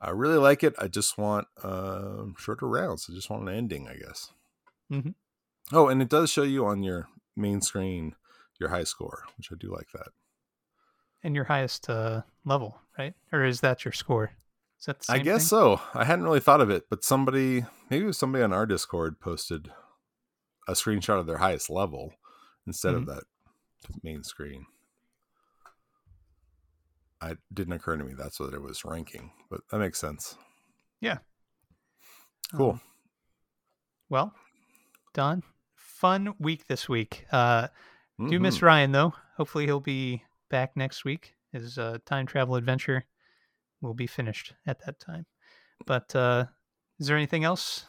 I 0.00 0.10
really 0.10 0.38
like 0.38 0.62
it. 0.64 0.74
I 0.78 0.88
just 0.88 1.18
want 1.18 1.46
uh, 1.62 2.24
shorter 2.38 2.66
rounds. 2.66 3.06
I 3.10 3.14
just 3.14 3.30
want 3.30 3.42
an 3.48 3.54
ending, 3.54 3.88
I 3.88 3.96
guess. 3.96 4.32
Mhm. 4.90 5.14
Oh, 5.72 5.88
and 5.88 6.02
it 6.02 6.08
does 6.08 6.30
show 6.30 6.42
you 6.42 6.66
on 6.66 6.82
your 6.82 7.08
main 7.36 7.60
screen 7.60 8.14
your 8.60 8.68
high 8.68 8.84
score, 8.84 9.24
which 9.36 9.50
I 9.50 9.56
do 9.58 9.72
like 9.72 9.88
that. 9.94 10.08
And 11.24 11.34
your 11.34 11.44
highest 11.44 11.88
uh, 11.88 12.22
level, 12.44 12.78
right? 12.98 13.14
Or 13.32 13.44
is 13.44 13.60
that 13.62 13.84
your 13.84 13.92
score? 13.92 14.32
Is 14.78 14.86
that 14.86 15.00
the 15.00 15.12
I 15.12 15.18
guess 15.18 15.42
thing? 15.42 15.48
so. 15.48 15.80
I 15.94 16.04
hadn't 16.04 16.24
really 16.24 16.40
thought 16.40 16.60
of 16.60 16.70
it, 16.70 16.84
but 16.88 17.04
somebody, 17.04 17.64
maybe 17.90 18.04
it 18.04 18.08
was 18.08 18.18
somebody 18.18 18.44
on 18.44 18.52
our 18.52 18.66
Discord, 18.66 19.20
posted 19.20 19.70
a 20.68 20.72
screenshot 20.72 21.18
of 21.18 21.26
their 21.26 21.38
highest 21.38 21.68
level 21.68 22.14
instead 22.66 22.94
of 22.94 23.06
that 23.06 23.24
main 24.02 24.22
screen. 24.22 24.66
I 27.20 27.36
didn't 27.52 27.74
occur 27.74 27.96
to 27.96 28.04
me 28.04 28.14
that's 28.16 28.40
what 28.40 28.54
it 28.54 28.62
was 28.62 28.84
ranking, 28.84 29.32
but 29.50 29.60
that 29.70 29.78
makes 29.78 29.98
sense. 29.98 30.36
Yeah. 31.00 31.18
Cool. 32.54 32.70
Um, 32.70 32.80
well, 34.08 34.34
Don, 35.12 35.42
fun 36.00 36.34
week 36.38 36.66
this 36.66 36.88
week. 36.88 37.26
Uh, 37.30 37.68
do 38.28 38.38
miss 38.40 38.58
Mhm. 38.58 38.62
Ryan 38.62 38.92
though. 38.92 39.14
Hopefully 39.36 39.66
he'll 39.66 39.80
be 39.80 40.24
back 40.50 40.76
next 40.76 41.04
week. 41.04 41.34
His 41.52 41.78
uh, 41.78 41.98
time 42.06 42.26
travel 42.26 42.54
adventure 42.56 43.04
will 43.80 43.94
be 43.94 44.06
finished 44.06 44.54
at 44.66 44.84
that 44.86 44.98
time. 45.00 45.26
But 45.86 46.14
uh, 46.14 46.46
is 46.98 47.06
there 47.06 47.16
anything 47.16 47.44
else 47.44 47.86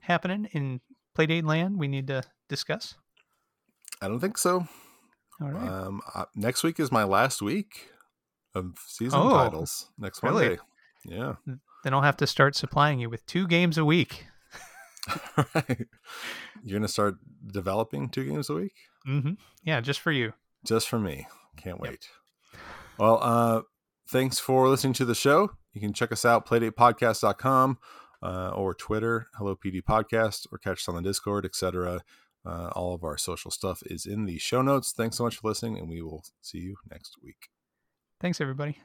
happening 0.00 0.46
in 0.52 0.80
Playdate 1.16 1.44
Land 1.44 1.78
we 1.78 1.88
need 1.88 2.06
to 2.08 2.22
discuss? 2.48 2.94
I 4.00 4.08
don't 4.08 4.20
think 4.20 4.38
so. 4.38 4.66
All 5.40 5.50
right. 5.50 5.68
Um, 5.68 6.00
uh, 6.14 6.24
next 6.34 6.62
week 6.62 6.78
is 6.80 6.90
my 6.92 7.04
last 7.04 7.42
week 7.42 7.88
of 8.54 8.76
season 8.86 9.18
Oh, 9.20 9.30
titles. 9.30 9.90
Next 9.98 10.22
really? 10.22 10.48
Monday. 10.48 10.62
Yeah. 11.04 11.34
then 11.84 11.94
I'll 11.94 12.02
have 12.02 12.16
to 12.18 12.26
start 12.26 12.54
supplying 12.54 13.00
you 13.00 13.10
with 13.10 13.26
two 13.26 13.46
games 13.48 13.76
a 13.78 13.84
week. 13.84 14.26
right. 15.54 15.86
You're 16.62 16.78
gonna 16.78 16.88
start 16.88 17.16
developing 17.46 18.08
two 18.08 18.24
games 18.24 18.48
a 18.50 18.54
week 18.54 18.74
hmm 19.04 19.32
Yeah, 19.64 19.80
just 19.80 20.00
for 20.00 20.12
you. 20.12 20.32
just 20.64 20.88
for 20.88 20.98
me. 20.98 21.26
Can't 21.56 21.78
Yep. 21.82 21.90
wait. 21.90 22.08
Well, 22.98 23.18
uh, 23.22 23.62
thanks 24.08 24.38
for 24.38 24.68
listening 24.68 24.92
to 24.94 25.04
the 25.04 25.14
show. 25.14 25.50
You 25.72 25.80
can 25.80 25.92
check 25.92 26.12
us 26.12 26.24
out 26.24 26.46
playdatepodcast.com 26.46 27.78
uh, 28.22 28.50
or 28.54 28.74
Twitter, 28.74 29.26
Hello 29.36 29.56
PD 29.56 29.82
Podcast, 29.82 30.46
or 30.52 30.58
catch 30.58 30.78
us 30.82 30.88
on 30.88 30.94
the 30.96 31.02
Discord, 31.02 31.44
etc. 31.44 32.02
Uh, 32.44 32.68
all 32.76 32.94
of 32.94 33.02
our 33.04 33.16
social 33.18 33.50
stuff 33.50 33.82
is 33.86 34.06
in 34.06 34.24
the 34.26 34.38
show 34.38 34.62
notes. 34.62 34.92
Thanks 34.92 35.16
so 35.16 35.24
much 35.24 35.36
for 35.36 35.48
listening, 35.48 35.78
and 35.78 35.88
we 35.88 36.00
will 36.02 36.22
see 36.40 36.58
you 36.58 36.76
next 36.90 37.16
week. 37.22 37.48
Thanks, 38.20 38.40
everybody. 38.40 38.78